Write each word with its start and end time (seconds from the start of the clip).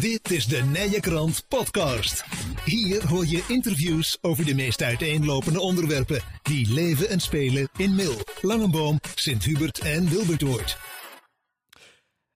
Dit 0.00 0.30
is 0.30 0.46
de 0.46 0.62
Nije 0.62 1.00
Krant 1.00 1.44
Podcast. 1.48 2.24
Hier 2.64 3.08
hoor 3.08 3.26
je 3.26 3.44
interviews 3.48 4.18
over 4.20 4.44
de 4.44 4.54
meest 4.54 4.82
uiteenlopende 4.82 5.60
onderwerpen 5.60 6.20
die 6.42 6.72
leven 6.72 7.08
en 7.08 7.20
spelen 7.20 7.68
in 7.76 7.94
Mil, 7.94 8.14
Langenboom, 8.40 8.98
Sint-Hubert 9.14 9.78
en 9.78 10.08
Wilbertoord. 10.08 10.78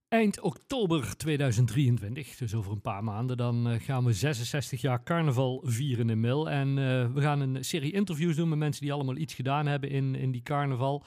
Eind 0.08 0.40
oktober 0.40 1.16
2023, 1.16 2.36
dus 2.36 2.54
over 2.54 2.72
een 2.72 2.80
paar 2.80 3.04
maanden, 3.04 3.36
dan 3.36 3.72
uh, 3.72 3.80
gaan 3.80 4.04
we 4.04 4.12
66 4.12 4.80
jaar 4.80 5.02
carnaval 5.02 5.62
vieren 5.64 6.10
in 6.10 6.20
Mil. 6.20 6.50
En 6.50 6.68
uh, 6.68 6.74
we 7.14 7.20
gaan 7.20 7.40
een 7.40 7.64
serie 7.64 7.92
interviews 7.92 8.36
doen 8.36 8.48
met 8.48 8.58
mensen 8.58 8.82
die 8.82 8.92
allemaal 8.92 9.16
iets 9.16 9.34
gedaan 9.34 9.66
hebben 9.66 9.90
in, 9.90 10.14
in 10.14 10.30
die 10.30 10.42
carnaval. 10.42 11.04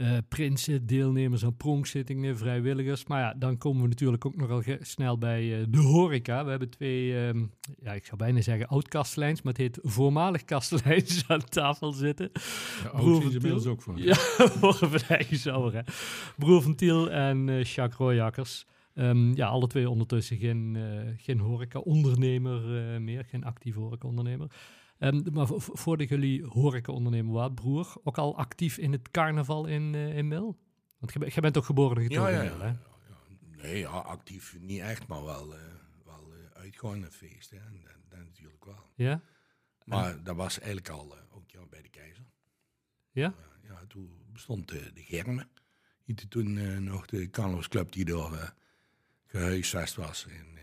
Uh, 0.00 0.16
prinsen, 0.28 0.86
deelnemers 0.86 1.44
aan 1.44 1.56
pronkzittingen, 1.56 2.38
vrijwilligers. 2.38 3.06
Maar 3.06 3.20
ja, 3.20 3.34
dan 3.34 3.58
komen 3.58 3.82
we 3.82 3.88
natuurlijk 3.88 4.24
ook 4.24 4.36
nogal 4.36 4.62
snel 4.80 5.18
bij 5.18 5.60
uh, 5.60 5.66
de 5.68 5.78
horeca. 5.78 6.44
We 6.44 6.50
hebben 6.50 6.70
twee, 6.70 7.26
um, 7.26 7.50
ja, 7.82 7.92
ik 7.92 8.04
zou 8.04 8.16
bijna 8.16 8.40
zeggen 8.40 8.68
oud-kasteleins, 8.68 9.42
maar 9.42 9.52
het 9.52 9.62
heet 9.62 9.78
voormalig 9.82 10.44
kasteleins 10.44 11.24
aan 11.28 11.44
tafel 11.44 11.92
zitten. 11.92 12.30
Ja, 12.34 12.90
van 12.90 13.22
inmiddels 13.22 13.66
ook 13.66 13.82
voor. 13.82 13.98
Ja, 13.98 14.16
eigen 15.08 15.72
hè. 15.72 15.80
Broer 16.36 16.62
van 16.62 16.74
Tiel 16.74 17.10
en 17.10 17.48
uh, 17.48 17.64
Jacques 17.64 17.98
Royakkers. 17.98 18.66
Um, 18.94 19.36
ja, 19.36 19.46
alle 19.46 19.66
twee 19.66 19.90
ondertussen 19.90 20.36
geen, 20.36 20.78
geen 21.16 21.38
horeca-ondernemer 21.38 22.60
meer, 23.00 23.24
geen 23.24 23.44
actieve 23.44 23.78
horeca-ondernemer. 23.78 24.50
Um, 24.98 25.22
maar 25.32 25.46
voordat 25.56 26.08
jullie 26.08 26.44
horeca-ondernemer 26.44 27.32
waren, 27.32 27.54
broer, 27.54 27.94
ook 28.02 28.18
al 28.18 28.36
actief 28.36 28.78
in 28.78 28.92
het 28.92 29.10
carnaval 29.10 29.66
in, 29.66 29.94
uh, 29.94 30.16
in 30.16 30.28
Mil? 30.28 30.58
Want 30.98 31.12
jij 31.12 31.42
bent 31.42 31.54
toch 31.54 31.66
geboren 31.66 31.96
en 31.96 32.02
getogen 32.02 32.32
ja, 32.32 32.42
ja, 32.42 32.50
in 32.50 32.56
Mil, 32.56 32.66
hè? 32.66 32.72
Nee, 33.62 33.78
ja, 33.78 33.88
actief 33.88 34.56
niet 34.60 34.80
echt, 34.80 35.06
maar 35.06 35.24
wel, 35.24 35.54
uh, 35.54 35.60
wel 36.04 36.32
uh, 36.32 36.60
uitgaan 36.60 37.04
en 37.04 37.12
feesten. 37.12 37.58
En 37.58 37.80
dat, 37.84 37.94
dat, 38.08 38.18
natuurlijk 38.18 38.64
wel. 38.64 38.90
Ja? 38.94 39.22
Maar 39.84 40.10
en... 40.10 40.22
dat 40.22 40.36
was 40.36 40.58
eigenlijk 40.58 40.88
al 40.88 41.16
ook 41.30 41.50
ja, 41.50 41.66
bij 41.70 41.82
de 41.82 41.88
keizer. 41.88 42.24
Ja? 43.10 43.34
ja, 43.62 43.84
toen 43.88 44.10
bestond 44.32 44.68
de 44.68 44.90
Germen. 44.94 45.48
Toen 46.28 46.84
nog 46.84 47.06
de 47.06 47.30
carnavalsclub 47.30 47.92
die 47.92 48.04
door 48.04 48.54
gehuisvest 49.26 49.94
was 49.94 50.26
in, 50.26 50.58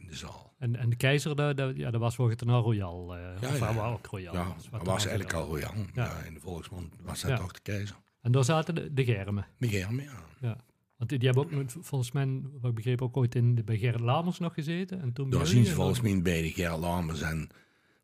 in 0.00 0.06
de 0.06 0.16
zaal. 0.16 0.54
En, 0.58 0.76
en 0.76 0.90
de 0.90 0.96
keizer, 0.96 1.36
dat, 1.36 1.56
dat, 1.56 1.76
ja, 1.76 1.90
dat 1.90 2.00
was 2.00 2.14
volgens 2.14 2.40
het 2.40 2.48
Royal. 2.60 3.16
Uh, 3.16 3.22
ja, 3.40 3.48
of 3.48 3.58
ja. 3.58 3.74
was 3.74 3.92
ook 3.92 4.06
Royal. 4.06 4.34
Ja, 4.34 4.54
dat 4.70 4.82
was 4.82 5.06
eigenlijk 5.06 5.32
al 5.36 5.46
Royal. 5.46 5.72
Ja. 5.94 6.20
in 6.26 6.34
de 6.34 6.40
volksmond 6.40 6.94
was 7.02 7.20
dat 7.20 7.30
Ja. 7.30 7.36
toch 7.36 7.52
de 7.52 7.60
keizer. 7.62 7.96
En 8.22 8.32
daar 8.32 8.44
zaten 8.44 8.74
de, 8.74 8.94
de 8.94 9.04
germen. 9.04 9.46
De 9.58 9.68
Germen, 9.68 10.04
ja. 10.04 10.22
Ja. 10.40 10.56
Want 10.96 11.10
die, 11.10 11.18
die 11.18 11.28
hebben 11.28 11.60
ook, 11.62 11.70
volgens 11.70 12.12
mij, 12.12 12.40
wat 12.60 12.70
ik 12.70 12.74
begreep, 12.76 13.02
ook 13.02 13.16
ooit 13.16 13.34
in, 13.34 13.54
de- 13.54 13.62
bij 13.64 13.76
Gerrit 13.78 14.00
Lamers 14.00 14.38
nog 14.38 14.54
gezeten. 14.54 15.00
En 15.00 15.12
toen 15.12 15.30
Daar 15.30 15.46
zien 15.46 15.64
ze 15.64 15.70
en 15.70 15.76
volgens 15.76 16.00
mij 16.00 16.22
bij 16.22 16.42
de 16.42 16.50
Gerrit 16.50 16.78
Lamers. 16.78 17.20
En 17.20 17.48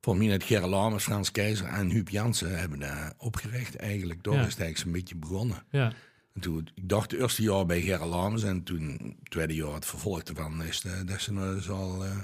volgens 0.00 0.24
mij 0.24 0.34
het 0.34 0.44
Gerrit 0.44 0.68
Lamers, 0.68 1.04
Frans 1.04 1.30
Keizer 1.30 1.66
en 1.66 1.90
Huub 1.90 2.08
Jansen 2.08 2.58
hebben 2.58 2.78
dat 2.78 3.14
opgericht. 3.18 3.76
Eigenlijk, 3.76 4.22
daar 4.24 4.34
is 4.34 4.40
het 4.40 4.60
eigenlijk 4.60 4.78
beetje 4.92 5.16
begonnen. 5.16 5.64
Ja, 5.70 5.92
En 6.34 6.40
toen, 6.40 6.68
ik 6.74 6.88
dacht 6.88 7.10
het 7.10 7.20
eerste 7.20 7.42
jaar 7.42 7.66
bij 7.66 7.80
Gerrit 7.80 8.06
Lamers 8.08 8.42
en 8.42 8.62
toen 8.62 8.88
het 9.18 9.30
tweede 9.30 9.54
jaar 9.54 9.74
het 9.74 9.86
vervolg 9.86 10.22
ervan 10.22 10.62
is 10.62 10.80
de, 10.80 11.02
dat 11.04 11.20
ze 11.20 11.32
nou 11.32 11.54
dus 11.54 11.70
al, 11.70 12.04
eh, 12.04 12.18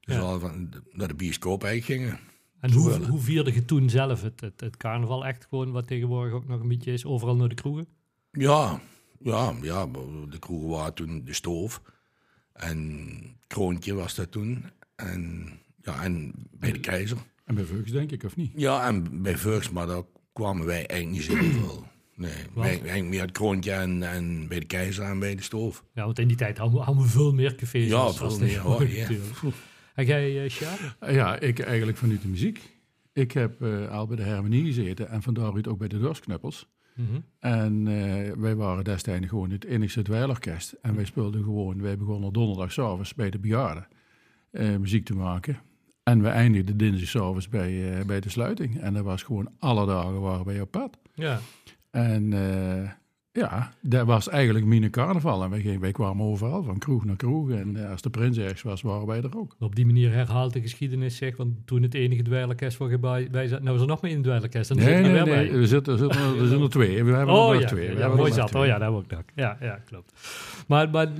dus 0.00 0.14
Ja. 0.14 0.20
al 0.20 0.40
van, 0.40 0.68
naar 0.92 1.08
de 1.08 1.14
bioscoop 1.14 1.64
eigenlijk 1.64 2.00
gingen. 2.02 2.18
en 2.60 2.72
hoe, 2.72 3.06
hoe 3.06 3.20
vierde 3.20 3.52
je 3.54 3.64
toen 3.64 3.90
zelf 3.90 4.22
het, 4.22 4.40
het, 4.40 4.60
het 4.60 4.76
carnaval 4.76 5.26
echt 5.26 5.46
gewoon, 5.48 5.70
wat 5.72 5.86
tegenwoordig 5.86 6.32
ook 6.34 6.46
nog 6.48 6.60
een 6.60 6.68
beetje 6.68 6.92
is, 6.92 7.04
overal 7.04 7.36
naar 7.36 7.48
de 7.48 7.54
kroegen? 7.54 7.86
Ja, 8.32 8.80
ja, 9.20 9.54
ja, 9.62 9.86
de 10.30 10.38
kroegen 10.38 10.68
waren 10.68 10.94
toen 10.94 11.24
de 11.24 11.32
stoof. 11.32 11.82
En 12.52 13.36
Kroontje 13.46 13.94
was 13.94 14.14
dat 14.14 14.30
toen. 14.32 14.64
En, 14.96 15.48
ja, 15.82 16.02
en 16.02 16.32
bij 16.50 16.72
de 16.72 16.80
keizer. 16.80 17.18
En 17.44 17.54
bij 17.54 17.64
Vugs 17.64 17.90
denk 17.90 18.10
ik, 18.10 18.22
of 18.22 18.36
niet? 18.36 18.52
Ja, 18.54 18.86
en 18.86 19.22
bij 19.22 19.36
Vugs, 19.36 19.70
maar 19.70 19.86
daar 19.86 20.02
kwamen 20.32 20.66
wij 20.66 20.86
eigenlijk 20.86 21.30
niet 21.30 21.40
zo 21.40 21.86
Nee, 22.18 22.30
wij, 22.54 22.68
eigenlijk 22.68 23.08
meer 23.08 23.20
het 23.20 23.32
Kroontje 23.32 23.72
en, 23.72 24.02
en 24.02 24.48
bij 24.48 24.60
de 24.60 24.66
keizer 24.66 25.04
en 25.04 25.18
bij 25.18 25.34
de 25.34 25.42
stoof. 25.42 25.84
Ja, 25.94 26.04
want 26.04 26.18
in 26.18 26.28
die 26.28 26.36
tijd 26.36 26.58
hadden 26.58 26.78
we, 26.78 26.84
hadden 26.84 27.02
we 27.02 27.08
veel 27.08 27.32
meer 27.32 27.54
cafés 27.54 27.88
Ja, 27.88 28.12
veel 28.12 28.38
meer, 28.38 28.58
hoor, 28.58 28.88
ja. 28.88 29.00
natuurlijk. 29.00 29.56
En 29.94 30.06
jij, 30.06 30.44
uh, 30.44 30.48
Ja, 31.14 31.40
ik 31.40 31.58
eigenlijk 31.58 31.98
vanuit 31.98 32.22
de 32.22 32.28
muziek. 32.28 32.76
Ik 33.12 33.32
heb 33.32 33.62
eh, 33.62 33.90
al 33.90 34.06
bij 34.06 34.16
de 34.16 34.24
harmonie 34.24 34.64
gezeten 34.64 35.08
en 35.08 35.22
van 35.22 35.34
daaruit 35.34 35.68
ook 35.68 35.78
bij 35.78 35.88
de 35.88 35.98
dorsknuppels. 35.98 36.68
Mhm. 36.98 37.20
En 37.38 37.88
eh, 37.88 38.32
wij 38.36 38.56
waren 38.56 38.84
destijds 38.84 39.26
gewoon 39.26 39.50
het 39.50 39.64
enigste 39.64 40.02
dweilorkest. 40.02 40.72
En 40.82 40.94
wij 40.94 41.04
speelden 41.04 41.42
gewoon, 41.42 41.82
wij 41.82 41.96
begonnen 41.96 42.32
donderdagavond 42.32 43.16
bij 43.16 43.30
de 43.30 43.38
bejaarden 43.38 43.86
eh, 44.50 44.76
muziek 44.76 45.04
te 45.04 45.14
maken. 45.14 45.58
En 46.02 46.22
we 46.22 46.28
eindigden 46.28 46.76
dinsdagavond 46.76 47.50
bij, 47.50 47.98
eh, 47.98 48.06
bij 48.06 48.20
de 48.20 48.28
sluiting. 48.28 48.80
En 48.80 48.94
dat 48.94 49.04
was 49.04 49.22
gewoon 49.22 49.50
alle 49.58 49.86
dagen 49.86 50.20
waren 50.20 50.44
wij 50.44 50.60
op 50.60 50.70
pad. 50.70 50.98
Ja. 51.14 51.40
En 52.04 52.32
eh, 52.32 52.90
ja, 53.32 53.72
dat 53.80 54.06
was 54.06 54.28
eigenlijk 54.28 54.66
mine 54.66 54.90
carnaval. 54.90 55.42
En 55.42 55.50
wij, 55.50 55.78
wij 55.80 55.92
kwamen 55.92 56.26
overal, 56.26 56.62
van 56.62 56.78
kroeg 56.78 57.04
naar 57.04 57.16
kroeg. 57.16 57.50
En 57.50 57.76
eh, 57.84 57.90
als 57.90 58.02
de 58.02 58.10
prins 58.10 58.38
ergens 58.38 58.62
was, 58.62 58.82
waren 58.82 59.06
wij 59.06 59.22
er 59.22 59.38
ook. 59.38 59.56
Op 59.58 59.76
die 59.76 59.86
manier 59.86 60.12
herhaalt 60.12 60.52
de 60.52 60.60
geschiedenis 60.60 61.16
zich, 61.16 61.36
want 61.36 61.66
toen 61.66 61.82
het 61.82 61.94
enige 61.94 62.22
dweilorkest 62.22 62.78
waar 62.78 62.90
je 62.90 62.98
bij, 62.98 63.28
bij 63.30 63.46
zat, 63.46 63.62
nou 63.62 63.76
is 63.76 63.82
er 63.82 63.86
nog 63.88 64.02
meer 64.02 64.14
een 64.14 64.22
dweilorkest. 64.22 64.70
Er 64.70 64.76
Nee, 64.76 64.84
zit 64.84 64.94
er 64.94 65.02
nee, 65.02 65.12
nee. 65.12 65.24
bij. 65.24 65.50
Er 65.50 65.66
zitten, 65.66 65.92
er, 65.92 65.98
zitten, 65.98 66.38
er 66.38 66.46
zijn 66.46 66.60
er 66.60 66.70
twee. 66.70 66.88
We 66.88 66.94
hebben 66.94 67.14
er 67.14 67.28
Oh 67.28 67.52
nog 67.52 67.60
ja, 67.60 67.66
twee. 67.66 67.88
We 67.88 67.98
ja, 67.98 68.00
er 68.00 68.08
mooi 68.08 68.28
nog 68.28 68.34
zat. 68.34 68.54
Oh 68.54 68.66
ja, 68.66 68.78
dat 68.78 68.94
heb 68.94 69.04
ik 69.04 69.10
nog. 69.10 69.22
Ja, 69.34 69.56
ja, 69.60 69.80
klopt. 69.84 70.12
Maar, 70.66 70.90
maar 70.90 71.14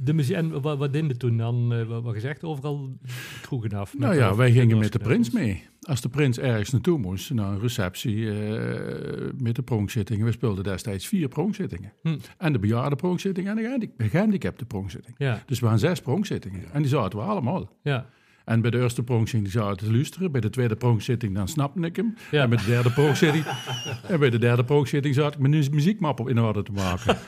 de, 0.00 0.12
muziek, 0.12 0.36
en 0.36 0.60
wat, 0.60 0.78
wat 0.78 1.18
toen 1.18 1.36
dan? 1.36 1.72
eh, 1.72 2.00
wat, 2.02 2.14
gezegd, 2.14 2.44
overal 2.44 2.96
kroegen 3.42 3.72
af? 3.72 3.98
Nou 3.98 4.14
ja, 4.14 4.34
wij 4.34 4.52
gingen 4.52 4.78
met 4.78 4.92
de 4.92 4.98
prins 4.98 5.30
mee. 5.30 5.70
Als 5.82 6.00
de 6.00 6.08
prins 6.08 6.38
ergens 6.38 6.70
naartoe 6.70 6.98
moest, 6.98 7.30
naar 7.32 7.52
een 7.52 7.60
receptie 7.60 8.30
eh, 8.30 9.30
met 9.38 9.54
de 9.56 9.62
pronkzittingen. 9.62 10.26
We 10.26 10.32
speelden 10.32 10.64
destijds 10.64 11.06
vier 11.06 11.28
pronkzittingen. 11.28 11.92
Hm. 12.02 12.16
En 12.38 12.52
de 12.52 12.58
bejaarde 12.58 12.96
pronkzitting 12.96 13.48
en 13.48 13.56
de 13.56 13.62
gehandic- 13.62 13.98
de 13.98 14.08
gehandicapte 14.08 14.64
pronkzitting. 14.64 15.14
Ja, 15.18 15.42
Dus 15.46 15.60
we 15.60 15.66
hadden 15.66 15.88
zes 15.88 16.00
pronkzittingen. 16.00 16.64
En 16.72 16.80
die 16.82 16.90
zaten 16.90 17.18
we 17.18 17.24
allemaal. 17.24 17.76
ja. 17.82 18.06
En 18.44 18.60
bij 18.60 18.70
de 18.70 18.80
eerste 18.80 19.02
pronkzitting 19.02 19.52
zaten 19.52 19.76
te 19.86 19.92
luisteren. 19.92 20.32
Bij 20.32 20.40
de 20.40 20.50
tweede 20.50 20.76
pronkzitting 20.76 21.34
dan 21.34 21.48
snapte 21.48 21.80
ik 21.80 21.96
hem. 21.96 22.14
Ja. 22.30 22.42
En 22.42 22.48
bij 22.48 22.58
de 22.58 22.64
derde 22.64 22.90
pronkzitting... 22.92 23.44
en 24.08 24.18
bij 24.18 24.30
de 24.30 24.38
derde 24.38 24.64
pronkzitting 24.64 25.14
zat 25.14 25.32
ik 25.34 25.38
mijn 25.40 25.50
mu- 25.52 25.68
muziekmap 25.70 26.20
op 26.20 26.28
in 26.28 26.38
orde 26.40 26.62
te 26.62 26.72
maken. 26.72 27.18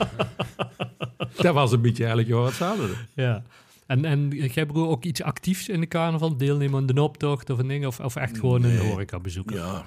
dat 1.37 1.55
was 1.55 1.73
een 1.73 1.81
beetje 1.81 2.05
eigenlijk 2.05 2.35
wat 2.35 2.47
hetzelfde. 2.47 2.93
ja. 3.15 3.43
En, 3.87 4.05
en 4.05 4.29
jij 4.29 4.67
broer 4.67 4.89
ook 4.89 5.05
iets 5.05 5.23
actiefs 5.23 5.69
in 5.69 5.81
de 5.81 5.87
carnaval? 5.89 6.37
Deelnemen 6.37 6.81
aan 6.81 6.87
de 6.87 7.03
optocht 7.03 7.51
of 7.51 7.59
een 7.59 7.69
ding? 7.69 7.87
Of, 7.87 8.01
of 8.01 8.17
echt 8.17 8.39
gewoon 8.39 8.63
een 8.65 8.79
horeca 8.79 9.21
bezoeken? 9.21 9.57
Ja, 9.57 9.85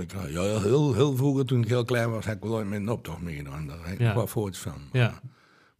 ik, 0.00 0.12
ja 0.28 0.42
heel, 0.60 0.94
heel 0.94 1.16
vroeger 1.16 1.44
toen 1.46 1.62
ik 1.62 1.68
heel 1.68 1.84
klein 1.84 2.10
was, 2.10 2.24
heb 2.24 2.36
ik 2.36 2.42
wel 2.42 2.52
ooit 2.52 2.68
met 2.68 2.80
een 2.80 2.88
optocht 2.88 3.20
meegedaan. 3.20 3.66
Daar 3.66 3.78
heb 3.84 3.92
ik 3.94 3.98
Ja. 4.00 4.06
nog 4.06 4.14
wat 4.14 4.28
foto's 4.30 4.58
van. 4.58 4.80
Ja. 4.92 5.20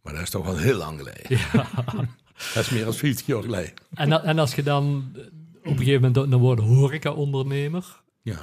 Maar 0.01 0.13
dat 0.13 0.21
is 0.21 0.29
toch 0.29 0.45
wel 0.45 0.57
heel 0.57 0.77
lang 0.77 0.97
geleden. 0.99 1.39
Dat 2.53 2.63
is 2.63 2.69
meer 2.69 2.83
dan 2.83 2.93
50 2.93 3.25
jaar 3.25 3.41
geleden. 3.41 3.73
En, 3.93 4.23
en 4.23 4.39
als 4.39 4.55
je 4.55 4.63
dan 4.63 5.11
eh, 5.15 5.21
op 5.59 5.65
een 5.65 5.77
gegeven 5.77 6.01
moment 6.01 6.31
dan 6.31 6.39
wordt 6.39 6.61
horeca-ondernemer, 6.61 8.01
Ja. 8.21 8.37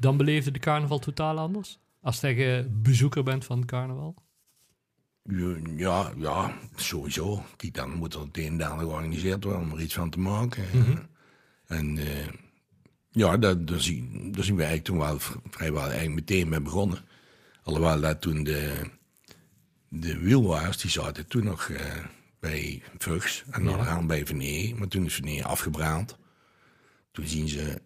dan 0.00 0.16
beleefde 0.16 0.50
de 0.50 0.58
carnaval 0.58 0.98
totaal 0.98 1.38
anders? 1.38 1.78
Als 2.02 2.20
je 2.20 2.66
bezoeker 2.82 3.22
bent 3.22 3.44
van 3.44 3.58
het 3.58 3.66
carnaval? 3.66 4.14
Ja, 5.76 6.12
ja, 6.16 6.58
sowieso. 6.76 7.44
Kijk, 7.56 7.74
dan 7.74 7.90
moet 7.90 8.14
er 8.14 8.20
het 8.20 8.36
een 8.38 8.60
en 8.60 8.70
ander 8.70 8.86
georganiseerd 8.86 9.44
worden 9.44 9.62
om 9.62 9.72
er 9.72 9.80
iets 9.80 9.94
van 9.94 10.10
te 10.10 10.18
maken. 10.18 10.64
Mhm. 10.72 10.96
En 11.66 11.98
eh, 11.98 12.28
ja, 13.10 13.36
daar, 13.36 13.64
daar, 13.64 13.80
zien, 13.80 14.32
daar 14.32 14.44
zien 14.44 14.56
we 14.56 14.62
eigenlijk 14.64 14.84
toen 14.84 14.98
wel 14.98 15.18
vrijwel 15.50 15.82
eigenlijk 15.82 16.14
meteen 16.14 16.48
mee 16.48 16.60
begonnen. 16.60 16.98
Alhoewel 17.62 18.00
dat 18.00 18.20
toen 18.20 18.44
de, 18.44 18.80
de 19.88 20.18
wielwaars, 20.18 20.76
die 20.76 20.90
zaten 20.90 21.26
toen 21.26 21.44
nog 21.44 21.68
eh, 21.68 22.04
bij 22.40 22.82
Vugs 22.98 23.44
en 23.50 23.64
dan 23.64 23.76
Ja. 23.76 23.84
gaan 23.84 24.06
bij 24.06 24.26
Venee. 24.26 24.74
Maar 24.74 24.88
toen 24.88 25.04
is 25.04 25.14
Venee 25.14 25.44
afgebrand. 25.44 26.16
Toen 27.12 27.26
zien 27.26 27.48
ze, 27.48 27.80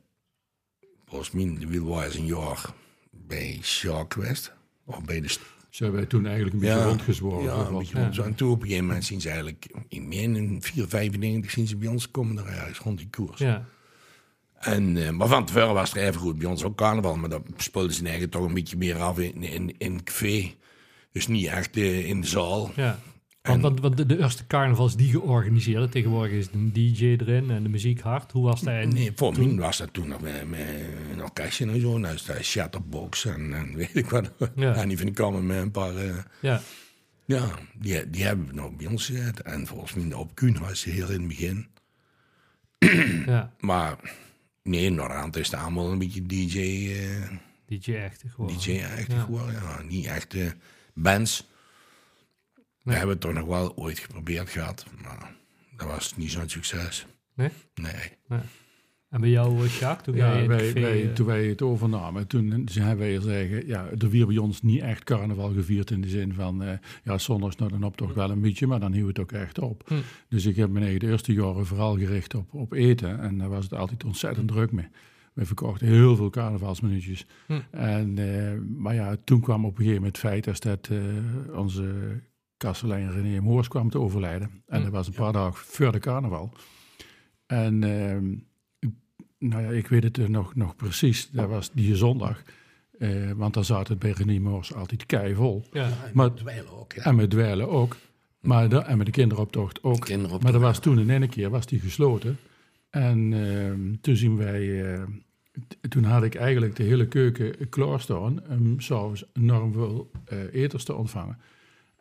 volgens 1.07 1.31
mij, 1.31 1.57
de 1.59 1.67
wielwaars 1.67 2.15
een 2.15 2.27
jaar 2.27 2.75
bij 3.11 3.59
Shark 3.63 4.13
geweest. 4.13 4.53
Of 4.85 5.05
bij 5.05 5.21
de 5.21 5.37
Zijn 5.73 5.93
wij 5.93 6.07
toen 6.07 6.27
eigenlijk 6.27 6.55
een 6.55 6.61
beetje 6.61 6.85
rondgezworven. 6.85 7.45
ja, 7.45 7.67
een 7.67 7.79
beetje 7.79 8.01
rond. 8.01 8.19
En 8.19 8.35
toen 8.35 8.51
op 8.51 8.61
een 8.61 8.67
gegeven 8.67 8.87
moment 8.87 9.05
zien 9.05 9.21
ze 9.21 9.29
eigenlijk, 9.29 9.67
in 9.89 10.63
495 10.63 11.51
zien 11.51 11.67
ze 11.67 11.77
bij 11.77 11.89
ons 11.89 12.11
komen 12.11 12.39
er 12.39 12.47
ergens 12.47 12.79
rond 12.79 12.99
die 12.99 13.09
koers. 13.11 13.39
Ja. 13.39 13.65
En, 14.55 15.07
eh, 15.07 15.11
maar 15.11 15.29
van 15.29 15.45
tevoren 15.45 15.75
was 15.75 15.95
er 15.95 16.03
even 16.03 16.21
goed 16.21 16.39
bij 16.39 16.49
ons 16.49 16.65
ook 16.65 16.77
carnaval, 16.77 17.17
maar 17.17 17.29
dat 17.29 17.43
speelden 17.57 17.93
ze 17.93 18.03
eigenlijk 18.03 18.33
toch 18.33 18.45
een 18.45 18.55
beetje 18.55 18.77
meer 18.77 18.99
af 18.99 19.19
in, 19.19 19.43
in, 19.43 19.75
in 19.79 20.05
café. 20.05 20.55
Dus 21.13 21.27
niet 21.27 21.47
echt 21.47 21.77
eh, 21.77 22.09
in 22.09 22.21
de 22.21 22.27
zaal. 22.27 22.71
Ja. 22.77 22.99
Want, 23.43 23.63
want, 23.63 23.81
want 23.81 23.97
de, 23.97 24.07
de 24.07 24.19
eerste 24.19 24.47
carnavals 24.47 24.97
die 24.97 25.11
georganiseerd, 25.11 25.93
tegenwoordig 25.93 26.33
is 26.33 26.49
een 26.53 26.73
DJ 26.73 27.05
erin 27.05 27.51
en 27.51 27.63
de 27.63 27.69
muziek 27.69 28.01
hard. 28.01 28.33
Hoe 28.33 28.45
was 28.45 28.61
dat? 28.61 28.85
Nee, 28.87 29.13
voor 29.15 29.39
mij 29.39 29.55
was 29.57 29.79
dat 29.79 29.93
toen 29.93 30.09
nog 30.09 30.21
met, 30.21 30.49
met 30.51 30.61
een 31.13 31.23
orkestje 31.23 31.67
en 31.67 31.81
zo. 31.81 31.99
Nou 31.99 32.15
is 32.15 32.25
dat 32.25 32.43
Shatterbox 32.45 33.25
en, 33.25 33.53
en 33.55 33.75
weet 33.75 33.97
ik 33.97 34.11
wat. 34.11 34.31
Ja. 34.57 34.75
En 34.75 34.89
die 34.89 34.97
vind 34.97 35.09
ik 35.09 35.21
allemaal 35.21 35.43
met 35.43 35.57
een 35.63 35.71
paar... 35.71 35.97
eh, 35.97 36.15
Ja. 36.41 36.61
Ja, 37.25 37.51
die, 37.75 38.11
die 38.11 38.25
hebben 38.25 38.47
we 38.47 38.53
nog 38.55 38.77
bij 38.77 38.87
ons 38.87 39.07
gezet. 39.07 39.41
En 39.43 39.67
volgens 39.67 39.95
mij 39.95 40.13
op 40.15 40.35
Kuhn 40.35 40.59
was 40.59 40.81
ze 40.81 40.91
heel 40.91 41.11
in 41.11 41.19
het 41.19 41.29
begin. 41.29 41.67
Ja, 43.27 43.53
Maar 43.61 43.97
nee, 44.63 44.91
Norrand 44.91 45.37
is 45.37 45.51
het 45.51 45.61
allemaal 45.61 45.93
een 45.93 45.99
beetje 45.99 46.23
DJ, 46.27 46.59
eh 46.59 47.31
DJ 47.67 47.93
echt 47.93 48.25
gewoon. 48.35 48.53
DJ 48.59 48.71
echt 48.79 49.13
Ja. 49.13 49.21
geworden. 49.21 49.53
Ja, 49.55 49.83
niet 49.89 50.07
echt 50.07 50.35
eh, 50.35 50.51
bands. 50.95 51.51
We 52.83 52.93
hebben 52.93 53.11
het 53.11 53.21
toch 53.21 53.33
nog 53.33 53.47
wel 53.47 53.77
ooit 53.77 53.99
geprobeerd 53.99 54.49
gehad. 54.49 54.87
Maar 55.03 55.35
dat 55.77 55.87
was 55.87 56.17
niet 56.17 56.31
zo'n 56.31 56.49
succes. 56.49 57.07
Nee? 57.35 57.51
Nee. 57.75 58.41
En 59.09 59.21
bij 59.21 59.31
jou, 59.31 59.65
eh, 59.65 59.79
Jacques, 59.79 60.05
toen 60.05 60.17
jij 60.17 60.43
Ja, 60.43 60.47
wij, 60.47 60.73
wij, 60.73 61.09
eh, 61.09 61.13
toen 61.13 61.27
wij 61.27 61.47
het 61.47 61.63
overnamen, 61.63 62.27
toen 62.27 62.63
zijn 62.65 62.97
wij 62.97 63.21
zeggen, 63.21 63.67
ja, 63.67 63.89
er 63.99 64.11
werd 64.11 64.27
bij 64.27 64.37
ons 64.37 64.63
niet 64.63 64.81
echt 64.81 65.05
carnaval 65.05 65.53
gevierd 65.53 65.91
in 65.91 66.01
de 66.01 66.09
zin 66.09 66.35
van, 66.35 66.63
eh, 66.63 66.79
ja, 67.05 67.19
zondags 67.19 67.57
nou 67.57 67.71
dan 67.71 67.85
optocht 67.85 68.15
wel 68.15 68.31
een 68.31 68.41
beetje, 68.41 68.67
maar 68.67 68.81
dan 68.81 68.93
hield 68.93 69.09
het 69.09 69.19
ook 69.19 69.33
echt 69.33 69.59
op. 69.59 69.83
Hm. 69.87 69.95
Dus 70.29 70.47
ik 70.47 70.57
heb 70.57 70.71
me 70.71 70.81
eigen 70.81 71.01
de 71.01 71.07
eerste 71.07 71.33
jaren 71.33 71.67
vooral 71.67 71.99
gericht 71.99 72.35
op, 72.35 72.55
op 72.55 72.73
eten 72.73 73.21
en 73.21 73.39
daar 73.39 73.49
was 73.49 73.65
het 73.65 73.75
altijd 73.75 74.05
ontzettend 74.05 74.49
druk 74.49 74.73
mee. 74.73 74.89
We 75.33 75.47
verkochten 75.47 75.87
heel 75.87 76.17
veel 76.17 76.31
carnavalsminuutjes. 76.31 77.27
Hm. 77.47 77.61
En, 77.71 78.19
eh, 78.19 78.59
maar 78.77 78.95
ja, 78.95 79.17
toen 79.25 79.41
kwam 79.41 79.65
op 79.65 79.71
een 79.71 79.77
gegeven 79.77 79.97
moment 79.97 80.17
het 80.17 80.27
feit 80.27 80.49
als 80.49 80.61
dat 80.61 80.89
eh, 80.91 81.59
onze 81.59 82.21
kastelein 82.67 83.11
René 83.13 83.41
Moors 83.41 83.69
kwam 83.69 83.91
te 83.91 83.99
overlijden. 84.01 84.63
En 84.67 84.77
Hm. 84.79 84.83
dat 84.83 84.93
was 84.93 85.07
een 85.07 85.13
paar 85.13 85.33
dagen 85.33 85.55
voor 85.67 85.93
de 85.93 85.99
carnaval. 85.99 86.53
En 87.47 87.83
ehm, 87.85 88.35
nou 89.39 89.63
ja, 89.63 89.71
ik 89.71 89.87
weet 89.89 90.03
het 90.03 90.29
nog, 90.29 90.55
nog 90.55 90.77
precies. 90.77 91.31
Dat 91.31 91.49
was 91.49 91.71
die 91.73 91.97
zondag. 91.97 92.43
Eh, 92.99 93.31
want 93.37 93.55
dan 93.55 93.65
zat 93.65 93.89
het 93.89 93.99
bij 93.99 94.11
René 94.11 94.39
Moors 94.39 94.75
altijd 94.75 95.07
keivol. 95.07 95.65
ja. 95.73 95.89
Maar, 96.13 96.35
Dweilen 96.35 96.79
ook, 96.81 96.93
ja. 96.93 97.03
en 97.03 97.15
met 97.15 97.31
dweilen 97.31 97.69
ook. 97.69 97.97
Maar 98.41 98.69
de, 98.69 98.79
en 98.79 98.97
met 98.97 99.07
de 99.07 99.13
kinderoptocht 99.13 99.83
ook. 99.83 100.01
Kinderoptocht, 100.01 100.43
maar 100.43 100.53
dat 100.53 100.61
was 100.61 100.79
toen 100.79 100.99
in 100.99 101.11
ene 101.11 101.29
keer 101.29 101.51
was 101.51 101.67
die 101.67 101.81
gesloten. 101.81 102.37
En 102.91 103.33
ehm, 103.33 103.95
toen 104.01 104.17
zien 104.17 104.37
wij... 104.37 104.95
eh, 104.95 105.03
toen 105.89 106.05
had 106.05 106.23
ik 106.23 106.35
eigenlijk 106.35 106.77
de 106.77 106.83
hele 106.83 107.09
keuken 107.09 107.69
klaarstaan... 107.69 108.43
om 108.49 108.81
s'avonds 108.81 109.25
enorm 109.33 109.73
veel 109.73 110.11
eh, 110.25 110.39
eters 110.53 110.85
te 110.85 110.95
ontvangen. 110.95 111.39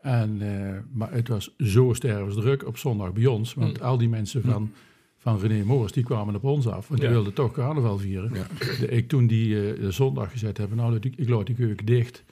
En, 0.02 0.38
eh, 0.42 0.78
maar 0.94 1.12
het 1.14 1.28
was 1.28 1.56
zo 1.58 1.94
stervensdruk 1.94 2.68
op 2.68 2.78
zondag 2.78 3.14
bij 3.14 3.26
ons. 3.26 3.54
Want 3.54 3.78
Mm. 3.80 3.86
al 3.86 3.98
die 3.98 4.10
mensen 4.10 4.42
van, 4.42 4.72
van 5.18 5.40
René 5.40 5.64
Moors, 5.64 5.92
die 5.92 6.04
kwamen 6.04 6.36
op 6.36 6.44
ons 6.44 6.68
af. 6.68 6.88
Want 6.88 7.00
die 7.00 7.10
wilden 7.10 7.34
toch 7.34 7.52
carnaval 7.52 7.98
vieren. 7.98 8.34
Ja. 8.34 8.46
De, 8.80 8.88
ik 8.88 9.08
toen 9.08 9.28
die 9.28 9.72
eh, 9.72 9.80
de 9.80 9.92
zondag 9.92 10.32
gezet 10.32 10.58
hebben, 10.58 10.78
nou, 10.78 10.96
ik, 11.02 11.06
ik 11.16 11.30
laat 11.30 11.46
die 11.46 11.56
keuken 11.56 11.86
dicht. 11.86 12.24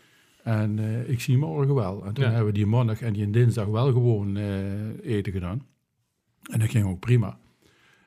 En 0.43 0.79
eh, 0.79 1.09
ik 1.09 1.21
zie 1.21 1.37
morgen 1.37 1.75
wel. 1.75 2.05
En 2.05 2.13
toen 2.13 2.23
Ja. 2.23 2.29
hebben 2.29 2.47
we 2.47 2.53
die 2.57 2.65
maandag 2.65 3.01
en 3.01 3.13
die 3.13 3.29
dinsdag 3.29 3.65
wel 3.65 3.91
gewoon 3.91 4.35
eten 5.03 5.31
gedaan. 5.33 5.61
En 6.51 6.59
dat 6.59 6.69
ging 6.69 6.85
ook 6.85 6.99
prima. 6.99 7.37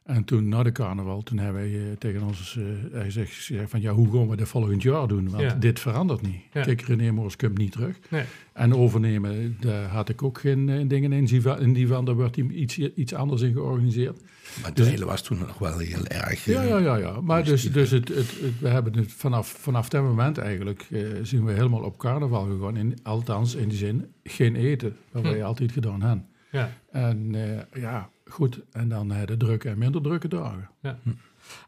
En 0.02 0.25
toen 0.25 0.49
na 0.49 0.62
de 0.62 0.72
carnaval, 0.72 1.22
toen 1.22 1.38
hebben 1.38 1.62
wij 1.62 1.75
eh, 1.90 1.96
tegen 1.99 2.22
ons 2.22 2.58
eh, 2.93 3.02
gezegd, 3.02 3.32
gezegd 3.34 3.70
van 3.70 3.81
ja, 3.81 3.93
hoe 3.93 4.12
gaan 4.12 4.28
we 4.28 4.37
dat 4.37 4.49
volgend 4.49 4.82
jaar 4.82 5.08
doen? 5.08 5.31
Want 5.31 5.43
Ja. 5.43 5.54
dit 5.54 5.81
verandert 5.81 6.22
niet. 6.22 6.40
Ja. 6.52 6.62
Kijk, 6.62 6.81
René 6.81 7.10
Moors 7.10 7.37
komt 7.37 7.58
niet 7.58 7.72
terug. 7.72 7.99
Nee. 8.10 8.25
En 8.52 8.75
overnemen, 8.75 9.56
daar 9.60 9.84
had 9.88 10.08
ik 10.08 10.22
ook 10.22 10.38
geen 10.38 10.69
eh, 10.69 10.88
dingen 10.88 11.12
in. 11.12 11.25
Die 11.25 11.43
van- 11.43 11.60
In 11.60 11.72
die 11.72 11.87
van, 11.87 12.04
daar 12.04 12.16
werd 12.16 12.37
hij 12.37 12.44
iets, 12.46 12.78
iets 12.78 13.14
anders 13.14 13.43
in 13.43 13.52
georganiseerd. 13.52 14.20
Maar 14.62 14.72
Dweilen 14.72 15.06
was 15.06 15.22
toen 15.22 15.38
nog 15.38 15.58
wel 15.58 15.78
heel 15.78 16.06
erg... 16.06 16.44
Ja, 16.44 16.62
ja, 16.62 16.78
ja, 16.78 16.96
ja. 16.96 17.20
Maar 17.20 17.44
dus, 17.44 17.72
dus 17.72 17.90
het, 17.90 18.08
het, 18.08 18.19
het- 18.40 18.58
we 18.60 18.69
hebben 18.69 18.96
het 18.96 19.12
vanaf, 19.12 19.49
vanaf 19.49 19.88
dat 19.88 20.02
moment 20.02 20.38
eigenlijk, 20.38 20.87
eh, 20.90 21.00
zien 21.22 21.44
we 21.44 21.52
helemaal 21.52 21.82
op 21.82 21.99
carnaval 21.99 22.44
gegaan. 22.44 22.76
In, 22.76 22.99
althans, 23.02 23.54
in 23.54 23.69
die 23.69 23.78
zin, 23.78 24.06
geen 24.25 24.56
eten, 24.56 24.96
wat 25.12 25.22
wij 25.22 25.44
altijd 25.44 25.72
gedaan 25.72 26.02
hebben. 26.02 26.26
Ja. 26.50 26.72
En 26.90 27.34
eh, 27.34 27.81
ja, 27.82 28.10
goed. 28.25 28.61
En 28.73 28.89
dan 28.89 29.13
eh, 29.13 29.27
de 29.27 29.37
drukke 29.37 29.69
en 29.69 29.79
minder 29.79 30.03
drukke 30.03 30.29
dagen. 30.29 30.69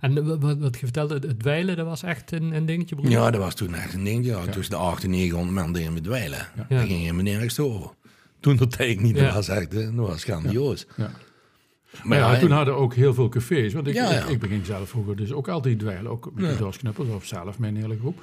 En 0.01 0.19
eh, 0.19 0.25
wat, 0.41 0.59
wat 0.59 0.75
je 0.75 0.85
vertelde, 0.85 1.15
het, 1.15 1.39
dweilen, 1.39 1.77
dat 1.77 1.87
was 1.87 2.03
echt 2.03 2.33
een, 2.33 2.53
een 2.55 2.67
dingetje, 2.67 2.95
broer? 2.97 3.11
Ja, 3.11 3.31
dat 3.31 3.41
was 3.41 3.55
toen 3.55 3.75
echt 3.75 3.95
een 3.95 4.05
ding. 4.05 4.25
Ja, 4.25 4.45
Tussen 4.45 4.71
de 4.75 4.77
800 4.81 5.05
en 5.05 5.11
900 5.11 5.55
man 5.57 5.73
deden 5.73 5.95
we 5.95 6.01
dweilen. 6.01 6.49
Ja. 6.57 6.67
Daar 6.69 6.87
ging 6.87 7.01
helemaal 7.01 7.23
nergens 7.23 7.59
over. 7.59 7.91
Toen 8.41 8.57
dat 8.57 8.79
ik 8.79 9.01
niet, 9.01 9.17
Ja. 9.17 9.25
dat 9.25 9.35
was 9.35 9.49
echt 9.49 9.71
dat 9.71 9.93
was 9.95 10.25
grandioos. 10.25 10.87
Ja. 10.97 11.11
Maar 11.93 12.07
Maar 12.09 12.19
ja, 12.19 12.33
ja, 12.33 12.39
toen 12.39 12.51
en- 12.51 12.57
hadden 12.57 12.75
we 12.75 12.81
ook 12.81 12.95
heel 12.95 13.15
veel 13.15 13.29
cafés. 13.29 13.73
Want 13.73 13.87
ik, 13.87 13.95
Ja, 13.95 14.13
ja. 14.13 14.23
ik, 14.23 14.29
ik 14.29 14.39
begin 14.41 14.65
zelf 14.65 14.89
vroeger 14.89 15.17
dus 15.17 15.33
ook 15.33 15.49
altijd 15.49 15.79
dweilen. 15.79 16.11
Ook 16.11 16.31
met 16.35 16.45
Ja. 16.45 16.51
de 16.51 16.57
doorsknuppers 16.59 17.09
of 17.09 17.25
zelf 17.27 17.59
mijn 17.59 17.77
hele 17.77 17.97
groep. 17.99 18.23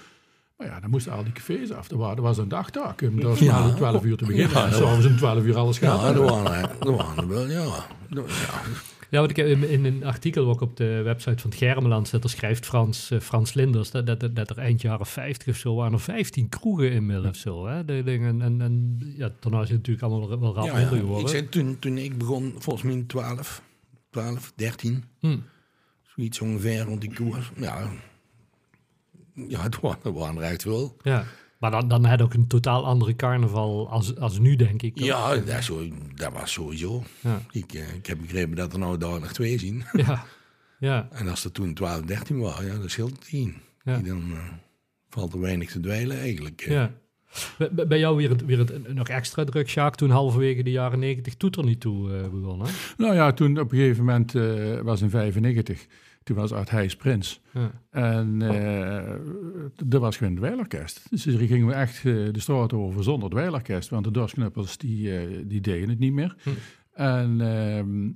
Maar 0.61 0.69
ja, 0.69 0.79
dan 0.79 0.89
moesten 0.89 1.11
al 1.13 1.23
die 1.23 1.33
cafés 1.33 1.71
af. 1.71 1.87
Dat 1.87 1.97
was, 1.99 2.15
dat 2.15 2.23
was 2.23 2.37
een 2.37 2.47
dagtaak. 2.49 3.01
Om 3.01 3.19
dat 3.21 3.39
Ja. 3.39 3.67
om 3.69 3.75
12 3.75 4.03
uur 4.03 4.17
te 4.17 4.25
beginnen. 4.25 4.51
Ja, 4.57 4.65
en 4.65 4.73
s'avonds 4.73 5.05
om 5.05 5.17
12 5.17 5.43
uur 5.43 5.57
alles 5.57 5.77
gaan. 5.77 5.97
ja, 6.05 6.13
dat 6.13 6.29
waren, 6.29 6.51
er- 6.69 6.75
dat 6.79 6.95
waren 6.95 7.27
wel, 7.27 7.49
ja. 7.49 7.65
Dat- 8.09 8.29
ja. 8.29 8.61
Ja, 9.09 9.19
want 9.19 9.29
ik 9.29 9.35
heb 9.35 9.47
in, 9.47 9.69
in 9.69 9.85
een 9.85 10.05
artikel 10.05 10.49
ook 10.49 10.61
op 10.61 10.77
de 10.77 11.01
website 11.01 11.41
van 11.41 11.49
het 11.49 11.59
Germeland 11.59 12.07
zit, 12.07 12.23
er 12.23 12.29
schrijft 12.29 12.65
Frans, 12.65 13.11
eh, 13.11 13.19
Frans 13.19 13.53
Linders 13.53 13.91
dat, 13.91 14.05
dat, 14.05 14.35
dat 14.35 14.49
er 14.49 14.57
eind 14.57 14.81
jaren 14.81 15.05
50 15.05 15.47
of 15.47 15.55
zo 15.55 15.75
waren 15.75 15.93
er 15.93 15.99
15 15.99 16.49
kroegen 16.49 16.91
in 16.91 17.05
Mil 17.05 17.25
of 17.25 17.35
zo. 17.35 17.67
Hè? 17.67 17.85
De, 17.85 18.01
dingen, 18.05 18.41
en, 18.41 18.61
en 18.61 18.97
ja, 19.17 19.31
daarna 19.39 19.61
is 19.61 19.67
het 19.69 19.77
natuurlijk 19.77 20.05
allemaal 20.05 20.29
wel- 20.29 20.39
wel 20.39 20.53
rap 20.55 20.65
Ja, 20.65 20.79
ja. 20.79 20.87
geworden. 20.87 21.21
Ik 21.25 21.27
zei, 21.27 21.49
toen, 21.49 21.79
toen 21.79 21.97
ik 21.97 22.17
begon, 22.17 22.53
volgens 22.57 22.83
mij 22.85 23.03
12, 23.07 23.61
12, 24.09 24.53
13, 24.55 25.03
Hm. 25.19 25.37
zoiets 26.15 26.41
ongeveer 26.41 26.81
rond 26.83 27.01
die 27.01 27.13
koers. 27.13 27.51
Ja, 27.55 27.89
ja 29.47 29.61
het 29.61 29.79
waren 30.03 30.35
er 30.37 30.41
echt 30.41 30.63
wel. 30.63 30.97
Ja. 31.01 31.23
Maar 31.57 31.71
dan, 31.71 31.87
dan 31.87 32.05
had 32.05 32.17
je 32.19 32.23
ook 32.25 32.33
een 32.33 32.47
totaal 32.47 32.85
andere 32.85 33.15
carnaval 33.15 33.89
als, 33.89 34.17
als 34.17 34.39
nu, 34.39 34.55
denk 34.55 34.81
ik. 34.81 34.99
Ja, 34.99 35.35
dat, 35.35 35.63
zo, 35.63 35.81
dat 36.15 36.33
was 36.33 36.51
sowieso. 36.51 37.03
Ja. 37.19 37.41
Ik, 37.51 37.73
eh, 37.73 37.93
ik 37.95 38.05
heb 38.05 38.17
begrepen 38.21 38.55
dat 38.55 38.73
er 38.73 38.79
nou 38.79 38.97
daar 38.97 39.19
nog 39.19 39.33
twee 39.33 39.59
zien. 39.59 39.83
Ja. 40.05 40.23
ja. 40.79 41.07
En 41.19 41.27
als 41.27 41.43
er 41.43 41.51
toen 41.51 41.73
12, 41.73 42.01
13 42.01 42.39
waren, 42.39 42.65
ja, 42.65 42.77
dat 42.77 42.91
scheelt 42.91 43.25
10. 43.29 43.55
Ja. 43.83 43.97
Dan 43.97 44.23
eh, 44.31 44.37
valt 45.09 45.33
er 45.33 45.39
weinig 45.41 45.71
te 45.71 45.79
dweilen 45.79 46.19
eigenlijk. 46.19 46.61
eh. 46.61 46.71
ja. 46.71 46.91
Bij- 47.71 47.99
jou 47.99 48.15
weer, 48.17 48.29
het, 48.29 48.45
weer 48.45 48.57
het, 48.57 48.93
nog 48.93 49.07
extra 49.07 49.43
druk, 49.43 49.69
Sjaak, 49.69 49.95
toen 49.95 50.09
halverwege 50.09 50.63
de 50.63 50.71
jaren 50.71 50.99
90 50.99 51.35
toet 51.35 51.55
er 51.55 51.63
niet 51.63 51.79
toe 51.79 52.15
eh, 52.17 52.27
begonnen. 52.29 52.67
hè? 52.67 52.73
Nou 52.97 53.15
ja, 53.15 53.33
toen 53.33 53.59
op 53.59 53.71
een 53.71 53.77
gegeven 53.77 54.05
moment 54.05 54.35
eh, 54.35 54.79
was 54.79 55.01
in 55.01 55.09
95. 55.09 55.85
Toen 56.23 56.35
was 56.35 56.51
Art 56.51 56.69
Heijs 56.69 56.95
Prins. 56.95 57.41
Ja. 57.53 57.71
En 57.89 58.41
eh 58.41 58.99
er 59.89 59.99
was 59.99 60.17
geen 60.17 60.35
dweilorkest. 60.35 61.09
Dus 61.09 61.23
hier 61.25 61.37
gingen 61.47 61.67
we 61.67 61.73
echt 61.73 61.95
eh, 61.97 62.03
de 62.03 62.39
straat 62.39 62.73
over 62.73 63.03
zonder 63.03 63.29
dweilorkest. 63.29 63.89
Want 63.89 64.03
de 64.03 64.11
dorsknuppels 64.11 64.77
die, 64.77 65.17
eh, 65.17 65.27
die 65.45 65.61
deden 65.61 65.89
het 65.89 65.99
niet 65.99 66.13
meer. 66.13 66.35
Hm. 66.43 66.49
En, 66.93 67.41
ehm, 67.41 68.09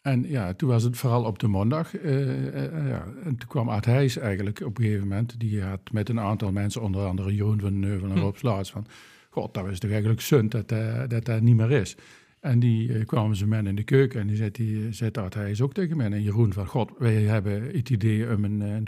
en 0.00 0.30
ja, 0.30 0.54
toen 0.54 0.68
was 0.68 0.82
het 0.82 0.96
vooral 0.96 1.24
op 1.24 1.38
de 1.38 1.48
maandag. 1.48 1.92
ja. 1.92 3.06
En 3.24 3.36
toen 3.36 3.48
kwam 3.48 3.68
Art 3.68 3.84
Heijs 3.84 4.16
eigenlijk 4.16 4.60
op 4.60 4.78
een 4.78 4.84
gegeven 4.84 5.08
moment. 5.08 5.40
Die 5.40 5.62
had 5.62 5.80
met 5.92 6.08
een 6.08 6.20
aantal 6.20 6.52
mensen, 6.52 6.82
onder 6.82 7.06
andere 7.06 7.34
Jeroen 7.34 7.60
van 7.60 7.80
Neuvel 7.80 8.08
en 8.10 8.16
Hm. 8.16 8.20
Rob 8.22 8.36
Slaats, 8.36 8.70
van... 8.70 8.86
God, 9.30 9.54
dat 9.54 9.66
is 9.68 9.78
toch 9.78 9.90
eigenlijk 9.90 10.20
zund 10.20 10.50
dat 10.50 10.68
dat, 11.08 11.24
dat 11.24 11.40
niet 11.40 11.56
meer 11.56 11.70
is. 11.70 11.96
En 12.42 12.58
die 12.58 12.92
eh, 12.92 13.06
kwamen 13.06 13.36
ze 13.36 13.46
men 13.46 13.66
in 13.66 13.74
de 13.74 13.82
keuken 13.82 14.20
en 14.20 14.26
die 14.26 14.36
zei, 14.36 14.50
die, 14.50 14.92
zei 14.92 15.10
Art 15.12 15.34
Heijs 15.34 15.60
ook 15.60 15.74
tegen 15.74 15.96
mij 15.96 16.10
en 16.10 16.22
Jeroen 16.22 16.52
van... 16.52 16.66
God, 16.66 16.90
wij 16.98 17.22
hebben 17.22 17.62
het 17.62 17.90
idee 17.90 18.34
om 18.34 18.44
een, 18.44 18.62
eh, 18.62 18.74
een 18.74 18.84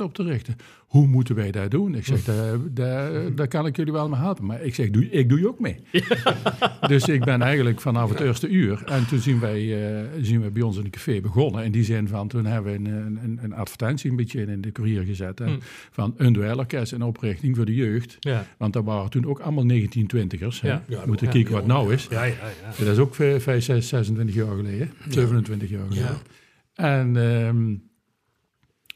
op 0.00 0.14
te 0.14 0.22
richten. 0.22 0.56
Hoe 0.92 1.06
moeten 1.06 1.34
wij 1.34 1.50
dat 1.50 1.70
doen? 1.70 1.94
Ik 1.94 2.04
zeg, 2.04 2.24
daar, 2.24 2.58
daar, 2.70 3.34
daar 3.34 3.48
kan 3.48 3.66
ik 3.66 3.76
jullie 3.76 3.92
wel 3.92 4.08
mee 4.08 4.20
helpen. 4.20 4.44
Maar 4.46 4.62
ik 4.62 4.74
zeg, 4.74 4.90
doe, 4.90 5.10
ik 5.10 5.28
doe 5.28 5.38
je 5.38 5.48
ook 5.48 5.60
mee. 5.60 5.76
dus 6.88 7.04
ik 7.04 7.24
ben 7.24 7.42
eigenlijk 7.42 7.80
vanaf 7.80 8.10
het 8.10 8.20
eerste 8.20 8.48
uur. 8.48 8.82
En 8.84 9.06
toen 9.06 9.18
zien 9.18 9.40
wij, 9.40 9.90
eh, 10.00 10.08
zien 10.20 10.40
we 10.42 10.50
bij 10.50 10.62
ons 10.62 10.76
in 10.76 10.82
het 10.82 10.92
café 10.92 11.20
begonnen. 11.20 11.64
In 11.64 11.72
die 11.72 11.84
zin 11.84 12.08
van, 12.08 12.28
toen 12.28 12.44
hebben 12.46 12.72
we 12.72 12.78
een, 12.90 13.18
een, 13.24 13.38
een 13.42 13.54
advertentie 13.54 14.10
een 14.10 14.16
beetje 14.16 14.44
in 14.46 14.60
de 14.60 14.72
courier 14.72 15.02
gezet. 15.02 15.38
hè, 15.38 15.44
Hm. 15.44 15.58
Van 15.90 16.14
een 16.16 16.32
dweilorkest 16.32 16.92
in 16.92 17.02
oprichting 17.02 17.56
voor 17.56 17.64
de 17.64 17.74
jeugd. 17.74 18.16
Ja. 18.20 18.46
Want 18.58 18.72
dat 18.72 18.84
waren 18.84 19.10
toen 19.10 19.26
ook 19.26 19.40
allemaal 19.40 19.64
1920ers. 19.64 20.60
hè. 20.60 20.68
Ja. 20.68 20.82
Ja, 20.88 21.02
Moeten 21.06 21.26
ja, 21.26 21.32
kijken 21.32 21.52
wat 21.52 21.66
nou 21.66 21.92
is. 21.92 22.06
Ja, 22.10 22.24
ja, 22.24 22.34
ja. 22.78 22.84
Dat 22.84 22.92
is 22.92 22.98
ook 22.98 23.14
5, 23.14 23.62
6, 23.62 23.88
26 23.88 24.34
jaar 24.34 24.56
geleden. 24.56 24.90
27 25.08 25.70
jaar 25.70 25.86
geleden. 25.88 26.08
Ja. 26.74 26.90
En 27.00 27.16
ehm, 27.16 27.74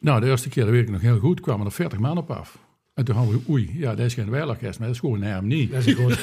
nou, 0.07 0.21
de 0.21 0.27
eerste 0.27 0.49
keer, 0.49 0.63
dat 0.65 0.73
weet 0.73 0.83
ik 0.83 0.91
nog 0.91 1.01
heel 1.01 1.19
goed, 1.19 1.41
kwamen 1.41 1.67
er 1.67 1.73
40 1.73 1.99
man 1.99 2.19
op 2.19 2.31
af. 2.31 2.59
En 2.95 3.05
toen 3.05 3.15
hadden 3.17 3.35
we, 3.35 3.51
oei, 3.51 3.71
ja, 3.75 3.95
dat 3.95 4.07
is 4.07 4.15
geen 4.15 4.31
wijlorkest, 4.31 4.79
maar 4.79 4.87
dat 4.89 4.97
is 4.97 5.01
gewoon 5.01 5.23
een 5.23 5.31
harmonie. 5.33 5.69
Dat 5.69 5.87
is 5.87 5.95
gewoon 5.95 6.11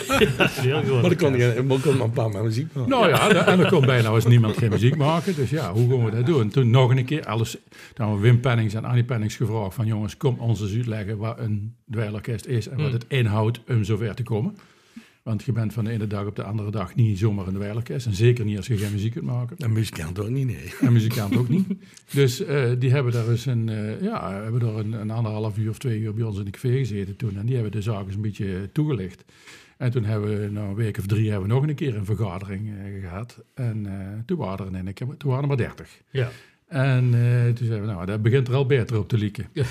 gewoon. 0.83 1.01
Maar 1.01 1.01
dan 1.01 1.15
kon 1.15 1.37
je 1.37 1.63
maar 1.67 1.79
kon 1.79 2.01
een 2.01 2.11
paar 2.11 2.29
maar 2.29 2.43
muziek 2.43 2.73
maken. 2.73 2.89
Nou 2.91 3.09
ja, 3.09 3.45
en 3.45 3.59
er 3.59 3.69
kon 3.69 3.85
bijna 3.85 4.09
eens 4.13 4.25
niemand 4.25 4.57
geen 4.57 4.69
muziek 4.69 4.95
maken. 4.95 5.35
Dus 5.35 5.49
ja, 5.49 5.73
hoe 5.73 5.89
gaan 5.89 6.05
we 6.05 6.11
dat 6.11 6.25
doen? 6.25 6.49
Toen 6.49 6.69
nog 6.69 6.89
een 6.95 7.05
keer, 7.05 7.25
alles, 7.25 7.51
toen 7.51 8.05
hebben 8.05 8.15
we 8.15 8.21
Wim 8.21 8.39
Pennings 8.39 8.73
en 8.73 8.85
Annie 8.85 9.03
Pennings 9.03 9.35
gevraagd 9.35 9.75
van 9.75 9.85
jongens, 9.85 10.17
kom 10.17 10.39
ons 10.39 10.61
eens 10.61 10.73
uitleggen 10.75 11.17
wat 11.17 11.39
een 11.39 11.75
dweilorkest 11.91 12.45
is 12.45 12.67
en 12.67 12.75
wat 12.75 12.85
Hmm. 12.85 12.93
het 12.93 13.05
inhoudt 13.07 13.59
om 13.67 13.83
zover 13.83 14.15
te 14.15 14.23
komen. 14.23 14.55
Want 15.23 15.43
je 15.43 15.51
bent 15.51 15.73
van 15.73 15.83
de 15.83 15.91
ene 15.91 16.07
dag 16.07 16.25
op 16.25 16.35
de 16.35 16.43
andere 16.43 16.71
dag 16.71 16.95
niet 16.95 17.17
zomaar 17.17 17.47
een 17.47 17.53
dweilorkest. 17.53 18.05
En 18.05 18.13
zeker 18.13 18.45
niet 18.45 18.57
als 18.57 18.67
je 18.67 18.77
geen 18.77 18.91
muziek 18.91 19.11
kunt 19.11 19.25
maken. 19.25 19.57
En 19.57 19.71
muzikant 19.71 20.19
ook 20.19 20.29
niet, 20.29 20.45
nee. 20.45 20.73
En 20.81 20.93
muzikant 20.93 21.37
ook 21.37 21.49
niet. 21.49 21.67
Dus 22.13 22.43
eh, 22.45 22.71
die 22.79 22.91
hebben 22.91 23.13
daar 23.13 23.29
eens 23.29 23.45
een, 23.45 23.69
eh, 23.69 24.01
ja, 24.01 24.41
hebben 24.41 24.59
daar 24.59 24.75
een, 24.75 24.91
een 24.91 25.11
anderhalf 25.11 25.57
uur 25.57 25.69
of 25.69 25.77
twee 25.77 25.99
uur 25.99 26.13
bij 26.13 26.23
ons 26.23 26.37
in 26.37 26.45
de 26.45 26.51
café 26.51 26.77
gezeten 26.77 27.15
toen. 27.15 27.37
En 27.37 27.45
die 27.45 27.55
hebben 27.55 27.71
de 27.71 27.81
zaak 27.81 28.05
eens 28.05 28.15
een 28.15 28.21
beetje 28.21 28.69
toegelicht. 28.71 29.25
En 29.77 29.91
toen 29.91 30.03
hebben 30.03 30.39
we, 30.41 30.49
na 30.49 30.61
een 30.61 30.75
week 30.75 30.97
of 30.97 31.05
drie, 31.05 31.29
hebben 31.29 31.47
we 31.47 31.53
nog 31.53 31.67
een 31.67 31.75
keer 31.75 31.95
een 31.95 32.05
vergadering 32.05 32.69
eh, 32.69 33.01
gehad. 33.01 33.43
En 33.53 33.87
toen 34.25 34.37
waren 34.37 34.65
er 34.65 34.75
in 34.75 34.85
één 34.85 34.93
keer, 34.93 35.07
toen 35.17 35.29
waren 35.29 35.41
er 35.41 35.47
maar 35.47 35.57
dertig. 35.57 36.01
Ja. 36.09 36.29
En 36.67 37.09
toen 37.55 37.67
zeiden 37.67 37.81
we, 37.81 37.93
nou, 37.93 38.05
dat 38.05 38.21
begint 38.21 38.47
er 38.47 38.53
al 38.53 38.65
beter 38.65 38.97
op 38.97 39.07
te 39.07 39.17
lieken. 39.17 39.47
Ja. 39.53 39.65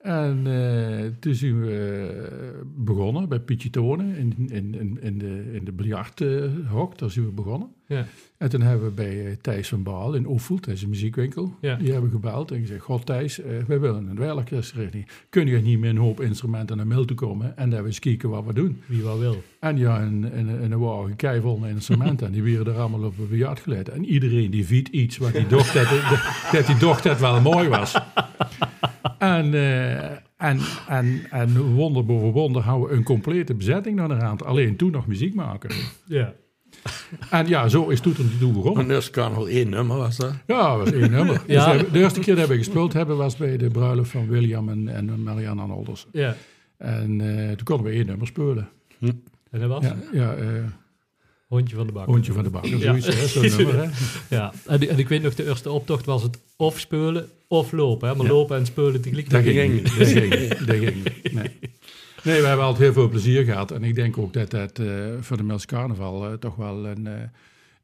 En 0.00 0.40
eh, 0.46 1.06
toen 1.18 1.34
zijn 1.34 1.60
we 1.60 1.72
eh, 1.72 2.66
begonnen 2.76 3.28
bij 3.28 3.40
Pietje 3.40 3.70
Tonen 3.70 4.16
in, 4.16 4.34
in, 4.48 4.74
in, 4.74 4.98
in 5.02 5.18
de, 5.18 5.50
in 5.52 5.64
de 5.64 5.72
biljarthok. 5.72 6.98
Daar 6.98 7.10
zijn 7.10 7.24
we 7.26 7.32
begonnen. 7.32 7.68
Ja. 7.86 8.06
En 8.36 8.48
toen 8.50 8.60
hebben 8.60 8.86
we 8.86 8.92
bij 8.92 9.26
eh, 9.26 9.32
Thijs 9.40 9.68
van 9.68 9.82
Baal 9.82 10.14
in 10.14 10.26
Oefelt, 10.26 10.64
dat 10.64 10.74
is 10.74 10.82
een 10.82 10.88
muziekwinkel, 10.88 11.54
Ja. 11.60 11.76
die 11.76 11.92
hebben 11.92 12.10
gebeld 12.10 12.50
en 12.50 12.60
gezegd, 12.60 12.82
god 12.82 13.06
Thijs, 13.06 13.40
eh, 13.40 13.50
wij 13.66 13.80
willen 13.80 14.08
een 14.08 14.18
werkorkestrechtje. 14.18 15.04
Kun 15.28 15.46
je 15.46 15.58
niet 15.58 15.78
met 15.80 15.90
een 15.90 15.96
hoop 15.96 16.20
instrumenten 16.20 16.76
naar 16.76 16.86
mail 16.86 17.04
toe 17.04 17.16
komen 17.16 17.56
en 17.56 17.70
we 17.82 17.86
eens 17.88 17.98
kijken 17.98 18.28
wat 18.28 18.44
we 18.44 18.52
doen? 18.52 18.80
Wie 18.86 19.02
wel 19.02 19.18
wil. 19.18 19.42
En 19.60 19.76
ja, 19.76 20.02
een, 20.02 20.38
een, 20.38 20.72
een 20.72 20.78
wagen 20.78 21.16
keivol 21.16 21.56
met 21.58 21.70
instrumenten. 21.70 22.26
en 22.26 22.32
die 22.32 22.42
werden 22.42 22.74
er 22.74 22.80
allemaal 22.80 23.04
op 23.04 23.18
een 23.18 23.28
geleid. 23.60 23.88
En 23.88 24.04
iedereen 24.04 24.50
die 24.50 24.66
viet 24.66 24.88
iets 24.88 25.16
wat 25.18 25.32
hij 25.32 25.46
dacht 25.48 25.74
dat, 25.74 25.88
dat 26.52 26.80
dat 26.80 27.04
het 27.04 27.20
wel 27.20 27.40
mooi 27.40 27.68
was. 27.68 27.96
En, 29.20 29.54
eh, 29.54 30.10
en, 30.36 30.58
en, 30.88 31.20
en 31.30 31.60
wonder 31.74 32.04
boven 32.04 32.30
wonder 32.32 32.62
houden 32.62 32.88
we 32.90 32.94
een 32.96 33.02
complete 33.02 33.54
bezetting 33.54 33.96
naar 33.96 34.08
de 34.08 34.14
hand. 34.14 34.44
Alleen 34.44 34.76
toen 34.76 34.90
nog 34.90 35.06
muziek 35.06 35.34
maken. 35.34 35.70
Ja. 36.06 36.32
En 37.30 37.46
ja, 37.46 37.68
zo 37.68 37.88
is 37.88 38.00
Toeter 38.00 38.24
toen 38.38 38.52
begonnen. 38.52 38.76
Mijn 38.86 38.90
eerste 38.96 39.10
carnaval 39.10 39.48
één 39.48 39.68
nummer 39.68 39.96
was 39.96 40.16
dat. 40.16 40.32
Ja, 40.46 40.76
dat 40.76 40.78
was 40.78 40.92
één 41.00 41.10
nummer. 41.10 41.42
Dus 41.46 41.56
Ja. 41.56 41.76
de, 41.76 41.90
de 41.90 41.98
eerste 41.98 42.20
keer 42.20 42.36
dat 42.36 42.48
we 42.48 42.56
gespeeld 42.56 42.92
hebben 42.92 43.16
was 43.16 43.36
bij 43.36 43.56
de 43.56 43.68
bruiloft 43.68 44.10
van 44.10 44.28
William 44.28 44.68
en, 44.68 44.88
en 44.88 45.22
Marianne 45.22 45.62
Arnolders. 45.62 46.06
Ja. 46.12 46.34
En 46.76 47.20
eh, 47.20 47.46
toen 47.48 47.64
konden 47.64 47.86
we 47.86 47.92
één 47.92 48.06
nummer 48.06 48.26
spelen. 48.26 48.68
En 49.50 49.60
dat 49.60 49.68
was 49.68 49.84
Ja, 49.84 49.96
ja 50.12 50.34
eh, 50.34 50.46
Hondje 51.50 51.76
van 51.76 51.86
de 51.86 51.92
Bak. 51.92 52.06
Hondje 52.06 52.32
van 52.32 52.42
de 52.44 52.50
Bak. 52.50 52.64
Ja. 52.66 52.78
Zoiets, 52.78 53.06
hè, 53.06 53.26
zo'n 53.48 53.56
nummer, 53.66 53.84
hè. 53.84 53.90
Ja. 54.36 54.52
En, 54.66 54.88
en 54.88 54.98
ik 54.98 55.08
weet 55.08 55.22
nog, 55.22 55.34
de 55.34 55.46
eerste 55.48 55.70
optocht 55.70 56.06
was 56.06 56.22
het 56.22 56.38
of 56.56 56.78
spelen 56.78 57.28
of 57.48 57.72
lopen. 57.72 58.08
Hè? 58.08 58.14
Maar 58.14 58.26
Ja. 58.26 58.32
lopen 58.32 58.56
en 58.56 58.66
spelen 58.66 59.00
tegelijk. 59.00 59.30
Dat 59.30 59.42
ging 59.42 59.54
ging 59.58 59.72
niet. 59.72 59.98
Dat 59.98 60.06
ging 60.08 60.34
niet. 60.40 60.66
Dat 60.66 60.76
ging 60.76 60.94
niet. 60.94 61.32
Nee. 61.32 61.50
nee, 62.24 62.40
we 62.40 62.46
hebben 62.46 62.64
altijd 62.64 62.82
heel 62.84 62.92
veel 62.92 63.08
plezier 63.08 63.44
gehad. 63.44 63.70
En 63.70 63.84
ik 63.84 63.94
denk 63.94 64.18
ook 64.18 64.32
dat 64.32 64.50
dat 64.50 64.78
eh, 64.78 64.86
voor 65.20 65.36
de 65.36 65.42
Mels 65.42 65.66
Carnaval 65.66 66.26
eh, 66.26 66.32
toch 66.34 66.56
wel 66.56 66.86
een, 66.86 67.06
eh, 67.06 67.12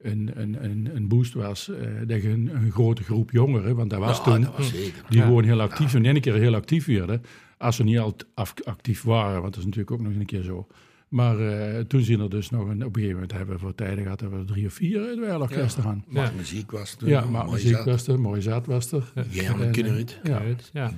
een, 0.01 0.31
een, 0.35 0.65
een, 0.65 0.91
een 0.95 1.09
boost 1.09 1.35
was. 1.35 1.69
eh, 1.71 1.89
dat 2.07 2.23
je 2.23 2.29
een, 2.29 2.51
een 2.55 2.71
grote 2.73 3.03
groep 3.03 3.31
jongeren, 3.31 3.77
want 3.77 3.91
dat 3.91 3.99
was 3.99 4.17
Ja, 4.19 4.23
toen, 4.25 4.41
dat 4.41 4.57
was 4.57 4.69
zeker. 4.69 5.03
die 5.09 5.19
Ja. 5.19 5.25
gewoon 5.25 5.45
heel 5.45 5.61
actief, 5.61 5.95
in 5.95 6.05
één 6.07 6.21
keer 6.21 6.35
heel 6.35 6.55
actief 6.55 6.87
werden. 6.87 7.23
Als 7.59 7.77
ze 7.77 7.85
niet 7.85 8.01
af- 8.35 8.55
actief 8.65 9.03
waren, 9.03 9.41
want 9.41 9.55
dat 9.55 9.59
is 9.59 9.65
natuurlijk 9.65 9.91
ook 9.91 10.01
nog 10.01 10.13
een 10.15 10.27
keer 10.27 10.43
zo. 10.43 10.67
Maar 11.09 11.39
eh, 11.39 11.81
toen 11.81 12.01
zien 12.03 12.21
er 12.21 12.31
dus 12.31 12.51
nog 12.51 12.69
een, 12.69 12.85
op 12.85 12.87
een 12.87 12.95
gegeven 12.95 13.13
moment 13.15 13.33
hebben 13.33 13.55
we 13.55 13.61
voor 13.61 13.75
tijden 13.75 14.03
gehad, 14.03 14.21
hebben 14.21 14.39
we 14.39 14.45
er 14.47 14.53
drie 14.53 14.67
of 14.67 14.73
vier 14.73 15.13
in 15.13 15.21
de 15.21 15.39
orkesten 15.39 15.83
gaan. 15.83 16.05
Maar 16.09 16.25
Ja. 16.25 16.31
muziek 16.37 16.71
was 16.71 16.95
toen. 16.95 17.09
Ja, 17.09 17.21
mooi 17.21 17.33
maar 17.33 17.49
muziek 17.51 17.85
was 17.85 18.07
er, 18.07 18.21
mooi 18.21 18.43
zat 18.43 18.67
was 18.67 18.93
er. 18.93 19.13
Geen 19.31 19.61
En, 19.61 19.71
Kinnerit. 19.71 20.21
Ja. 20.23 20.43
Ja. 20.73 20.91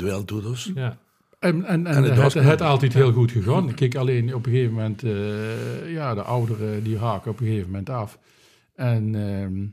Ja. 0.75 0.99
En, 1.39 1.65
en, 1.65 1.87
en, 1.87 1.87
En 1.87 2.03
het 2.03 2.11
het, 2.11 2.19
was 2.21 2.35
het, 2.35 2.61
altijd 2.61 2.95
heel 2.95 3.13
goed 3.13 3.33
gegaan. 3.33 3.75
Kijk, 3.75 3.95
alleen 3.95 4.35
op 4.35 4.47
een 4.47 4.53
gegeven 4.53 4.75
moment, 4.75 5.03
eh, 5.03 5.93
ja, 5.93 6.15
de 6.15 6.23
ouderen 6.23 6.83
die 6.83 6.99
haken 6.99 7.31
op 7.31 7.41
een 7.41 7.47
gegeven 7.47 7.67
moment 7.67 7.91
af. 7.91 8.19
En, 8.75 9.15
ehm, 9.15 9.67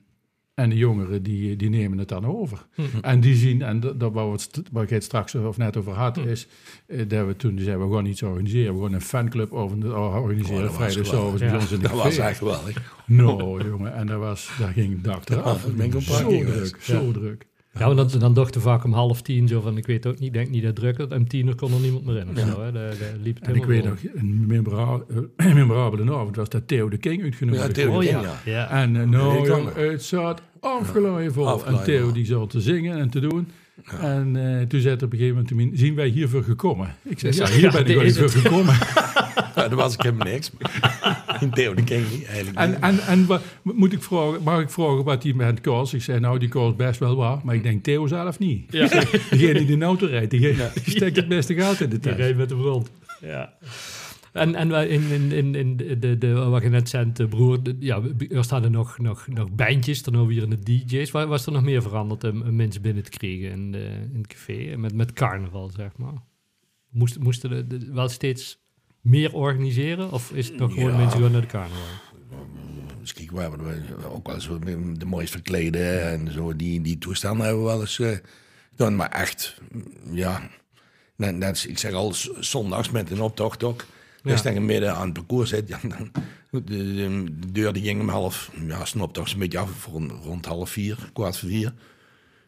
en 0.56 0.70
de 0.70 0.76
jongeren 0.76 1.24
die, 1.24 1.56
die 1.56 1.70
nemen 1.70 1.98
het 1.98 2.08
dan 2.08 2.26
over. 2.26 2.66
Hm. 2.76 2.82
En 3.02 3.20
die 3.20 3.36
zien, 3.36 3.62
en 3.62 3.80
dat, 3.80 4.00
dat 4.00 4.14
waar, 4.14 4.26
het, 4.32 4.62
ik 4.84 4.90
het 4.90 5.04
straks 5.04 5.36
of 5.36 5.58
net 5.58 5.78
over 5.78 5.94
had, 5.94 6.16
Hm. 6.16 6.28
is 6.28 6.48
eh, 6.88 7.00
dat 7.08 7.28
we 7.28 7.36
toen 7.36 7.60
zeiden, 7.60 7.90
we 7.90 7.96
gaan 7.96 8.06
iets 8.06 8.24
organiseren. 8.24 8.76
We 8.78 8.84
gaan 8.84 8.94
een 8.94 9.02
fanclub 9.02 9.52
over, 9.54 9.96
organiseren, 10.22 10.56
Oh, 10.58 10.62
dat 10.70 10.78
was 10.78 10.94
vrijdagavond 10.94 11.40
geweldig. 11.40 11.40
bij 11.40 11.60
ons 11.60 11.72
in 11.72 11.80
de 11.80 11.88
Dat 11.88 11.92
was 11.98 12.16
café. 12.16 12.22
echt 12.30 12.38
geweldig. 12.38 12.94
Nou, 13.06 13.68
jongen, 13.70 13.94
en 13.96 14.08
dat 14.08 14.20
was, 14.20 14.52
daar 14.60 14.74
ging 14.74 14.94
het 14.94 15.04
dak 15.04 15.30
eraf. 15.30 15.64
dat 15.64 16.04
zo 16.04 16.28
druk, 16.44 16.78
zo 16.82 17.12
druk. 17.12 17.46
Ja, 17.80 17.94
want 17.94 18.12
dan, 18.12 18.20
dan 18.20 18.34
dachten 18.34 18.62
we 18.62 18.68
vaak 18.68 18.84
om 18.84 18.94
half 18.94 19.22
tien 19.22 19.48
zo 19.48 19.62
van, 19.62 19.78
ik 19.78 19.86
weet 19.86 20.06
ook 20.06 20.20
niet, 20.20 20.34
denk 20.34 20.50
niet 20.50 20.62
dat 20.64 20.78
het 20.82 20.96
druk 20.96 21.12
is. 21.12 21.18
Om 21.18 21.28
tien 21.28 21.48
uur 21.48 21.56
kon 21.56 21.74
er 21.74 21.80
niemand 21.80 22.06
meer 22.06 22.18
in 22.18 22.30
of 22.30 22.38
Ja. 22.38 22.46
zo. 22.52 22.62
Hè. 22.62 22.72
Daar, 22.72 22.90
daar 22.90 23.16
liep 23.24 23.36
het 23.40 23.48
En 23.48 23.56
ik 23.56 23.66
weet 23.66 23.84
nog, 23.84 23.98
een 24.14 24.44
memora- 24.48 25.00
eh, 25.38 25.54
memorabele 25.54 26.14
avond 26.16 26.36
was 26.36 26.50
dat 26.50 26.68
Theo 26.68 26.90
de 26.90 26.98
King 26.98 27.24
uitgenodigd. 27.24 27.66
Ja, 27.66 27.72
Theo 27.72 27.86
de 28.00 28.08
Oh 28.08 28.14
King, 28.22 28.28
ja. 28.46 28.70
En 28.70 28.96
uh, 28.96 29.04
nou, 29.04 29.70
het 29.80 30.04
zat 30.04 30.42
afgelooien 30.60 31.34
vol. 31.34 31.66
En 31.66 31.84
Theo 31.84 32.12
die 32.12 32.26
zat 32.26 32.50
te 32.50 32.62
zingen 32.62 32.98
en 33.00 33.10
te 33.10 33.20
doen. 33.20 33.48
En 34.02 34.36
eh, 34.60 34.66
toen 34.68 34.80
zei 34.80 34.94
het 34.94 35.04
op 35.04 35.12
een 35.14 35.18
gegeven 35.20 35.46
moment, 35.50 35.80
zien 35.80 35.96
wij 35.96 36.08
hiervoor 36.08 36.44
gekomen? 36.44 36.96
Ik 37.04 37.20
zei, 37.20 37.36
ja, 37.36 37.48
Ja, 37.48 37.54
hier 37.54 37.72
ben 37.72 37.86
ik 37.88 37.96
wel 38.16 38.30
voor 38.30 38.42
gekomen. 38.42 38.76
Ja, 39.56 39.68
dat 39.68 39.80
was 39.80 39.94
ik 39.94 40.02
helemaal 40.02 40.28
niks. 40.28 40.52
In 41.46 41.52
Theo 41.52 41.74
King 41.74 42.12
niet, 42.12 42.26
eigenlijk. 42.26 42.58
en 42.58 42.70
niet. 42.70 42.80
en, 42.80 43.00
en 43.00 43.26
wa- 43.26 43.42
moet 43.62 43.94
ik 43.94 44.04
vragen, 44.04 44.44
mag 44.44 44.62
ik 44.62 44.70
vragen 44.70 45.04
wat 45.04 45.24
hij 45.24 45.34
met 45.34 45.62
koos? 45.62 45.94
Ik 45.94 46.02
zei, 46.02 46.20
nou, 46.20 46.40
die 46.40 46.50
koos 46.50 46.76
best 46.76 47.00
wel 47.00 47.16
waar. 47.16 47.40
Maar 47.44 47.56
ik 47.56 47.64
denk 47.64 47.84
Theo 47.84 48.08
zelf 48.08 48.40
niet. 48.40 48.72
Ja. 48.72 48.88
Degene 49.30 49.66
die 49.66 49.78
de 49.78 49.86
auto 49.86 50.06
rijdt, 50.06 50.32
die, 50.32 50.40
die 50.56 50.56
steekt 50.86 51.16
het 51.16 51.28
beste 51.28 51.54
geld 51.54 51.80
in 51.82 51.90
de 51.90 52.00
Die 52.00 52.00
tijd. 52.00 52.18
reed 52.18 52.38
met 52.38 52.50
de 52.50 52.56
rond. 52.56 52.92
Ja. 53.22 53.54
En, 54.34 54.56
en 54.56 54.70
wij 54.70 54.88
in, 54.88 55.02
in, 55.12 55.32
in, 55.32 55.56
in 55.56 55.78
de, 55.78 56.00
de, 56.00 56.18
de, 56.18 56.34
wat 56.34 56.64
je 56.64 56.70
net 56.70 56.90
zei, 56.90 57.12
de 57.14 57.28
broer, 57.28 57.64
de- 57.64 57.76
ja, 57.80 58.02
er 58.30 58.44
staan 58.44 58.64
er 58.64 58.72
nog, 58.72 58.98
nog, 59.00 59.28
nog 59.28 59.52
bandjes, 59.52 60.04
dan 60.04 60.18
ook 60.18 60.28
weer 60.28 60.44
in 60.44 60.50
de 60.50 60.60
DJ's. 60.86 61.12
Wa- 61.12 61.28
Was 61.28 61.46
er 61.46 61.52
nog 61.52 61.64
meer 61.64 61.82
veranderd 61.82 62.24
om, 62.24 62.56
mensen 62.56 62.82
binnen 62.82 63.04
te 63.04 63.10
krijgen 63.10 63.50
in, 63.52 63.72
de, 63.72 63.90
in 64.14 64.18
het 64.18 64.28
café? 64.28 64.76
Met, 64.78 64.94
met 64.94 65.14
carnaval, 65.14 65.70
zeg 65.76 65.90
maar. 65.98 66.14
Moesten, 66.90 67.22
moesten 67.22 67.70
de- 67.70 67.90
wel 67.94 68.10
steeds 68.10 68.58
meer 69.06 69.34
organiseren? 69.34 70.12
Of 70.12 70.32
is 70.32 70.48
het 70.48 70.58
nog 70.58 70.74
gewoon 70.74 70.90
Ja. 70.92 70.96
mensen 70.98 71.16
gewoon 71.16 71.32
naar 71.32 71.42
de 71.42 71.48
carnaval? 71.48 71.84
Dus 73.02 73.14
kijk, 73.14 73.32
we 73.32 73.40
hebben 73.40 73.86
ook 74.10 74.28
wel 74.28 74.36
eens 74.36 74.50
de 75.00 75.06
mooist 75.06 75.32
verkleden 75.32 76.10
en 76.12 76.32
zo. 76.32 76.56
Die, 76.56 76.82
die 76.82 76.98
toestanden 76.98 77.46
hebben 77.46 77.64
we 77.64 77.70
wel 77.70 77.80
eens 77.82 78.00
eh, 78.00 78.18
gedaan. 78.70 78.96
Maar 78.96 79.10
echt, 79.10 79.62
ja. 80.12 80.50
Net, 81.16 81.36
net, 81.36 81.66
ik 81.70 81.78
zeg 81.78 81.94
al, 81.94 82.14
zondags 82.40 82.90
met 82.92 83.12
een 83.12 83.22
optocht 83.22 83.64
ook. 83.64 83.86
Ja. 84.24 84.32
Dus 84.32 84.42
je 84.42 84.60
midden 84.60 84.96
aan 84.96 85.06
het 85.06 85.14
parcours 85.14 85.50
zit. 85.50 85.68
Ja, 85.68 85.80
dan, 85.98 86.12
de, 86.50 86.64
de, 86.64 87.24
de 87.40 87.52
deur 87.52 87.74
die 87.74 87.84
ging 87.84 88.02
om 88.02 88.10
half, 88.10 88.52
ja, 88.68 88.78
als 88.78 88.94
een 88.94 89.02
optocht 89.02 89.34
een 89.34 89.40
beetje 89.40 89.58
af, 89.60 89.86
rond, 89.86 90.12
rond 90.24 90.46
half 90.46 90.70
vier, 90.70 91.10
kwart 91.14 91.38
voor 91.38 91.50
vier. 91.50 91.74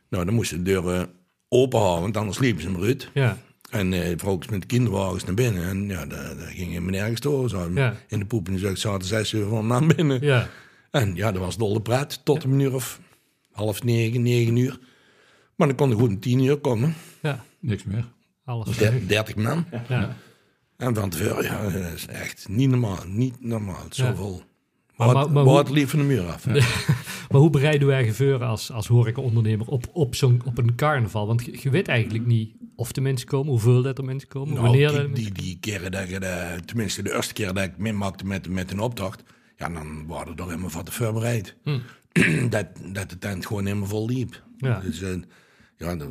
Nou, 0.09 0.25
dan 0.25 0.33
moesten 0.33 0.57
de 0.57 0.63
deuren 0.63 1.09
open 1.47 1.79
houden, 1.79 2.01
want 2.01 2.17
anders 2.17 2.39
liepen 2.39 2.61
ze 2.61 2.69
hem 2.69 2.83
uit. 2.83 3.09
Ja, 3.13 3.37
En 3.69 3.93
eh 3.93 4.13
vrouwtjes 4.17 4.51
met 4.51 4.65
kinderwagens 4.65 5.23
naar 5.23 5.33
binnen. 5.33 5.63
En 5.67 5.87
ja, 5.87 6.05
daar, 6.05 6.37
daar 6.37 6.47
gingen 6.47 6.85
we 6.85 6.91
nergens 6.91 7.53
Ja. 7.73 7.95
In 8.07 8.19
de 8.19 8.25
poep 8.25 8.45
de 8.45 8.57
zucht 8.57 8.79
zaten 8.79 9.07
zes 9.07 9.33
uur 9.33 9.47
van 9.47 9.67
naar 9.67 9.85
binnen. 9.95 10.21
ja, 10.21 10.49
En 10.91 11.15
ja, 11.15 11.31
dat 11.31 11.41
was 11.41 11.57
dolle 11.57 11.81
pret 11.81 12.21
tot 12.25 12.43
een 12.43 12.59
uur 12.59 12.73
of 12.73 12.99
half 13.51 13.83
negen, 13.83 14.21
negen 14.21 14.55
uur. 14.55 14.79
Maar 15.55 15.67
dan 15.67 15.75
kon 15.77 15.91
er 15.91 15.97
goed 15.97 16.09
een 16.09 16.19
tien 16.19 16.43
uur 16.43 16.57
komen. 16.57 16.93
ja. 17.21 17.45
Niks 17.59 17.83
meer. 17.83 18.05
Alles. 18.45 18.77
Der- 18.77 19.07
Dertig 19.07 19.35
man. 19.35 19.65
Ja. 19.89 20.15
En 20.77 20.95
van 20.95 21.09
tevoren, 21.09 21.43
ja, 21.43 21.63
dat 21.63 21.93
is 21.95 22.05
echt 22.07 22.47
niet 22.49 22.69
normaal. 22.69 22.97
Niet 23.07 23.35
normaal. 23.43 23.85
Zoveel. 23.89 24.41
Maar- 24.95 25.07
Maar, 25.07 25.15
maar- 25.15 25.31
maar 25.31 25.43
wat 25.43 25.67
hoe- 25.67 25.77
liep 25.77 25.89
van 25.89 25.99
de 25.99 26.05
muur 26.05 26.25
af. 26.25 26.45
Maar 27.31 27.39
hoe 27.41 27.49
bereiden 27.49 27.87
wij 27.87 28.13
voor 28.13 28.43
als, 28.43 28.71
als 28.71 28.87
horecaondernemer 28.87 29.67
op, 29.67 29.85
op, 29.93 30.15
zo'n, 30.15 30.41
op 30.45 30.57
een 30.57 30.75
carnaval? 30.75 31.27
Want 31.27 31.61
je 31.61 31.69
weet 31.69 31.87
eigenlijk 31.87 32.25
niet 32.25 32.51
of 32.77 32.91
de 32.91 33.01
mensen 33.01 33.27
komen, 33.27 33.49
hoeveel 33.49 33.81
dat 33.81 33.97
er 33.97 34.03
mensen 34.03 34.29
komen, 34.29 34.53
Nou, 34.53 34.65
wanneer 34.65 34.89
die, 34.89 34.99
er 34.99 35.13
die, 35.13 35.31
die 35.31 35.57
keren 35.59 35.91
dat 35.91 36.09
je, 36.09 36.19
de, 36.19 36.57
tenminste 36.65 37.01
de 37.01 37.15
eerste 37.15 37.33
keer 37.33 37.53
dat 37.53 37.63
ik 37.63 37.77
meemaakte 37.77 38.25
met, 38.25 38.49
met 38.49 38.71
een 38.71 38.79
opdracht, 38.79 39.23
ja, 39.55 39.69
dan 39.69 40.07
waren 40.07 40.35
we 40.35 40.41
er 40.41 40.47
helemaal 40.47 40.69
van 40.69 40.83
te 40.83 40.91
voorbereid. 40.91 41.55
Hm. 41.63 41.79
dat, 42.49 42.65
dat 42.93 43.09
de 43.09 43.17
tent 43.17 43.45
gewoon 43.45 43.65
helemaal 43.65 43.87
vol 43.87 44.07
liep. 44.07 44.43
Ja. 44.57 44.79
Dus, 44.79 45.01
eh, 45.01 45.15
ja, 45.77 45.95
dat, 45.95 46.09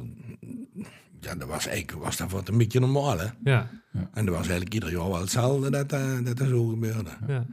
ja, 1.21 1.35
dat 1.35 1.49
was 1.49 1.67
eigenlijk 1.67 2.05
was 2.05 2.17
dat 2.17 2.31
wat 2.31 2.49
een 2.49 2.59
beetje 2.59 2.81
normaal, 2.81 3.19
hè. 3.19 3.27
Ja, 3.45 3.71
En 4.13 4.25
dat 4.25 4.35
was 4.35 4.45
eigenlijk 4.47 4.75
ieder 4.75 4.91
jaar 4.91 5.09
wel 5.09 5.21
hetzelfde 5.21 5.71
dat, 5.71 5.93
eh, 5.93 6.25
dat 6.25 6.37
dat 6.37 6.49
zo 6.49 6.67
gebeurde. 6.67 7.11
ja. 7.27 7.47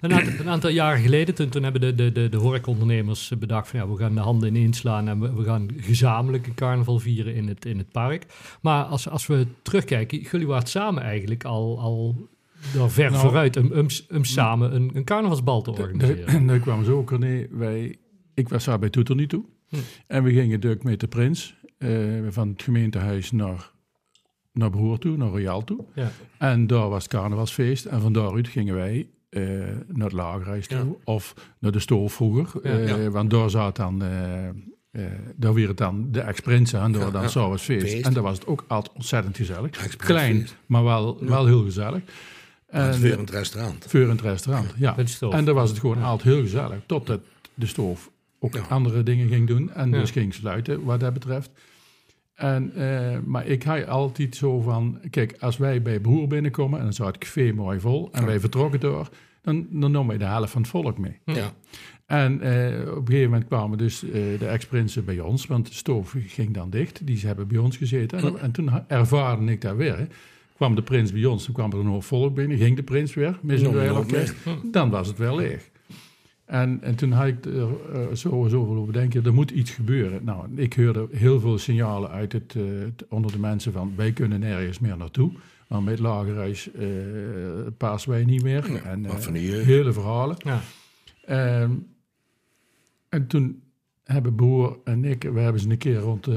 Een 0.00 0.12
aantal, 0.12 0.32
een 0.38 0.48
aantal 0.48 0.70
jaren 0.70 1.02
geleden, 1.02 1.34
toen, 1.34 1.48
toen 1.48 1.62
hebben 1.62 1.80
de, 1.80 1.94
de, 1.94 2.12
de, 2.12 2.28
de 2.28 2.36
horecaondernemers 2.36 3.32
bedacht 3.38 3.68
van 3.68 3.80
ja, 3.80 3.88
we 3.88 3.96
gaan 3.96 4.14
de 4.14 4.20
handen 4.20 4.54
ineens 4.54 4.78
slaan 4.78 5.08
en 5.08 5.20
we, 5.20 5.34
we 5.34 5.44
gaan 5.44 5.68
gezamenlijk 5.76 6.46
een 6.46 6.54
carnaval 6.54 6.98
vieren 6.98 7.34
in 7.34 7.48
het, 7.48 7.64
in 7.64 7.78
het 7.78 7.90
park. 7.90 8.26
Maar 8.60 8.84
als, 8.84 9.08
als 9.08 9.26
we 9.26 9.46
terugkijken, 9.62 10.20
jullie 10.20 10.46
waren 10.46 10.68
samen 10.68 11.02
eigenlijk 11.02 11.44
al, 11.44 11.80
al 11.80 12.28
daar 12.74 12.90
ver 12.90 13.10
Nou, 13.10 13.22
vooruit 13.22 13.56
om, 13.56 13.72
om, 13.72 13.86
om 14.10 14.24
samen 14.24 14.74
een, 14.74 14.90
een 14.94 15.04
carnavalsbal 15.04 15.62
te 15.62 15.70
organiseren. 15.70 16.26
En 16.26 16.46
daar 16.46 16.58
kwam 16.58 16.84
zo 16.84 16.96
ook, 16.98 17.10
René, 17.10 17.46
wij, 17.50 17.96
ik 18.34 18.48
was 18.48 18.64
daar 18.64 18.78
bij 18.78 18.90
Toeter 18.90 19.16
niet 19.16 19.28
toe. 19.28 19.44
Hm. 19.68 19.76
En 20.06 20.22
we 20.22 20.32
gingen 20.32 20.60
Dirk 20.60 20.82
met 20.82 21.00
de 21.00 21.08
Prins 21.08 21.54
eh, 21.78 21.90
van 22.28 22.48
het 22.48 22.62
gemeentehuis 22.62 23.32
naar, 23.32 23.70
naar 24.52 24.70
Broer 24.70 24.98
toe, 24.98 25.16
naar 25.16 25.28
Royaal 25.28 25.64
toe. 25.64 25.84
Ja. 25.94 26.10
En 26.38 26.66
daar 26.66 26.88
was 26.88 27.02
het 27.02 27.12
carnavalsfeest. 27.12 27.84
En 27.84 28.00
van 28.00 28.12
daaruit 28.12 28.48
gingen 28.48 28.74
wij 28.74 29.08
naar 29.86 30.06
het 30.06 30.12
lagerhuis 30.12 30.66
toe. 30.66 30.78
Ja. 30.78 30.84
Of 31.04 31.34
naar 31.58 31.72
de 31.72 31.78
stoof 31.78 32.12
vroeger. 32.12 32.60
Ja. 32.62 32.78
Eh, 32.78 32.88
Ja. 33.02 33.10
Want 33.10 33.30
daar 33.30 33.50
zat 33.50 33.76
dan... 33.76 34.02
eh, 34.02 34.48
eh, 34.48 35.04
daar 35.36 35.54
weer 35.54 35.74
dan 35.74 36.08
de 36.10 36.20
ex-prinsen 36.20 36.80
en 36.80 36.92
daar 36.92 37.02
Ja, 37.02 37.10
dan 37.10 37.22
ja. 37.22 37.28
s'avonds 37.28 37.62
feest. 37.62 37.86
Feest. 37.86 38.06
En 38.06 38.12
daar 38.12 38.22
was 38.22 38.38
het 38.38 38.46
ook 38.46 38.64
altijd 38.68 38.94
ontzettend 38.94 39.36
gezellig. 39.36 39.96
Klein, 39.96 40.48
maar 40.66 40.84
wel, 40.84 41.24
wel 41.24 41.46
heel 41.46 41.62
gezellig. 41.64 42.02
En, 42.68 43.00
het 43.00 43.30
restaurant. 43.30 43.84
voor 43.88 44.00
het 44.00 44.20
restaurant, 44.20 44.74
ja. 44.76 44.96
En 45.30 45.44
daar 45.44 45.54
was 45.54 45.70
het 45.70 45.78
gewoon 45.78 46.02
altijd 46.02 46.34
heel 46.34 46.42
gezellig. 46.42 46.78
Totdat 46.86 47.20
de 47.54 47.66
stoof 47.66 48.10
ook 48.38 48.56
andere 48.68 49.02
dingen 49.02 49.28
ging 49.28 49.46
doen. 49.46 49.70
En 49.72 49.90
dus 49.90 50.10
ging 50.10 50.34
sluiten 50.34 50.84
wat 50.84 51.00
dat 51.00 51.12
betreft. 51.12 51.50
En, 52.42 52.72
eh, 52.74 53.18
maar 53.24 53.46
ik 53.46 53.62
had 53.62 53.86
altijd 53.86 54.36
zo 54.36 54.60
van... 54.60 54.98
Kijk, 55.10 55.36
als 55.40 55.56
wij 55.56 55.82
bij 55.82 56.00
broer 56.00 56.26
binnenkomen... 56.26 56.78
en 56.78 56.84
dan 56.84 56.92
zat 56.92 57.06
het 57.06 57.18
café 57.18 57.52
mooi 57.52 57.80
vol... 57.80 58.08
en 58.12 58.26
wij 58.26 58.40
vertrokken 58.40 58.80
door... 58.80 59.08
dan, 59.42 59.66
dan 59.70 59.90
nam 59.90 60.12
je 60.12 60.18
de 60.18 60.24
helft 60.24 60.50
van 60.50 60.60
het 60.60 60.70
volk 60.70 60.98
mee. 60.98 61.18
Ja. 61.24 61.52
En 62.06 62.40
eh, 62.40 62.80
op 62.80 62.96
een 62.96 63.06
gegeven 63.06 63.30
moment 63.30 63.46
kwamen 63.48 63.78
dus 63.78 64.04
eh, 64.04 64.10
de 64.38 64.46
ex-prinsen 64.46 65.04
bij 65.04 65.20
ons... 65.20 65.46
want 65.46 65.66
de 65.66 65.74
stoof 65.74 66.14
ging 66.26 66.54
dan 66.54 66.70
dicht. 66.70 67.06
Die 67.06 67.26
hebben 67.26 67.48
bij 67.48 67.58
ons 67.58 67.76
gezeten. 67.76 68.18
En, 68.18 68.38
en 68.38 68.52
toen 68.52 68.70
ervaarde 68.86 69.52
ik 69.52 69.60
daar 69.60 69.76
weer... 69.76 69.98
hè. 69.98 70.06
kwam 70.56 70.74
de 70.74 70.82
prins 70.82 71.12
bij 71.12 71.24
ons, 71.24 71.44
toen 71.44 71.54
kwam 71.54 71.72
er 71.72 71.78
een 71.78 71.86
hoop 71.86 72.04
volk 72.04 72.34
binnen... 72.34 72.58
ging 72.58 72.76
de 72.76 72.82
prins 72.82 73.14
weer, 73.14 73.38
hoop 73.88 73.96
orkest. 73.96 74.34
Dan 74.72 74.90
was 74.90 75.08
het 75.08 75.18
wel 75.18 75.36
leeg. 75.36 75.70
En, 76.44 76.82
en 76.82 76.94
toen 76.94 77.12
had 77.12 77.26
ik 77.26 77.44
er 77.44 77.90
eh, 77.92 78.14
zo, 78.14 78.46
zoveel 78.48 78.76
over 78.76 78.92
denken, 78.92 79.24
er 79.24 79.34
moet 79.34 79.50
iets 79.50 79.70
gebeuren. 79.70 80.24
Nou, 80.24 80.48
ik 80.54 80.74
hoorde 80.74 81.08
heel 81.10 81.40
veel 81.40 81.58
signalen 81.58 82.10
uit 82.10 82.32
het, 82.32 82.54
eh, 82.56 82.62
onder 83.08 83.32
de 83.32 83.38
mensen 83.38 83.72
van, 83.72 83.92
wij 83.96 84.12
kunnen 84.12 84.40
nergens 84.40 84.78
meer 84.78 84.96
naartoe. 84.96 85.32
Maar 85.68 85.82
met 85.82 85.98
Lagerhuis 85.98 86.72
eh 86.72 86.86
passen 87.76 88.10
wij 88.10 88.24
niet 88.24 88.42
meer. 88.42 88.70
Nee, 88.70 88.80
en 88.80 89.04
eh, 89.04 89.16
van 89.16 89.32
die 89.32 89.52
hele 89.52 89.92
verhalen. 89.92 90.36
Ja. 90.38 90.60
Ehm, 91.24 91.72
en 93.08 93.26
toen 93.26 93.62
hebben 94.04 94.34
broer 94.34 94.78
en 94.84 95.04
ik, 95.04 95.22
we 95.22 95.40
hebben 95.40 95.60
ze 95.60 95.70
een 95.70 95.78
keer 95.78 95.98
rond 95.98 96.26
eh, 96.26 96.34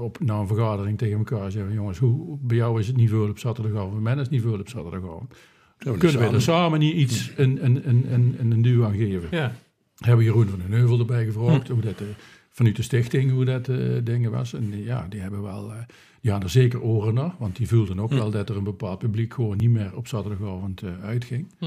op 0.00 0.20
na 0.20 0.38
een 0.38 0.46
vergadering 0.46 0.98
tegen 0.98 1.18
elkaar 1.18 1.44
gezegd: 1.44 1.72
jongens, 1.72 1.98
hoe, 1.98 2.38
bij 2.40 2.56
jou 2.56 2.80
is 2.80 2.86
het 2.86 2.96
niet 2.96 3.08
veel 3.08 3.28
op 3.28 3.38
zaterdagavond, 3.38 3.92
bij 3.92 4.02
mij 4.02 4.14
is 4.14 4.20
het 4.20 4.30
niet 4.30 4.42
veel 4.42 4.58
op 4.58 4.68
zaterdagavond. 4.68 5.34
Kunnen 5.78 6.00
we 6.00 6.06
er 6.08 6.22
samen- 6.22 6.42
samen 6.42 6.78
niet 6.78 6.94
iets 6.94 7.32
een, 7.36 7.64
een, 7.64 7.88
een, 7.88 8.12
een, 8.12 8.36
een, 8.50 8.62
duw 8.62 8.84
aan 8.84 8.96
geven? 8.96 9.28
Ja. 9.30 9.52
Hebben 9.98 10.24
Jeroen 10.24 10.48
van 10.48 10.58
den 10.58 10.70
Heuvel 10.78 10.98
erbij 10.98 11.24
gevraagd, 11.24 11.68
hoe 11.68 11.80
dat, 11.80 12.00
eh, 12.00 12.06
vanuit 12.50 12.76
de 12.76 12.82
stichting, 12.82 13.30
hoe 13.30 13.44
dat 13.44 13.68
eh 13.68 13.76
dingen 14.04 14.30
was. 14.30 14.54
En 14.54 14.70
die, 14.70 14.84
ja, 14.84 15.06
die 15.08 15.20
hebben 15.20 15.42
wel, 15.42 15.72
eh, 15.72 15.78
die 16.20 16.30
hadden 16.30 16.48
er 16.48 16.54
zeker 16.54 16.80
oren 16.82 17.14
naar, 17.14 17.34
want 17.38 17.56
die 17.56 17.68
voelden 17.68 18.00
ook 18.00 18.10
wel 18.10 18.30
dat 18.30 18.48
er 18.48 18.56
een 18.56 18.64
bepaald 18.64 18.98
publiek 18.98 19.34
gewoon 19.34 19.56
niet 19.56 19.70
meer 19.70 19.96
op 19.96 20.06
zaterdagavond 20.08 20.82
eh, 20.82 20.90
uitging. 21.02 21.48
Hm. 21.58 21.64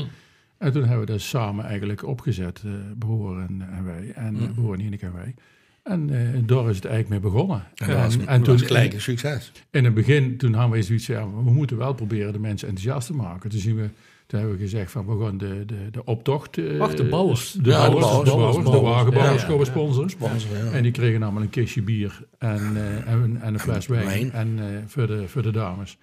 En 0.57 0.71
toen 0.71 0.81
hebben 0.83 0.99
we 1.05 1.11
dat 1.11 1.21
samen 1.21 1.65
eigenlijk 1.65 2.05
opgezet, 2.07 2.61
eh 2.65 2.71
broer 2.99 3.39
en, 3.39 3.61
en 3.71 3.83
wij, 3.85 4.11
en 4.15 4.35
Hm. 4.35 4.43
eh, 4.43 4.49
broer 4.51 4.73
en 4.73 4.79
Ineke 4.79 5.05
en 5.05 5.13
wij. 5.13 5.33
En 5.83 6.09
eh, 6.09 6.39
daar 6.45 6.69
is 6.69 6.75
het 6.75 6.85
eigenlijk 6.85 7.09
mee 7.09 7.31
begonnen. 7.31 7.63
En 7.75 7.87
dat 7.87 7.97
was, 7.97 8.17
en, 8.17 8.27
en 8.27 8.43
toen 8.43 8.53
was 8.53 8.63
gelijk 8.65 8.93
een 8.93 9.01
succes. 9.01 9.51
in 9.71 9.83
het 9.85 9.93
begin, 9.93 10.37
toen 10.37 10.53
hadden 10.53 10.77
we 10.77 10.83
zoiets 10.83 11.05
van, 11.05 11.43
we 11.43 11.51
moeten 11.51 11.77
wel 11.77 11.93
proberen 11.93 12.33
de 12.33 12.39
mensen 12.39 12.67
enthousiast 12.67 13.07
te 13.07 13.13
maken. 13.13 13.49
Toen, 13.49 13.59
zien 13.59 13.75
we, 13.75 13.89
toen 14.27 14.39
hebben 14.39 14.57
we 14.57 14.63
gezegd 14.63 14.91
van, 14.91 15.05
we 15.17 15.25
gaan 15.25 15.37
de, 15.37 15.63
de, 15.65 15.75
de 15.91 16.05
optocht... 16.05 16.57
eh, 16.57 16.77
Wacht, 16.77 16.97
de 16.97 17.03
bouwers. 17.03 17.51
De 17.51 17.69
Ja, 17.69 17.89
de 17.89 17.91
bouwers, 17.95 18.05
bouwers, 18.05 18.29
de, 18.29 18.35
bouwers, 18.35 18.57
de 18.57 18.63
bouwers. 18.71 18.93
wagenbouwers 18.95 19.41
Ja, 19.41 19.47
komen 19.47 19.65
ja. 19.65 19.71
sponsoren. 20.07 20.65
Ja. 20.65 20.71
En 20.71 20.83
die 20.83 20.91
kregen 20.91 21.23
allemaal 21.23 21.41
een 21.41 21.49
kistje 21.49 21.81
bier 21.81 22.23
en, 22.37 22.71
eh, 22.75 23.11
en, 23.11 23.21
een- 23.21 23.41
en 23.41 23.53
een 23.53 23.59
fles 23.59 23.87
wijn. 23.87 24.05
wijn. 24.05 24.31
En 24.31 24.59
eh, 24.59 24.65
voor, 24.87 25.07
de, 25.07 25.27
voor 25.27 25.41
de 25.41 25.51
dames. 25.51 25.97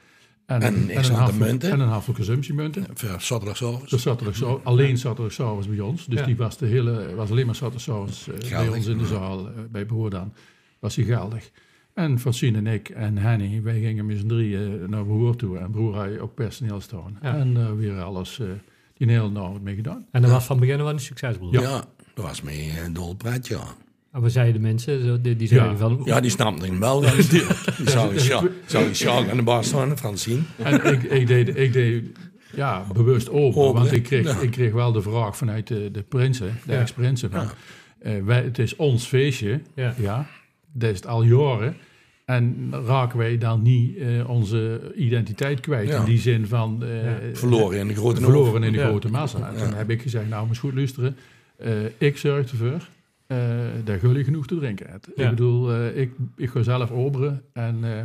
En, 0.49 0.63
En 0.63 0.75
een 0.75 0.87
x 0.89 0.97
aantal 0.97 1.17
handvol- 1.17 1.47
munten. 1.47 1.71
En 1.71 1.81
een. 1.81 2.87
Voor 2.95 3.21
zaterdagavond. 3.21 3.91
Dus 3.91 4.03
zaterdag, 4.03 4.65
alleen 4.65 4.99
zaterdagavond 4.99 5.69
bij 5.69 5.81
ons. 5.81 6.07
Dus 6.07 6.19
Ja. 6.19 6.27
die 6.27 6.37
was, 6.37 6.57
de 6.59 6.67
hele, 6.67 7.15
was 7.15 7.31
alleen 7.31 7.47
maar 7.47 7.55
zaterdagavond 7.55 8.29
eh 8.43 8.59
bij 8.59 8.69
ons 8.69 8.87
in 8.87 8.99
de 8.99 9.07
zaal, 9.07 9.47
eh, 9.47 9.53
bij 9.71 9.85
Broer 9.85 10.11
dan. 10.11 10.33
Was 10.79 10.97
hij 10.97 11.05
geldig. 11.05 11.51
En 11.95 12.19
Francine 12.19 12.59
en 12.59 12.67
ik 12.67 12.89
en 12.89 13.19
Henny, 13.19 13.63
wij 13.63 13.81
gingen 13.81 14.07
met 14.07 14.19
z'n 14.19 14.27
drieën 14.27 14.91
naar 14.91 15.05
Broer 15.05 15.37
toe. 15.37 15.59
En 15.59 15.71
Broer 15.71 15.95
had 15.95 16.19
ook 16.19 16.35
personeel 16.35 16.81
staan. 16.81 17.19
Ja. 17.23 17.37
En 17.37 17.57
eh 17.57 17.73
weer 17.73 18.01
alles, 18.03 18.39
eh 18.41 18.47
die 18.97 19.11
hele 19.11 19.31
nacht 19.31 19.61
mee 19.61 19.75
gedaan. 19.75 20.07
En 20.11 20.23
dat 20.23 20.31
was 20.31 20.45
van 20.45 20.59
begin 20.59 20.81
af 20.81 20.87
aan 20.87 20.93
een 20.93 21.01
succesbroer. 21.01 21.53
Ja. 21.53 21.85
dat 22.15 22.25
was 22.25 22.43
mee 22.43 22.73
een 22.85 22.93
dol 22.93 23.17
ja. 23.49 23.63
En 24.13 24.21
wat 24.21 24.33
zeiden 24.33 24.55
de 24.55 24.61
mensen? 24.69 25.05
Zo, 25.05 25.21
Die, 25.21 25.37
die 25.37 25.49
zeiden 25.49 25.71
Ja. 25.71 25.77
van... 25.77 26.01
Ja, 26.05 26.21
die 26.21 26.31
snapte 26.31 26.67
hem 26.67 26.81
wel. 26.81 27.01
natuurlijk. 27.01 27.59
Die 27.79 27.91
zou 28.67 28.95
Sjaak 28.95 29.29
aan 29.31 29.37
de 29.37 29.43
bar 29.43 29.65
staan, 29.65 29.99
Francine. 29.99 30.41
En 30.57 30.85
ik, 30.85 31.03
ik, 31.03 31.27
deed, 31.27 31.57
ik 31.57 31.73
deed 31.73 32.05
ja, 32.55 32.85
bewust 32.93 33.31
open, 33.31 33.63
Open, 33.63 33.81
want 33.81 33.93
ik 33.93 34.03
kreeg, 34.03 34.25
Ja. 34.27 34.41
ik 34.41 34.51
kreeg 34.51 34.73
wel 34.73 34.93
de 34.93 35.03
vraag 35.03 35.37
vanuit 35.37 35.67
de, 35.67 35.91
de 35.91 36.03
prinsen, 36.03 36.59
de 36.67 36.73
Ja. 36.73 36.81
ex-prinsen. 36.81 37.31
Van, 37.31 37.47
wij, 38.25 38.43
het 38.43 38.59
is 38.59 38.77
ons 38.77 39.07
feestje, 39.07 39.61
Ja. 39.75 39.95
ja, 39.99 40.27
dat 40.73 40.91
is 40.91 40.97
het 40.97 41.07
al 41.07 41.23
jaren. 41.23 41.77
En 42.25 42.69
raken 42.87 43.19
wij 43.19 43.39
dan 43.39 43.63
niet 43.63 43.97
eh, 43.97 44.31
onze 44.31 44.93
identiteit 44.97 45.61
kwijt? 45.61 45.91
In 45.91 46.05
die 46.05 46.19
zin 46.19 46.47
van... 46.47 46.83
Ja. 47.03 47.19
Verloren 47.33 47.79
in 47.79 47.89
de 47.89 47.95
grote 47.95 48.21
verloren 48.21 48.63
in 48.63 48.73
de 48.73 48.79
grote 48.79 49.09
massa. 49.11 49.53
En 49.55 49.57
toen 49.63 49.75
heb 49.75 49.91
ik 49.91 50.03
gezegd, 50.03 50.29
nou, 50.29 50.47
moet 50.47 50.59
goed 50.59 50.75
luisteren. 50.75 51.17
Ik 51.99 52.17
zorg 52.19 52.51
ervoor 52.51 52.89
eh 53.29 53.39
dat 53.85 54.01
jullie 54.01 54.25
genoeg 54.25 54.47
te 54.47 54.57
drinken. 54.59 54.87
Ja. 55.17 55.25
Ik 55.25 55.31
bedoel, 55.31 55.73
eh, 55.73 55.97
ik, 56.01 56.13
ik 56.37 56.51
ga 56.51 56.63
zelf 56.63 56.91
oberen. 56.91 57.43
En, 57.53 57.79
eh, 57.85 58.03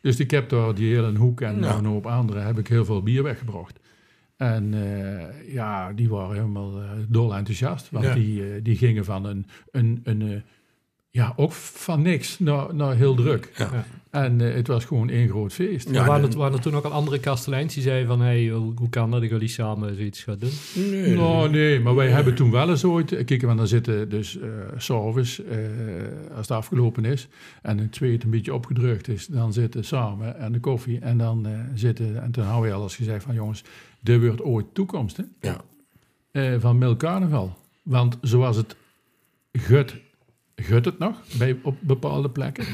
dus 0.00 0.20
ik 0.20 0.30
heb 0.30 0.48
daar 0.48 0.74
die 0.74 0.94
hele 0.94 1.16
hoek 1.18 1.40
en 1.40 1.54
Ja. 1.54 1.60
nog 1.60 1.78
een 1.78 1.84
hoop 1.84 2.06
andere 2.06 2.40
heb 2.40 2.58
ik 2.58 2.68
heel 2.68 2.84
veel 2.84 3.02
bier 3.02 3.22
weggebracht. 3.22 3.78
En 4.36 4.74
eh, 4.74 5.52
ja, 5.52 5.92
die 5.92 6.08
waren 6.08 6.34
helemaal 6.36 6.80
eh, 6.80 6.90
dol 7.08 7.34
enthousiast. 7.36 7.90
Want 7.90 8.04
Ja. 8.04 8.14
die, 8.14 8.44
eh, 8.54 8.60
die 8.62 8.76
gingen 8.76 9.04
van 9.04 9.24
een, 9.24 9.46
een, 9.70 10.00
een 10.04 10.22
eh, 10.22 10.36
ja, 11.16 11.32
ook 11.36 11.52
van 11.52 12.02
niks 12.02 12.38
naar, 12.38 12.74
naar 12.74 12.94
heel 12.94 13.14
druk. 13.14 13.52
Ja. 13.56 13.68
Ja. 13.72 13.84
En 14.10 14.40
eh, 14.40 14.54
het 14.54 14.66
was 14.66 14.84
gewoon 14.84 15.08
één 15.08 15.28
groot 15.28 15.52
feest. 15.52 15.90
Ja, 15.90 16.06
waren, 16.06 16.24
en- 16.24 16.30
er, 16.30 16.38
waren 16.38 16.56
er 16.56 16.60
toen 16.62 16.74
ook 16.74 16.84
al 16.84 16.92
andere 16.92 17.20
kasteleins 17.20 17.74
die 17.74 17.82
zeiden 17.82 18.06
van... 18.06 18.20
Hey, 18.20 18.48
hoe, 18.48 18.88
kan 18.90 19.10
dat 19.10 19.20
dat 19.20 19.30
jullie 19.30 19.48
samen 19.48 19.94
zoiets 19.96 20.22
gaan 20.22 20.38
doen? 20.38 20.50
Nee, 20.74 21.14
Nou, 21.14 21.50
nee, 21.50 21.80
maar 21.80 21.94
wij 21.94 22.08
hebben 22.08 22.34
toen 22.34 22.50
wel 22.50 22.68
eens 22.70 22.84
ooit... 22.84 23.24
Kijk, 23.24 23.42
want 23.42 23.58
dan 23.58 23.66
zitten 23.66 24.08
dus 24.08 24.38
eh 24.38 24.48
s'avonds, 24.76 25.44
eh 25.44 25.58
als 26.30 26.48
het 26.48 26.50
afgelopen 26.50 27.04
is... 27.04 27.28
en 27.62 27.78
het 27.78 27.96
zweet 27.96 28.24
een 28.24 28.30
beetje 28.30 28.54
opgedrukt 28.54 29.08
is... 29.08 29.26
dan 29.26 29.52
zitten 29.52 29.84
samen 29.84 30.38
en 30.38 30.52
de 30.52 30.60
koffie 30.60 30.98
en 30.98 31.18
dan 31.18 31.46
eh, 31.46 31.52
zitten... 31.74 32.22
en 32.22 32.30
toen 32.30 32.44
hadden 32.44 32.68
we 32.70 32.76
al 32.76 32.82
eens 32.82 32.96
gezegd 32.96 33.24
van... 33.24 33.34
jongens, 33.34 33.62
dit 34.00 34.20
wordt 34.20 34.42
ooit 34.42 34.66
toekomst, 34.72 35.16
hè? 35.16 35.24
Ja. 35.40 35.60
Eh, 36.30 36.54
van 36.58 36.78
Milk 36.78 36.98
Carnaval. 36.98 37.56
Want 37.82 38.18
zoals 38.20 38.56
het 38.56 38.76
gut, 39.52 39.96
gut 40.56 40.84
het 40.84 40.98
nog 40.98 41.16
bij, 41.38 41.58
op 41.62 41.76
bepaalde 41.80 42.30
plekken... 42.30 42.66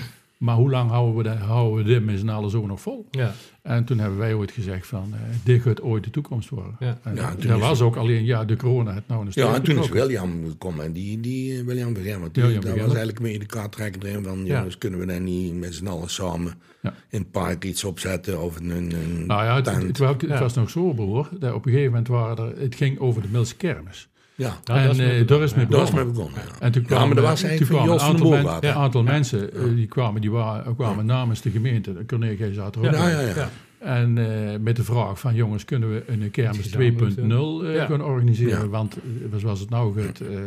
Maar 0.42 0.57
hoe 0.57 0.71
lang 0.71 0.90
houden 0.90 1.16
we, 1.16 1.23
dat, 1.23 1.37
houden 1.37 1.85
we 1.85 1.90
dit 1.90 2.05
met 2.05 2.18
z'n 2.18 2.29
allen 2.29 2.51
zo 2.51 2.66
nog 2.66 2.81
vol? 2.81 3.07
Ja. 3.11 3.33
En 3.62 3.85
toen 3.85 3.99
hebben 3.99 4.18
wij 4.18 4.35
ooit 4.35 4.51
gezegd 4.51 4.87
van, 4.87 5.11
eh, 5.12 5.21
dit 5.45 5.62
gaat 5.62 5.83
ooit 5.83 6.05
de 6.05 6.11
toekomst 6.11 6.49
worden. 6.49 6.77
Ja. 6.79 6.99
En 7.03 7.14
Ja, 7.14 7.35
dat 7.47 7.61
was 7.61 7.81
ook 7.81 7.97
alleen, 7.97 8.25
ja, 8.25 8.45
de 8.45 8.57
corona 8.57 8.95
het 8.95 9.09
nou 9.09 9.27
een 9.27 9.33
Ja, 9.35 9.55
en 9.55 9.62
toen 9.62 9.79
is. 9.79 9.88
William 9.88 10.49
gekomen. 10.49 10.85
En 10.85 10.92
die, 10.92 11.21
die 11.21 11.64
William 11.64 11.95
William 11.95 12.31
dat 12.35 12.62
was 12.62 12.77
eigenlijk 12.77 13.21
mee 13.21 13.38
de 13.38 13.47
kaarttrekker 13.47 14.07
erin 14.07 14.25
van... 14.25 14.47
Ja. 14.47 14.57
jongens, 14.57 14.79
kunnen 14.79 14.99
we 14.99 15.07
dan 15.07 15.25
niet 15.25 15.55
met 15.55 15.75
z'n 15.75 15.87
allen 15.87 16.11
samen 16.11 16.55
Ja. 16.83 16.95
in 17.09 17.18
het 17.18 17.31
park 17.31 17.64
iets 17.64 17.85
opzetten? 17.85 18.40
Of 18.40 18.57
een, 18.57 18.71
een 18.71 19.27
Nou 19.27 19.45
ja, 19.45 19.73
het, 19.73 20.38
was 20.38 20.55
nog 20.55 20.71
zo, 20.71 20.92
broer. 20.92 21.29
Dat 21.38 21.53
op 21.53 21.66
een 21.66 21.71
gegeven 21.73 21.90
moment 21.90 22.09
waren 22.09 22.55
er, 22.55 22.61
het 22.61 22.75
ging 22.75 22.99
over 22.99 23.23
de 23.23 23.29
Milse 23.29 23.57
kermis. 23.57 24.09
Ja, 24.35 24.57
Ja, 24.64 24.75
en 24.77 24.83
dat 24.87 24.92
is 24.92 24.99
mee 24.99 25.25
daar 25.25 25.42
is 25.42 25.55
mee 25.55 25.66
begonnen, 25.66 25.71
dat 25.71 25.81
was 25.81 25.90
mee 25.90 26.05
begonnen. 26.05 26.35
begonnen. 26.35 26.59
Ja. 26.61 26.66
En 26.66 26.73
toen 26.73 26.83
Ja, 26.83 26.88
kwamen, 26.88 27.14
maar 27.14 27.25
was 27.25 27.40
toen 27.40 27.66
kwamen 27.66 27.85
Jos 27.92 28.03
een 28.03 28.09
aantal, 28.09 28.25
den 28.31 28.31
men- 28.35 28.42
Boogaard. 28.42 28.64
een 28.64 28.75
aantal 28.75 29.03
mensen, 29.03 29.53
eh, 29.55 29.61
die 29.75 29.87
kwamen, 29.87 30.21
die 30.21 30.31
waren, 30.31 30.75
kwamen 30.75 31.07
namens 31.07 31.40
de 31.40 31.51
gemeente. 31.51 31.92
De 31.95 32.05
Cornelia 32.07 32.53
zat 32.53 32.75
er 32.75 32.81
ook 32.87 32.92
Ja. 32.95 33.09
Ja, 33.09 33.09
ja, 33.09 33.21
ja. 33.21 33.35
Ja. 33.35 33.49
En 33.83 34.18
eh, 34.18 34.59
met 34.61 34.77
de 34.77 34.85
vraag 34.85 35.21
van, 35.21 35.35
jongens, 35.35 35.64
kunnen 35.64 35.92
we 35.92 36.03
een 36.07 36.31
kermis 36.31 36.61
Gezamenlijk, 36.73 37.16
2.0 37.62 37.66
eh, 37.66 37.75
ja. 37.75 37.87
gaan 37.87 38.03
organiseren? 38.05 38.59
Ja. 38.62 38.68
Want 38.68 38.97
eh, 39.33 39.38
zoals 39.38 39.61
het 39.61 39.71
nou 39.71 40.01
gaat... 40.03 40.21
eh, 40.21 40.37
eh, 40.37 40.42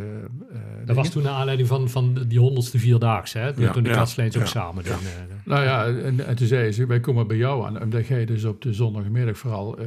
Dat 0.86 0.96
was 0.96 1.10
toen 1.10 1.24
naar 1.24 1.32
aanleiding 1.34 1.68
van, 1.68 1.90
van 1.90 2.18
die 2.28 2.40
honderdste 2.40 2.80
vierdaagse, 2.80 3.38
hè? 3.38 3.54
Toen, 3.54 3.64
Ja. 3.64 3.72
toen 3.72 3.84
de 3.84 3.90
Ja. 3.90 3.96
kasteleins 3.96 4.36
ook 4.38 4.42
Ja. 4.44 4.48
samen 4.50 4.84
doen. 4.84 4.94
eh, 4.94 5.00
Nou 5.46 5.64
ja, 5.64 5.86
en, 5.88 6.26
en 6.26 6.36
toen 6.36 6.48
zei 6.48 6.72
ze, 6.72 6.86
wij 6.86 7.00
komen 7.00 7.28
bij 7.28 7.38
jou 7.38 7.66
aan. 7.66 7.82
Omdat 7.82 8.08
jij 8.08 8.26
dus 8.26 8.44
op 8.44 8.62
de 8.62 8.74
zondagmiddag 8.74 9.38
vooral 9.38 9.78
eh, 9.78 9.86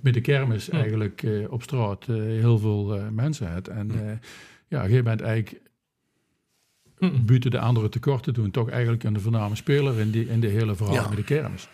met 0.00 0.14
de 0.14 0.20
kermis 0.20 0.68
eigenlijk 0.70 1.22
eh, 1.22 1.32
op 1.52 1.62
straat 1.62 2.06
eh, 2.08 2.14
heel 2.16 2.58
veel 2.58 2.96
eh, 2.96 3.02
mensen 3.12 3.52
hebt. 3.52 3.68
En 3.68 3.90
eh, 3.90 4.12
ja, 4.68 4.88
jij 4.88 5.02
bent 5.02 5.20
eigenlijk 5.20 5.60
Mm. 6.98 7.26
buiten 7.26 7.50
de 7.50 7.58
andere 7.58 7.88
tekorten 7.88 8.34
doen 8.34 8.50
toch 8.50 8.70
eigenlijk 8.70 9.04
een 9.04 9.20
voorname 9.20 9.56
speler 9.56 9.98
in, 10.00 10.10
die, 10.10 10.28
in 10.28 10.40
de 10.40 10.46
hele 10.46 10.74
verhaal 10.74 10.94
Ja. 10.94 11.08
met 11.08 11.16
de 11.16 11.24
kermis. 11.24 11.68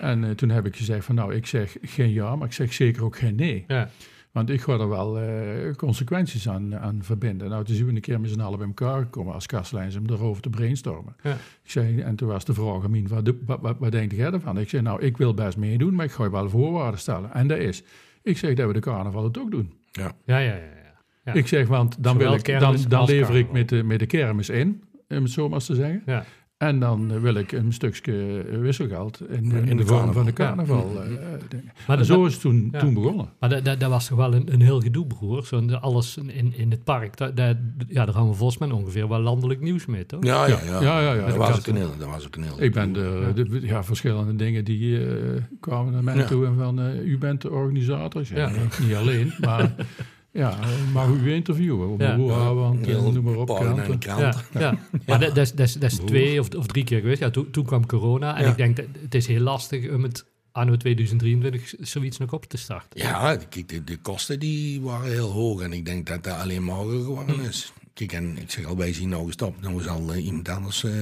En 0.00 0.24
eh, 0.24 0.30
toen 0.30 0.48
heb 0.48 0.66
ik 0.66 0.76
gezegd 0.76 1.04
van 1.04 1.14
nou, 1.14 1.34
ik 1.34 1.46
zeg 1.46 1.76
geen 1.82 2.12
ja, 2.12 2.36
maar 2.36 2.46
ik 2.46 2.52
zeg 2.52 2.72
zeker 2.72 3.04
ook 3.04 3.16
geen 3.16 3.34
nee. 3.34 3.64
Ja. 3.66 3.90
Want 4.32 4.50
ik 4.50 4.60
ga 4.60 4.72
er 4.72 4.88
wel 4.88 5.18
eh, 5.18 5.74
consequenties 5.76 6.48
aan, 6.48 6.76
aan 6.76 6.98
verbinden. 7.02 7.48
Nou, 7.48 7.64
toen 7.64 7.74
zijn 7.74 7.86
we 7.86 7.94
een 7.94 8.00
keer 8.00 8.20
met 8.20 8.30
z'n 8.30 8.40
allen 8.40 8.58
bij 8.58 8.66
elkaar 8.66 9.02
gekomen 9.02 9.34
als 9.34 9.46
kastlijns 9.46 9.96
om 9.96 10.04
erover 10.10 10.42
te 10.42 10.50
brainstormen. 10.50 11.16
Ja. 11.22 11.32
Ik 11.62 11.70
zei, 11.70 12.00
en 12.00 12.16
toen 12.16 12.28
was 12.28 12.44
de 12.44 12.54
vraag 12.54 12.84
aan 12.84 12.90
mij, 12.90 13.04
wat, 13.08 13.34
wat, 13.46 13.60
wat, 13.60 13.76
wat 13.78 13.92
denk 13.92 14.12
jij 14.12 14.32
ervan? 14.32 14.58
Ik 14.58 14.68
zei, 14.68 14.82
nou, 14.82 15.02
ik 15.02 15.16
wil 15.16 15.34
best 15.34 15.56
meedoen, 15.56 15.94
maar 15.94 16.04
ik 16.04 16.12
ga 16.12 16.24
je 16.24 16.30
wel 16.30 16.50
voorwaarden 16.50 17.00
stellen. 17.00 17.32
En 17.32 17.46
dat 17.46 17.58
is, 17.58 17.82
ik 18.22 18.38
zeg 18.38 18.54
dat 18.54 18.66
we 18.66 18.72
de 18.72 18.80
carnaval 18.80 19.24
het 19.24 19.38
ook 19.38 19.50
doen. 19.50 19.72
Ja. 19.90 20.12
Ja, 20.24 20.38
ja, 20.38 20.54
ja. 20.54 20.54
ja. 20.54 20.80
Ja. 21.24 21.32
Ik 21.32 21.46
zeg, 21.46 21.66
want 21.66 22.02
dan, 22.02 22.12
Zowel 22.12 22.28
wil 22.28 22.38
ik, 22.38 22.60
dan, 22.60 22.76
dan 22.88 23.04
lever 23.04 23.36
ik 23.36 23.52
met 23.52 23.68
de, 23.68 23.82
met 23.82 23.98
de 23.98 24.06
kermis 24.06 24.48
in, 24.48 24.82
om 25.08 25.22
het 25.22 25.30
zo 25.30 25.44
maar 25.44 25.54
eens 25.54 25.66
te 25.66 25.74
zeggen. 25.74 26.02
Ja. 26.06 26.24
En 26.60 26.78
dan 26.80 27.20
wil 27.20 27.34
ik 27.34 27.52
een 27.52 27.72
stukje 27.72 28.44
wisselgeld 28.60 29.20
in, 29.28 29.36
in, 29.36 29.64
In 29.68 29.76
de 29.76 29.82
de 29.82 29.86
vorm 29.88 30.12
van 30.12 30.24
de 30.24 30.32
carnaval. 30.32 31.02
eh. 31.02 31.08
Maar 31.10 31.60
en 31.86 31.96
dat- 31.96 32.06
zo 32.06 32.24
is 32.24 32.32
het 32.32 32.40
toen, 32.40 32.68
ja. 32.72 32.78
toen 32.78 32.94
begonnen. 32.94 33.28
Maar 33.40 33.48
dat, 33.48 33.64
dat, 33.64 33.80
dat 33.80 33.90
was 33.90 34.06
toch 34.06 34.16
wel 34.18 34.34
een, 34.34 34.52
een 34.52 34.60
heel 34.60 34.80
gedoe, 34.80 35.06
broer. 35.06 35.46
Zo, 35.46 35.66
alles 35.70 36.16
in, 36.16 36.54
in 36.56 36.70
het 36.70 36.84
park, 36.84 37.16
dat, 37.16 37.36
dat, 37.36 37.56
ja, 37.88 38.04
daar 38.04 38.14
hangen 38.14 38.30
we 38.30 38.36
volgens 38.36 38.58
mij 38.58 38.70
ongeveer 38.70 39.08
wel 39.08 39.20
landelijk 39.20 39.60
nieuws 39.60 39.86
mee, 39.86 40.06
toch? 40.06 40.24
Ja, 40.24 40.46
ja, 40.46 40.58
Ja, 40.64 40.80
ja. 40.82 41.00
ja, 41.00 41.12
ja, 41.14 41.26
dat, 41.26 41.36
was 41.36 41.58
ook 41.58 41.66
een 41.66 41.76
heel, 41.76 41.92
dat 41.98 42.08
was 42.08 42.26
ook 42.26 42.36
een 42.36 42.42
heel. 42.42 42.62
Ik 42.62 42.72
ben 42.72 42.92
de, 42.92 43.30
de 43.34 43.60
ja, 43.62 43.84
verschillende 43.84 44.36
dingen 44.36 44.64
die 44.64 45.06
eh, 45.06 45.42
kwamen 45.60 45.92
naar 45.92 46.04
mij 46.04 46.16
Ja. 46.16 46.24
toe. 46.26 46.46
En 46.46 46.56
van, 46.56 46.80
eh, 46.80 47.04
u 47.06 47.18
bent 47.18 47.40
de 47.42 47.50
organisator. 47.50 48.22
Ja. 48.34 48.50
niet 48.80 48.94
alleen, 48.94 49.32
maar 49.40 49.74
ja, 50.32 50.58
mag 50.92 51.08
u 51.08 51.32
interviewen. 51.32 51.94
Ja. 51.98 52.14
Ja. 52.16 52.54
want 52.54 52.80
eh, 52.80 52.86
Heel 52.86 53.12
noem 53.12 53.24
maar 53.24 53.34
op. 53.34 53.48
in 53.50 53.56
de 53.56 53.64
kranten. 53.64 53.98
krant. 53.98 54.44
Ja, 54.52 54.60
ja. 54.60 54.78
maar 55.06 55.20
dat, 55.20 55.34
dat, 55.34 55.44
is- 55.46 55.52
dat, 55.52 55.66
is- 55.66 55.74
dat 55.74 55.90
is 55.92 55.98
twee 55.98 56.40
of, 56.40 56.54
of 56.54 56.66
drie 56.66 56.84
keer 56.84 57.00
geweest. 57.00 57.20
Ja, 57.20 57.30
toen, 57.30 57.50
toen 57.50 57.64
kwam 57.64 57.86
corona. 57.86 58.36
En 58.36 58.44
Ja. 58.44 58.50
ik 58.50 58.56
denk, 58.56 58.76
dat 58.76 58.84
het 59.02 59.14
is 59.14 59.26
heel 59.26 59.40
lastig 59.40 59.90
om 59.90 60.02
het 60.02 60.24
anno 60.52 60.76
2023 60.76 61.74
zoiets 61.80 62.18
nog 62.18 62.32
op 62.32 62.44
te 62.46 62.56
starten. 62.56 63.00
Ja, 63.00 63.36
kijk, 63.36 63.68
de, 63.68 63.84
de 63.84 63.96
kosten 63.96 64.38
die 64.38 64.80
waren 64.80 65.10
heel 65.10 65.30
hoog. 65.30 65.60
En 65.62 65.72
ik 65.72 65.84
denk 65.84 66.06
dat 66.06 66.24
dat 66.24 66.34
alleen 66.38 66.64
maar 66.64 66.74
hoger 66.76 66.98
geworden 67.00 67.40
is. 67.40 67.72
Kijk, 67.94 68.12
en 68.12 68.38
ik 68.38 68.50
zeg 68.50 68.64
al, 68.64 68.76
wij 68.76 68.92
zien 68.92 69.08
nou 69.08 69.26
gestopt. 69.26 69.60
Nou 69.60 69.82
zal 69.82 70.12
eh, 70.12 70.24
iemand 70.24 70.48
anders 70.48 70.84
eh, 70.84 70.92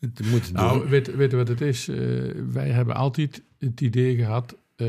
het 0.00 0.20
moeten 0.30 0.54
doen. 0.54 0.62
Nou, 0.64 0.88
weet, 0.88 1.14
weet 1.14 1.30
je 1.30 1.36
wat 1.36 1.48
het 1.48 1.60
is? 1.60 1.88
Eh, 1.88 1.96
wij 2.52 2.68
hebben 2.70 2.94
altijd 2.94 3.42
het 3.58 3.80
idee 3.80 4.16
gehad, 4.16 4.56
eh, 4.76 4.86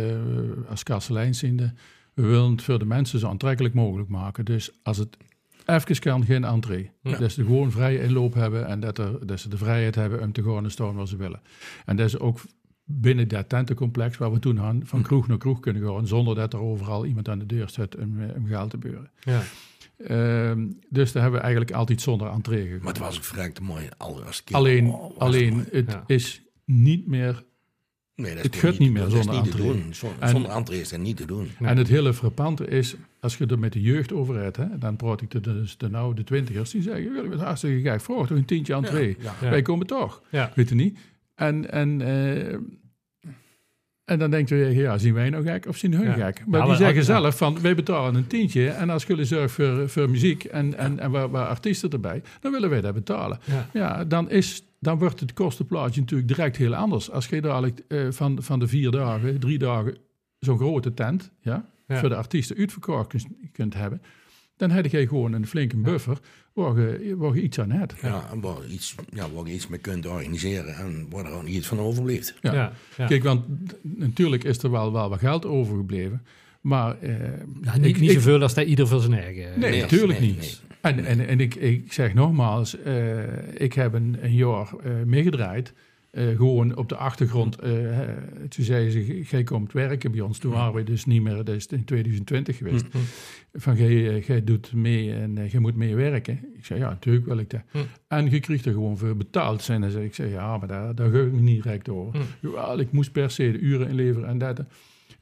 als 0.70 0.84
kastelein 0.84 1.36
zijnde, 1.36 1.74
we 2.14 2.22
willen 2.22 2.52
het 2.52 2.62
voor 2.62 2.80
de 2.80 2.86
mensen 2.86 3.20
zo 3.20 3.28
aantrekkelijk 3.28 3.74
mogelijk 3.74 4.10
maken. 4.10 4.46
Dus 4.46 4.72
als 4.84 4.98
het 4.98 5.18
even 5.66 6.00
kan, 6.00 6.26
geen 6.26 6.44
entree. 6.44 6.92
Ja. 7.02 7.18
Dat 7.18 7.32
ze 7.32 7.44
gewoon 7.44 7.72
vrije 7.72 8.02
inloop 8.04 8.34
hebben 8.34 8.68
en 8.68 8.80
dat, 8.80 8.98
er, 8.98 9.28
dat 9.28 9.40
ze 9.40 9.50
de 9.50 9.58
vrijheid 9.58 9.96
hebben 9.96 10.22
om 10.22 10.32
te 10.32 10.44
gaan 10.44 10.64
en 10.64 10.72
staan 10.72 10.96
waar 10.96 11.08
ze 11.08 11.16
willen. 11.18 11.42
En 11.86 11.96
dat 11.96 12.06
is 12.06 12.20
ook 12.20 12.40
binnen 12.86 13.28
dat 13.28 13.50
tentencomplex 13.50 14.18
waar 14.18 14.32
we 14.32 14.40
toen 14.40 14.82
van 14.86 15.02
kroeg 15.02 15.28
naar 15.28 15.38
kroeg 15.38 15.60
kunnen 15.60 15.84
gaan, 15.88 16.08
zonder 16.08 16.36
dat 16.36 16.54
er 16.54 16.60
overal 16.60 17.06
iemand 17.06 17.30
aan 17.30 17.40
de 17.40 17.46
deur 17.46 17.70
staat 17.70 17.96
om, 17.98 18.20
eh, 18.22 18.36
om 18.36 18.46
geld 18.48 18.70
te 18.70 18.78
beuren. 18.78 19.12
Ja. 19.20 19.42
Ehm, 19.98 20.68
dus 20.90 21.12
daar 21.12 21.22
hebben 21.22 21.40
we 21.40 21.46
eigenlijk 21.46 21.76
altijd 21.76 22.02
zonder 22.02 22.28
entree 22.28 22.64
gegaan. 22.66 22.78
maar 22.80 22.88
het 22.94 22.98
was 23.02 23.18
ook 23.18 23.24
vrij 23.24 23.50
te 23.50 23.64
mooi. 23.64 23.90
Allereerste 23.98 24.44
keer. 24.44 24.56
Alleen, 24.56 24.88
Oh, 24.88 25.18
alleen 25.18 25.54
mooi. 25.54 25.66
het 25.72 25.92
Ja. 25.92 26.04
is 26.08 26.42
niet 26.66 27.08
meer 27.08 27.44
Nee, 28.16 28.34
dat 28.36 28.44
het 28.44 28.54
is 28.54 28.60
gaat 28.60 28.78
niet 28.78 28.92
meer 28.92 29.02
dat 29.02 29.12
is 29.12 29.18
zonder 29.24 29.34
niet 29.42 29.52
te 29.52 29.58
entree. 29.58 29.82
doen. 29.82 29.94
Zonder, 29.94 30.22
En- 30.22 30.30
zonder 30.30 30.52
entree 30.52 30.80
is 30.80 30.90
dat 30.90 31.00
niet 31.00 31.18
te 31.18 31.26
doen. 31.26 31.50
En 31.60 31.78
het 31.78 31.88
hele 31.88 32.14
frappante 32.14 32.68
is, 32.68 32.96
als 33.20 33.38
je 33.38 33.46
er 33.46 33.60
met 33.60 33.74
de 33.74 33.82
jeugd 33.82 34.14
over 34.14 34.36
hebt, 34.36 34.58
hè, 34.58 34.78
dan 34.78 34.96
praat 34.96 35.22
ik 35.22 35.32
de, 35.32 35.42
dus 35.42 35.78
de, 35.78 35.90
nou, 35.90 36.16
de 36.16 36.24
twintigers, 36.24 36.70
die 36.72 36.82
zeggen, 36.82 37.04
jullie 37.04 37.30
bent 37.30 37.42
hartstikke 37.42 37.90
gek, 37.90 38.02
vroeg 38.02 38.28
toch 38.28 38.38
een 38.38 38.46
tientje 38.46 38.76
aan 38.76 38.84
twee. 38.84 39.16
Ja, 39.20 39.34
Ja. 39.42 39.50
Wij 39.50 39.62
komen 39.62 39.88
toch, 39.88 40.22
Ja. 40.30 40.52
weet 40.56 40.70
je 40.70 40.76
niet? 40.76 41.00
En, 41.36 41.72
en, 41.72 42.02
eh, 42.02 42.54
en 44.06 44.20
dan 44.20 44.32
denkt 44.32 44.50
je, 44.50 44.56
ja, 44.56 44.98
zien 44.98 45.14
wij 45.14 45.30
nou 45.30 45.44
gek 45.46 45.66
of 45.68 45.78
zien 45.78 45.94
hun 45.94 46.04
Ja. 46.06 46.14
gek? 46.26 46.44
Maar 46.48 46.60
Ja, 46.60 46.66
die 46.66 46.76
zeggen 46.76 47.04
zelf 47.04 47.38
van, 47.38 47.62
wij 47.62 47.76
betalen 47.76 48.16
een 48.16 48.28
tientje 48.28 48.70
en 48.70 48.90
als 48.90 49.04
jullie 49.06 49.26
zorgen 49.26 49.50
voor, 49.50 49.90
voor 49.90 50.10
muziek 50.10 50.44
en, 50.44 50.78
en, 50.78 51.00
en 51.00 51.12
waar, 51.12 51.30
waar 51.30 51.48
artiesten 51.48 51.90
erbij, 51.90 52.22
dan 52.40 52.52
willen 52.52 52.70
wij 52.70 52.82
dat 52.82 52.94
betalen. 52.94 53.40
Ja. 53.46 53.70
Ja, 53.74 54.06
dan, 54.06 54.30
is, 54.30 54.64
dan 54.84 54.98
wordt 54.98 55.20
het 55.20 55.34
kostenplaatje 55.34 56.00
natuurlijk 56.02 56.28
direct 56.30 56.58
heel 56.58 56.76
anders. 56.76 57.12
Als 57.12 57.28
je 57.28 57.42
dadelijk 57.42 57.80
eh, 57.88 58.08
van, 58.10 58.44
van 58.44 58.60
de 58.60 58.68
vier 58.68 58.92
dagen, 58.92 59.40
drie 59.40 59.58
dagen, 59.58 59.98
zo'n 60.40 60.58
grote 60.58 60.94
tent, 60.94 61.32
ja, 61.42 61.70
Ja. 61.88 62.00
voor 62.00 62.10
de 62.10 62.16
artiesten 62.16 62.58
uitverkocht 62.58 63.08
kunt, 63.08 63.28
kunt 63.52 63.74
hebben, 63.74 64.02
dan 64.58 64.72
heb 64.72 64.86
je 64.86 65.08
gewoon 65.08 65.34
een 65.34 65.48
flinke 65.48 65.78
buffer 65.78 66.18
waar 66.54 66.80
je, 66.80 67.16
waar 67.18 67.36
je 67.36 67.42
iets 67.42 67.60
aan 67.60 67.72
hebt. 67.72 67.94
Ja, 68.02 68.30
en 68.32 68.40
waar, 68.42 68.66
iets, 68.70 68.96
ja, 69.10 69.30
waar 69.32 69.48
je 69.48 69.54
iets 69.54 69.68
mee 69.68 69.80
kunt 69.80 70.06
organiseren 70.08 70.76
en 70.76 71.08
waar 71.10 71.26
er 71.26 71.32
ook 71.32 71.44
niet 71.44 71.56
iets 71.56 71.68
van 71.68 71.80
overblijft. 71.80 72.34
Ja. 72.42 72.54
Ja. 72.54 72.72
Ja. 72.98 73.06
Kijk, 73.08 73.24
want 73.24 73.46
natuurlijk 73.84 74.44
is 74.44 74.58
er 74.64 74.72
wel, 74.72 74.92
wel 74.92 75.10
wat 75.10 75.20
geld 75.20 75.46
overgebleven, 75.46 76.22
maar... 76.62 77.00
eh, 77.00 77.12
Ja, 77.62 77.78
niet, 77.78 77.86
ik- 77.86 78.00
niet 78.00 78.10
ik- 78.10 78.16
zoveel 78.16 78.42
als 78.42 78.54
dat 78.54 78.66
ieder 78.66 78.88
voor 78.88 79.00
zijn 79.00 79.14
eigen. 79.14 79.60
Nee, 79.60 79.70
Nee, 79.72 79.82
natuurlijk 79.82 80.20
nee, 80.20 80.30
niet. 80.30 80.62
En, 80.84 81.06
en, 81.06 81.28
en 81.28 81.40
ik, 81.40 81.56
ik 81.56 81.94
zeg 81.94 82.14
nogmaals, 82.14 82.82
eh, 82.82 83.62
ik 83.62 83.74
heb 83.74 83.94
een, 83.94 84.18
een 84.22 84.34
jaar 84.34 84.74
eh, 84.84 84.92
meegedraaid. 85.06 85.74
eh, 86.12 86.28
gewoon 86.28 86.76
op 86.76 86.90
de 86.90 86.96
achtergrond. 86.96 87.58
toen 88.50 88.66
zei 88.66 88.90
ze, 88.92 89.22
jij 89.22 89.44
komt 89.44 89.72
werken 89.72 90.12
bij 90.12 90.22
ons. 90.22 90.38
Toen 90.38 90.52
waren 90.52 90.74
we 90.74 90.84
dus 90.84 91.06
niet 91.06 91.22
meer, 91.22 91.36
dat 91.36 91.50
is 91.50 91.68
in 91.68 91.86
2020 91.86 92.58
geweest. 92.58 92.86
Hm. 92.92 92.98
Van, 93.54 93.76
jij, 93.76 94.10
eh, 94.10 94.24
jij 94.24 94.44
doet 94.44 94.74
mee 94.74 95.14
en 95.14 95.48
jij 95.48 95.60
moet 95.60 95.76
mee 95.76 95.96
werken. 95.96 96.40
Ik 96.58 96.66
zei, 96.66 96.80
ja, 96.80 96.90
natuurlijk 96.90 97.26
wil 97.26 97.38
ik 97.38 97.50
dat. 97.50 97.62
Hm. 97.72 97.78
En 98.08 98.30
je 98.30 98.40
kreeg 98.40 98.66
er 98.66 98.74
gewoon 98.74 98.98
voor 98.98 99.18
betaald. 99.18 99.62
zijn. 99.62 99.84
En 99.84 99.92
zei, 99.92 100.06
ik 100.06 100.16
zei, 100.16 100.30
ja, 100.30 100.58
maar 100.58 100.68
daar, 100.68 100.96
daar 100.96 101.10
ga 101.12 101.20
ik 101.20 101.32
me 101.32 101.42
niet 101.42 101.64
direct 101.64 101.90
over. 101.90 102.20
Jawel, 102.40 102.80
ik 102.80 102.92
moest 102.92 103.12
per 103.12 103.32
se 103.32 103.52
de 103.52 103.60
uren 103.60 103.88
inleveren 103.90 104.30
en 104.30 104.38
dat. 104.38 104.64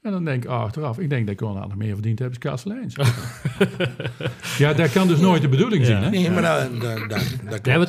En 0.02 0.12
dan 0.12 0.24
denk 0.24 0.44
ik 0.44 0.50
achteraf, 0.50 0.98
ik 0.98 1.10
denk 1.10 1.24
dat 1.26 1.34
ik 1.34 1.40
wel 1.40 1.52
nog 1.54 1.76
meer 1.76 1.92
verdiend 1.92 2.18
heb 2.18 2.28
als 2.28 2.38
Kasteleins. 2.38 2.94
ja, 4.58 4.72
dat 4.72 4.92
kan 4.92 5.08
dus 5.08 5.18
nooit 5.20 5.42
de 5.42 5.48
bedoeling 5.48 5.84
zijn, 5.86 6.02
hè? 6.02 6.10
Nee, 6.10 6.30
maar 6.30 6.42
dat, 6.42 6.80
dat, 6.80 6.98
dat, 6.98 7.08
dat 7.50 7.60
klopt, 7.60 7.88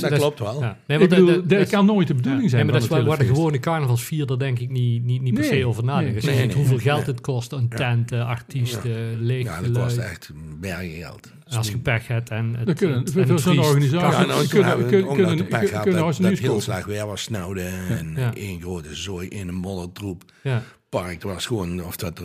dat, 0.00 0.12
klopt 0.18 0.38
wel. 0.38 0.74
Nee, 0.86 1.08
dat- 1.46 1.68
kan 1.68 1.86
nooit 1.86 2.06
de 2.08 2.14
bedoeling 2.14 2.42
Ja, 2.42 2.48
zijn. 2.48 2.62
nee, 2.62 2.72
maar 2.72 2.80
dat 2.88 2.98
is 3.00 3.06
waar, 3.06 3.18
de 3.18 3.24
gewone 3.26 3.58
carnavalsvierder 3.58 4.38
denk 4.38 4.58
ik 4.58 4.70
niet, 4.70 5.04
niet, 5.04 5.22
niet 5.22 5.34
per 5.34 5.42
Nee, 5.50 5.60
se 5.60 5.66
over 5.66 5.84
nadenken. 5.84 6.26
nee. 6.26 6.46
Nee, 6.46 6.54
hoeveel 6.54 6.76
nee. 6.76 6.84
geld 6.84 7.06
het 7.06 7.20
kost, 7.20 7.52
een 7.52 7.68
tent, 7.68 8.12
artiesten, 8.12 9.20
leeg 9.20 9.44
Ja, 9.44 9.60
dat 9.60 9.82
kost 9.82 9.96
echt 9.96 10.30
bergen 10.60 10.90
geld. 10.90 11.32
Als 11.56 11.68
je 11.68 11.78
pech 11.78 12.06
hebt 12.06 12.30
en 12.30 12.54
het, 12.56 12.66
Dat 12.66 12.76
kunnen- 12.76 13.08
voor- 13.08 13.20
en 13.20 13.26
voor 13.26 13.34
het 13.36 13.44
zo'n 13.44 13.58
organisatie- 13.58 14.48
kunnen- 14.48 14.86
kunnen- 14.86 15.14
kunnen- 15.14 15.36
de 15.36 15.44
pech 15.44 15.68
gehad 15.68 15.82
kunnen 15.82 16.02
dat, 16.20 16.38
heel 16.38 16.60
slecht 16.60 16.86
weer 16.86 17.06
was 17.06 17.22
snauwde 17.22 17.62
en 17.88 18.12
Ja. 18.16 18.34
één 18.34 18.60
grote 18.60 18.94
zooi 18.94 19.28
in 19.28 19.48
een 19.48 19.54
moddertroep. 19.54 20.22
Ja, 20.42 20.62
Park, 21.00 21.12
het 21.12 21.22
was 21.22 21.46
gewoon, 21.46 21.84
of 21.84 21.96
dat 21.96 22.18
er 22.18 22.24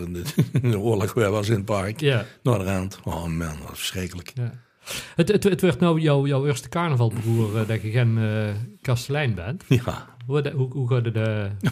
een, 0.61 0.77
oorlog 0.87 1.13
weer 1.13 1.29
was 1.29 1.49
in 1.49 1.55
het 1.55 1.65
park. 1.65 1.99
ja, 1.99 2.25
Naar 2.43 2.57
de 2.59 2.63
rand. 2.63 2.99
Oh 3.03 3.25
man, 3.25 3.39
dat 3.39 3.69
was 3.69 3.77
verschrikkelijk. 3.77 4.31
ja. 4.33 4.51
Het, 5.15 5.27
het, 5.27 5.43
het 5.43 5.61
werd 5.61 5.79
nou 5.79 5.99
jouw, 5.99 6.27
jouw 6.27 6.45
eerste 6.45 6.69
carnavalbroer 6.69 7.57
eh, 7.57 7.67
dat 7.67 7.81
je 7.81 7.91
geen 7.91 8.17
eh 8.17 8.49
kastelein 8.81 9.35
bent. 9.35 9.63
Ja, 9.85 10.15
Hoe, 10.25 10.51
hoe, 10.55 10.71
hoe 10.71 10.89
gaat 10.89 11.05
het 11.05 11.17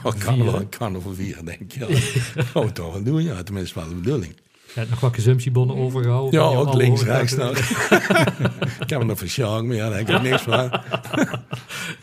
oh, 0.03 0.13
carnaval, 0.17 0.69
carnaval 0.69 1.13
vieren, 1.13 1.45
denk 1.45 1.59
ik. 1.59 1.71
Ja. 1.71 1.87
We 2.61 2.71
toch 2.71 2.93
wel 2.93 3.03
doen, 3.03 3.23
ja. 3.23 3.43
Tenminste, 3.43 3.79
wel 3.79 3.89
de 3.89 3.95
bedoeling. 3.95 4.35
Hebt 4.75 4.89
nog 4.89 4.99
wat 4.99 5.13
consumptiebonnen 5.13 5.75
overgehouden? 5.75 6.39
Ja, 6.39 6.45
ook 6.45 6.73
links, 6.73 7.03
rechts. 7.03 7.35
Nou. 7.35 7.57
ik 7.57 8.89
heb 8.89 8.99
er 8.99 9.05
nog 9.05 9.17
van 9.17 9.27
Sjaak, 9.27 9.63
maar 9.63 9.75
ja, 9.75 9.89
daar 9.89 9.97
heb 9.97 10.09
ik 10.09 10.21
niks 10.21 10.41
van. 10.41 10.71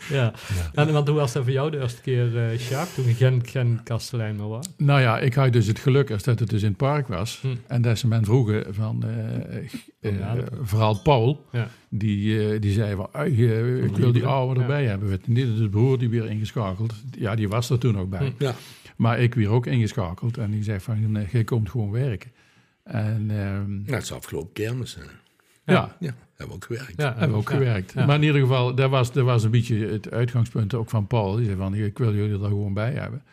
Ja. 0.09 0.33
En, 0.73 0.93
want 0.93 1.07
hoe 1.07 1.17
was 1.17 1.31
dat 1.33 1.43
voor 1.43 1.51
jou 1.51 1.71
de 1.71 1.79
eerste 1.79 2.01
keer, 2.01 2.37
eh 2.51 2.59
Sjaak, 2.59 2.87
toen 2.87 3.05
je 3.07 3.13
geen, 3.13 3.41
geen 3.45 3.79
kastelein 3.83 4.35
meer 4.35 4.47
was? 4.47 4.65
Nou 4.77 5.01
ja, 5.01 5.19
ik 5.19 5.33
had 5.33 5.53
dus 5.53 5.67
het 5.67 5.79
geluk 5.79 6.11
als 6.11 6.23
dat 6.23 6.39
het 6.39 6.49
dus 6.49 6.61
in 6.61 6.67
het 6.67 6.77
park 6.77 7.07
was. 7.07 7.39
Hm. 7.41 7.47
En 7.67 7.81
dat 7.81 7.97
ze 7.97 8.07
men 8.07 8.25
vroegen 8.25 8.65
van, 8.75 9.03
dat- 10.01 10.49
vooral 10.61 10.99
Paul, 10.99 11.45
Ja. 11.51 11.67
die, 11.89 12.59
die 12.59 12.73
zei 12.73 12.95
van, 12.95 13.07
"Ui, 13.11 13.49
eh, 13.51 13.83
ik 13.83 13.95
wil 13.97 14.11
die 14.11 14.25
oude 14.25 14.55
Ja. 14.55 14.61
erbij 14.61 14.85
hebben. 14.85 15.09
Weet 15.09 15.21
je 15.25 15.31
niet, 15.31 15.57
de 15.57 15.69
broer 15.69 15.97
die 15.99 16.09
weer 16.09 16.29
ingeschakeld. 16.29 16.93
Ja, 17.17 17.35
die 17.35 17.49
was 17.49 17.69
er 17.69 17.77
toen 17.79 17.97
ook 17.99 18.09
bij. 18.09 18.33
Hm. 18.37 18.43
Ja. 18.43 18.53
Maar 18.95 19.19
ik 19.19 19.33
weer 19.33 19.49
ook 19.49 19.65
ingeschakeld. 19.65 20.37
En 20.37 20.51
die 20.51 20.63
zei 20.63 20.79
van, 20.79 21.11
nee, 21.11 21.27
jij 21.31 21.43
komt 21.43 21.69
gewoon 21.69 21.91
werken. 21.91 22.31
En 22.83 23.25
ehm, 23.29 23.71
Nou, 23.71 23.93
het 23.93 24.03
is 24.03 24.11
afgelopen 24.11 24.53
kermis. 24.53 24.95
hè. 24.95 25.01
ja, 25.73 25.95
Ja, 25.99 26.13
hebben 26.35 26.47
we 26.47 26.53
ook 26.53 26.63
gewerkt. 26.65 26.93
Ja, 27.01 27.09
hebben 27.09 27.29
we 27.29 27.35
ook 27.35 27.49
ja. 27.49 27.55
gewerkt. 27.57 27.93
Ja. 27.93 28.05
Maar 28.05 28.15
in 28.15 28.23
ieder 28.23 28.41
geval, 28.41 28.75
dat 28.75 28.89
was, 28.89 29.11
dat 29.11 29.25
was 29.25 29.43
een 29.43 29.51
beetje 29.51 29.87
het 29.87 30.11
uitgangspunt 30.11 30.73
ook 30.73 30.89
van 30.89 31.07
Paul. 31.07 31.35
Die 31.35 31.45
zei 31.45 31.57
van, 31.57 31.73
ik 31.75 31.97
wil 31.97 32.13
jullie 32.15 32.39
er 32.41 32.47
gewoon 32.47 32.73
bij 32.73 32.91
hebben. 32.93 33.23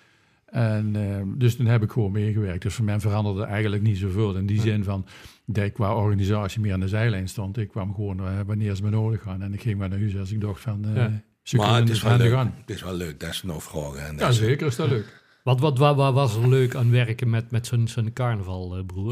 En 0.46 0.96
ehm, 0.96 1.26
dus 1.38 1.56
toen 1.56 1.66
heb 1.66 1.82
ik 1.82 1.90
gewoon 1.90 2.12
meegewerkt. 2.12 2.62
Dus 2.62 2.74
voor 2.74 2.84
mij 2.84 3.00
veranderde 3.00 3.42
eigenlijk 3.44 3.82
niet 3.82 3.98
zoveel. 3.98 4.36
In 4.36 4.46
die 4.46 4.60
zin 4.60 4.84
van, 4.84 5.06
dat 5.44 5.64
ik 5.64 5.72
qua 5.72 5.94
organisatie 5.94 6.60
meer 6.60 6.72
aan 6.72 6.80
de 6.80 6.88
zijlijn 6.88 7.28
stond. 7.28 7.56
Ik 7.58 7.68
kwam 7.68 7.94
gewoon 7.94 8.20
eh, 8.20 8.32
wanneer 8.46 8.74
ze 8.74 8.82
me 8.82 8.90
nodig 8.90 9.22
hadden. 9.22 9.42
En 9.46 9.54
ik 9.54 9.60
ging 9.60 9.78
maar 9.78 9.88
naar 9.88 9.98
huis 9.98 10.16
als 10.18 10.32
ik 10.32 10.40
dacht 10.40 10.60
van, 10.60 10.84
eh 10.84 10.94
Ja. 10.94 11.22
ze 11.42 11.56
Maar 11.56 11.64
kunnen 11.66 11.82
het 11.84 11.94
is, 11.96 12.02
wel 12.02 12.12
aan 12.12 12.18
de 12.18 12.24
leuk. 12.24 12.32
gang. 12.32 12.50
het 12.60 12.70
is 12.70 12.82
wel 12.82 12.94
leuk 12.94 13.20
dat 13.20 13.34
ze 13.34 13.46
nog 13.46 13.62
vragen. 13.62 14.06
En 14.06 14.16
dat 14.16 14.26
Ja, 14.26 14.32
ze- 14.32 14.44
zeker 14.44 14.66
is 14.66 14.76
dat 14.76 14.88
leuk. 14.88 15.22
Wat, 15.42 15.60
wat, 15.60 15.78
wat, 15.78 15.96
wat 15.96 16.14
was 16.14 16.36
er 16.36 16.48
leuk 16.48 16.74
aan 16.74 16.90
werken 16.90 17.30
met, 17.30 17.50
met 17.50 17.66
zo'n? 17.66 17.88
Ja, 17.94 18.30
in 18.30 18.36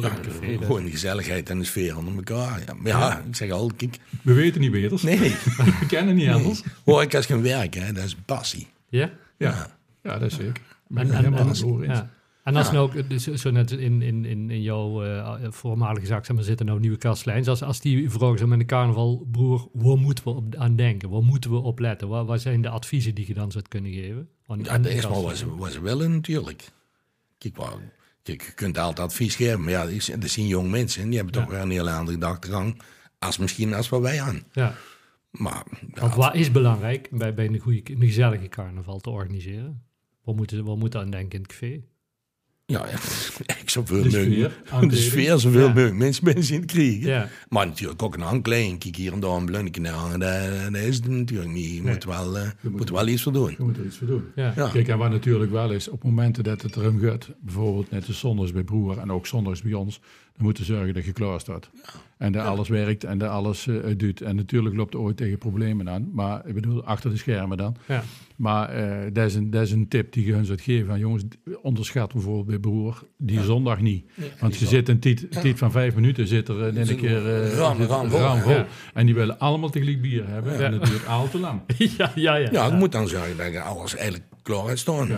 het 0.03 0.21
café? 0.21 0.53
Dat- 0.57 0.65
gewoon 0.65 0.83
die 0.83 0.91
gezelligheid 0.91 1.51
en 1.51 1.59
de 1.59 1.65
sfeer 1.65 1.97
onder 1.97 2.15
elkaar. 2.15 2.63
Ja, 2.67 2.75
maar 2.75 2.87
ja, 2.87 3.19
ik 3.29 3.37
zeg 3.37 3.51
al, 3.51 3.71
kijk, 3.77 3.99
We 4.23 4.33
weten 4.33 4.61
niet 4.61 4.71
beter. 4.71 5.01
nee, 5.03 5.19
We 5.81 5.87
kennen 5.89 6.15
niet 6.15 6.29
anders. 6.29 6.63
hoor 6.85 7.03
ik 7.03 7.15
als 7.15 7.27
gaan 7.27 7.43
werken, 7.43 7.83
hè, 7.87 7.93
dat 7.93 8.05
is 8.05 8.15
passie. 8.15 8.67
Ja? 8.89 9.11
Ja, 9.39 9.77
ja 10.03 10.19
dat 10.19 10.31
is 10.31 10.37
zeker. 10.37 10.63
Ben 10.87 11.03
En, 11.03 11.07
ik 11.09 11.13
en, 11.15 11.19
helemaal 11.25 11.41
en, 11.49 11.89
ja. 11.89 12.11
En 12.49 12.57
als 12.57 12.67
Ja. 12.67 12.73
nou 12.73 12.85
ook, 12.97 13.09
dus 13.09 13.25
zo 13.25 13.51
net 13.51 13.71
in, 13.71 14.03
in, 14.03 14.25
in, 14.25 14.51
in 14.51 14.63
jouw 14.63 15.05
eh, 15.05 15.37
voormalige 15.51 16.07
zaak, 16.07 16.25
zeg 16.25 16.37
maar, 16.37 16.45
zitten 16.45 16.67
nou 16.67 16.81
nieuwe 16.81 16.97
kastlijns. 16.97 17.49
Als, 17.49 17.63
als 17.63 17.81
die 17.81 18.11
vragen 18.11 18.39
zo 18.39 18.47
met 18.47 18.61
een 18.61 18.67
carnavalbroer, 18.67 19.69
waar 19.73 19.97
moeten 19.99 20.25
we 20.25 20.31
op, 20.31 20.55
aan 20.55 20.77
denken? 20.77 21.11
Waar 21.11 21.23
moeten 21.23 21.51
we 21.51 21.57
op 21.57 21.79
letten? 21.79 22.09
Wat, 22.09 22.27
wat 22.27 22.41
zijn 22.41 22.63
de 22.63 22.69
adviezen 22.69 23.15
die 23.15 23.27
je 23.27 23.35
dan 23.35 23.51
zou 23.51 23.65
kunnen 23.69 23.93
geven? 23.93 24.29
Aan- 24.47 24.63
Ja, 24.63 24.71
aan 24.71 24.83
de 24.83 25.01
wel 25.01 25.11
kastlijn? 25.11 25.37
ze, 25.37 25.57
wat 25.57 25.73
ze 25.73 25.81
willen 25.81 26.11
natuurlijk. 26.11 26.69
Kijk, 27.39 27.57
wel, 27.57 27.81
kijk, 28.23 28.43
je 28.43 28.53
kunt 28.53 28.79
altijd 28.79 29.07
advies 29.09 29.37
geven, 29.37 29.61
maar 29.61 29.71
ja, 29.71 29.87
die 29.87 30.01
zijn- 30.29 30.47
jong 30.47 30.71
mensen. 30.71 31.03
en 31.03 31.09
Die 31.09 31.17
hebben 31.17 31.35
toch 31.35 31.45
Ja. 31.45 31.51
weer 31.51 31.61
een 31.61 31.71
hele 31.71 31.91
andere 31.91 32.13
gedachtegang 32.13 32.81
als 33.19 33.39
misschien 33.39 33.75
als 33.75 33.89
wat 33.89 34.01
wij 34.01 34.23
aan. 34.23 34.43
Ja, 34.53 34.75
Maar 35.31 35.65
ja, 35.95 36.01
Want 36.01 36.15
wat 36.15 36.35
is 36.35 36.51
belangrijk 36.51 37.09
bij, 37.11 37.35
bij 37.35 37.47
een, 37.47 37.59
goede, 37.59 37.83
een 37.93 38.01
gezellige 38.01 38.49
carnaval 38.49 38.99
te 38.99 39.11
organiseren? 39.11 39.83
Wat 40.25 40.37
moet, 40.37 40.51
wat 40.51 40.79
moet 40.79 40.93
dan 40.93 41.11
denken 41.11 41.31
in 41.39 41.43
het 41.43 41.51
café? 41.53 41.83
Ja, 42.73 42.87
ja, 42.89 42.99
ik 43.63 43.71
zoveel 43.71 44.03
De 44.03 44.05
mogelijk. 44.09 44.53
sfeer, 44.65 44.89
De 44.89 44.97
sfeer 44.97 45.39
zoveel 45.39 45.61
Ja. 45.61 45.67
mogelijk 45.69 45.95
mensen, 45.95 46.25
mensen 46.25 46.55
in 46.55 46.65
krijgen. 46.67 47.01
Ja, 47.09 47.29
Maar 47.49 47.67
natuurlijk 47.67 48.03
ook 48.03 48.15
een 48.15 48.21
handkleding. 48.21 48.79
Kijk 48.79 48.97
hier 48.97 49.13
en 49.13 49.21
daar 49.21 49.31
een 49.31 49.45
blunnetje 49.45 49.89
hangen. 49.89 50.21
Dat, 50.21 50.73
dat 50.73 50.83
is 50.83 50.97
het 50.97 51.09
natuurlijk 51.09 51.51
niet. 51.51 51.71
Je 51.75 51.83
Nee. 51.83 51.93
moet, 51.93 52.05
wel, 52.05 52.39
eh, 52.39 52.49
moet- 52.61 52.77
moet 52.77 52.91
wel 52.91 53.09
iets 53.09 53.23
voor 53.23 53.33
doen. 53.33 53.51
Je 53.51 53.57
moet 53.65 53.77
er 53.77 53.85
iets 53.85 53.97
voor 53.99 54.07
doen. 54.07 54.25
ja. 54.35 54.53
Ja. 54.57 54.69
Kijk, 54.69 54.89
en 54.89 54.99
wat 54.99 55.11
natuurlijk 55.11 55.51
wel 55.51 55.71
is, 55.73 55.89
op 55.89 56.03
momenten 56.05 56.45
dat 56.45 56.63
het 56.63 56.77
erom 56.77 57.01
gaat, 57.01 57.31
bijvoorbeeld 57.41 57.91
net 57.91 58.07
de 58.07 58.13
zondags 58.13 58.53
bij 58.53 58.63
Broer 58.65 58.99
en 58.99 59.13
ook 59.13 59.27
zondags 59.27 59.63
bij 59.63 59.73
ons, 59.73 60.01
dan 60.39 60.47
moeten 60.47 60.65
zorgen 60.65 60.95
dat 60.95 61.05
je 61.05 61.13
klaar 61.13 61.41
staat. 61.41 61.71
En 62.19 62.33
dat 62.33 62.45
alles 62.45 62.69
werkt 62.69 63.05
en 63.05 63.19
dat 63.19 63.29
alles 63.31 63.67
eh, 63.67 63.77
doet. 63.97 64.21
En 64.21 64.37
natuurlijk 64.37 64.77
loopt 64.77 64.95
er 64.95 65.01
ooit 65.01 65.17
tegen 65.17 65.39
problemen 65.39 65.91
aan, 65.91 66.09
maar 66.13 66.47
ik 66.47 66.55
bedoel, 66.55 66.85
achter 66.85 67.11
de 67.11 67.17
schermen 67.17 67.57
dan. 67.57 67.77
ja. 67.87 68.03
Maar 68.37 68.69
eh, 68.69 69.11
dat, 69.13 69.27
is 69.27 69.35
een, 69.35 69.51
dat 69.51 69.63
is 69.63 69.71
een 69.73 69.89
tip 69.89 70.13
die 70.13 70.27
je 70.27 70.33
hun 70.33 70.45
zou 70.45 70.59
geven. 70.59 70.87
Van, 70.87 70.99
jongens, 70.99 71.23
onderschat 71.63 72.13
bijvoorbeeld 72.13 72.47
bij 72.47 72.59
Broer 72.59 73.03
die 73.17 73.43
zondag 73.43 73.81
niet. 73.81 74.05
Want 74.41 74.57
je 74.57 74.67
zit 74.67 74.89
een 74.89 74.99
tijd, 74.99 75.27
van 75.55 75.71
vijf 75.71 75.95
minuten, 75.95 76.27
zit 76.27 76.49
er 76.49 76.67
in 76.67 76.89
een 76.89 76.97
keer 76.97 77.43
eh, 77.43 77.57
ram- 77.57 77.83
ram 77.83 78.11
vol, 78.11 78.19
ram 78.21 78.41
vol. 78.41 78.53
ja. 78.53 78.67
En 78.95 79.07
die 79.07 79.15
willen 79.15 79.39
allemaal 79.39 79.71
tegelijk 79.71 80.01
bier 80.03 80.29
hebben. 80.29 80.53
Ja. 80.53 80.59
En 80.61 80.71
dat 80.71 80.87
duurt 80.87 81.07
al 81.07 81.29
te 81.29 81.39
lang. 81.39 81.61
ja, 81.99 82.13
ja, 82.15 82.35
ja. 82.35 82.49
Ja, 82.53 82.71
moet 82.71 82.93
dan 82.93 83.09
zorgen 83.09 83.37
dat 83.37 83.57
alles 83.63 83.95
eigenlijk 83.97 84.25
klaar 84.43 84.67
uit 84.67 84.79
staan. 84.79 85.09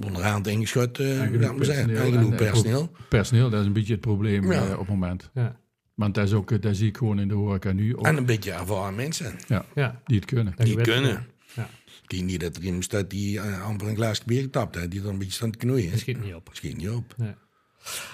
Ja. 0.00 0.06
Onderhand 0.06 0.46
ingeschud, 0.46 0.98
eh 0.98 1.20
En 1.20 1.26
genoeg 1.26 1.40
laat 1.42 1.56
maar 1.56 1.64
zeggen. 1.64 1.86
personeel 1.86 2.06
En 2.12 2.12
genoeg 2.18 2.30
eh, 2.30 2.36
personeel. 2.36 2.90
Personeel, 3.08 3.50
dat 3.50 3.60
is 3.60 3.66
een 3.66 3.72
beetje 3.72 3.92
het 3.92 4.00
probleem 4.00 4.52
Ja. 4.52 4.64
eh, 4.66 4.72
op 4.72 4.78
het 4.78 4.88
moment. 4.88 5.30
Ja, 5.34 5.56
Want 5.94 6.14
dat, 6.14 6.26
is 6.26 6.32
ook, 6.32 6.50
eh, 6.50 6.60
dat 6.60 6.76
zie 6.76 6.88
ik 6.88 6.96
gewoon 6.96 7.18
in 7.20 7.28
de 7.28 7.34
horeca 7.34 7.72
nu 7.72 7.96
ook, 7.96 8.06
En 8.06 8.16
een 8.16 8.26
beetje 8.26 8.52
ervaren 8.52 8.94
mensen. 8.94 9.34
ja. 9.74 10.00
die 10.04 10.16
het 10.16 10.24
kunnen. 10.24 10.54
Die 10.56 10.80
kunnen. 10.80 11.26
Ja, 11.54 11.68
Ik 12.02 12.18
zie 12.18 12.22
niet 12.22 12.40
dat 12.40 12.56
er 12.56 12.62
iemand 12.62 12.84
staat 12.84 13.10
die 13.10 13.40
eh, 13.40 13.62
amper 13.64 13.88
een 13.88 13.94
glaasje 13.96 14.22
bier 14.26 14.40
getapt 14.42 14.74
heeft. 14.74 14.90
Die 14.90 15.00
er 15.02 15.08
een 15.08 15.18
beetje 15.18 15.32
staat 15.32 15.52
te 15.52 15.58
knoeien. 15.58 15.90
dat 15.90 15.98
schiet 15.98 16.24
niet 16.24 16.34
op. 16.34 16.46
Dat 16.46 16.56
schiet 16.56 16.76
niet 16.76 16.88
op. 16.90 17.14
Nee. 17.16 17.34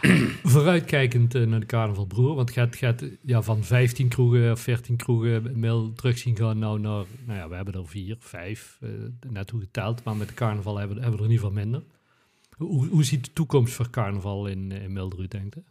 Vooruitkijkend 0.43 1.35
eh, 1.35 1.43
naar 1.47 1.61
de 1.61 1.67
carnaval 1.67 2.05
broer, 2.07 2.35
want 2.35 2.51
gaat, 2.51 2.77
gaat 2.77 3.05
ja, 3.23 3.43
van 3.43 3.65
15 3.65 4.09
kroegen 4.09 4.53
of 4.53 4.61
14 4.61 4.97
kroegen 4.97 5.59
mail 5.59 5.93
terug 5.93 6.19
zien 6.19 6.37
gaan 6.37 6.59
nou 6.59 6.81
naar, 6.81 7.05
nou 7.27 7.39
ja, 7.39 7.49
we 7.49 7.55
hebben 7.55 7.75
er 7.75 7.89
vier, 7.89 8.17
vijf, 8.19 8.79
eh, 8.81 8.89
net 9.31 9.51
hoe 9.51 9.61
geteld, 9.61 10.05
maar 10.05 10.17
met 10.17 10.29
de 10.29 10.35
carnaval 10.35 10.77
hebben, 10.79 10.97
we- 10.97 11.03
hebben 11.03 11.21
we 11.21 11.25
er 11.27 11.31
in 11.33 11.37
ieder 11.37 11.49
geval 11.51 11.65
minder. 11.65 11.83
Hoe, 12.57 12.87
hoe 12.87 13.05
ziet 13.05 13.25
de 13.25 13.33
toekomst 13.33 13.75
voor 13.75 13.91
carnaval 13.91 14.47
in, 14.47 14.73
eh, 14.73 14.83
in 14.83 14.93
denkt 15.29 15.57
u? 15.57 15.63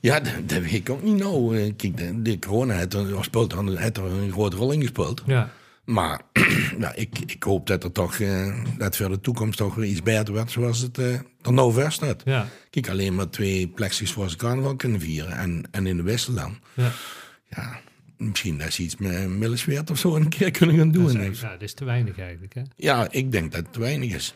Ja, 0.00 0.20
dat, 0.20 0.32
dat 0.48 0.58
weet 0.62 0.72
ik 0.72 0.90
ook 0.90 1.02
niet 1.02 1.16
nou. 1.16 1.70
Kijk, 1.72 1.96
de, 1.96 2.22
de 2.22 2.38
corona 2.38 2.74
heeft 2.76 2.94
er, 2.94 3.24
speelt 3.24 3.52
er, 3.52 3.78
heeft 3.78 3.96
er 3.96 4.04
een 4.04 4.32
grote 4.32 4.56
rol 4.56 4.72
in 4.72 4.80
gespeeld. 4.80 5.22
Ja, 5.26 5.52
Maar 5.88 6.20
nou, 6.78 6.94
ik, 6.94 7.18
ik 7.26 7.42
hoop 7.42 7.66
dat 7.66 7.84
er 7.84 7.92
toch, 7.92 8.18
eh, 8.18 8.64
dat 8.78 8.96
voor 8.96 9.08
de 9.08 9.20
toekomst 9.20 9.58
toch 9.58 9.74
weer 9.74 9.88
iets 9.88 10.02
beter 10.02 10.34
wordt 10.34 10.50
zoals 10.50 10.78
het 10.80 10.98
eh 10.98 11.14
er 11.42 11.52
nou 11.52 11.72
ver 11.72 11.92
staat. 11.92 12.22
ja, 12.24 12.46
Kijk, 12.70 12.88
alleen 12.88 13.14
maar 13.14 13.30
twee 13.30 13.68
plekjes 13.68 14.12
voor 14.12 14.30
ze 14.30 14.36
carnaval 14.36 14.76
kunnen 14.76 15.00
vieren 15.00 15.32
en, 15.38 15.64
en 15.70 15.86
in 15.86 15.96
de 15.96 16.02
Wissel 16.02 16.34
dan. 16.34 16.58
ja. 16.74 16.90
Ja, 17.56 17.80
misschien 18.16 18.58
dat 18.58 18.72
ze 18.72 18.82
iets 18.82 18.96
met 18.96 19.28
Millesweert 19.28 19.90
of 19.90 19.98
zo 19.98 20.16
een 20.16 20.28
keer 20.28 20.50
kunnen 20.50 20.76
gaan 20.76 20.90
Dat 20.92 20.94
doen. 20.94 21.06
is, 21.10 21.14
eigenlijk- 21.14 21.42
ja, 21.42 21.50
dat 21.52 21.62
is 21.62 21.74
te 21.74 21.84
weinig 21.84 22.18
eigenlijk, 22.18 22.54
hè? 22.54 22.62
Ja, 22.76 23.10
ik 23.10 23.32
denk 23.32 23.52
dat 23.52 23.60
het 23.62 23.72
te 23.72 23.80
weinig 23.80 24.14
is. 24.14 24.34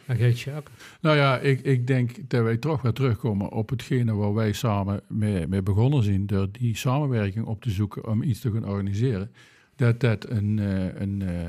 Nou 1.00 1.16
ja, 1.16 1.38
ik, 1.38 1.60
ik 1.60 1.86
denk 1.86 2.10
dat 2.28 2.42
wij 2.42 2.56
toch 2.56 2.82
weer 2.82 2.92
terugkomen 2.92 3.50
op 3.52 3.70
hetgene 3.70 4.14
waar 4.14 4.34
wij 4.34 4.52
samen 4.52 5.00
mee, 5.08 5.46
mee 5.46 5.62
begonnen 5.62 6.02
zijn. 6.02 6.26
Door 6.26 6.48
die 6.52 6.76
samenwerking 6.76 7.44
op 7.44 7.62
te 7.62 7.70
zoeken 7.70 8.06
om 8.08 8.22
iets 8.22 8.40
te 8.40 8.50
gaan 8.52 8.68
organiseren. 8.68 9.30
Dat 9.82 10.00
dat, 10.00 10.30
een, 10.30 10.58
eh, 10.58 11.00
een, 11.00 11.22
eh, 11.22 11.46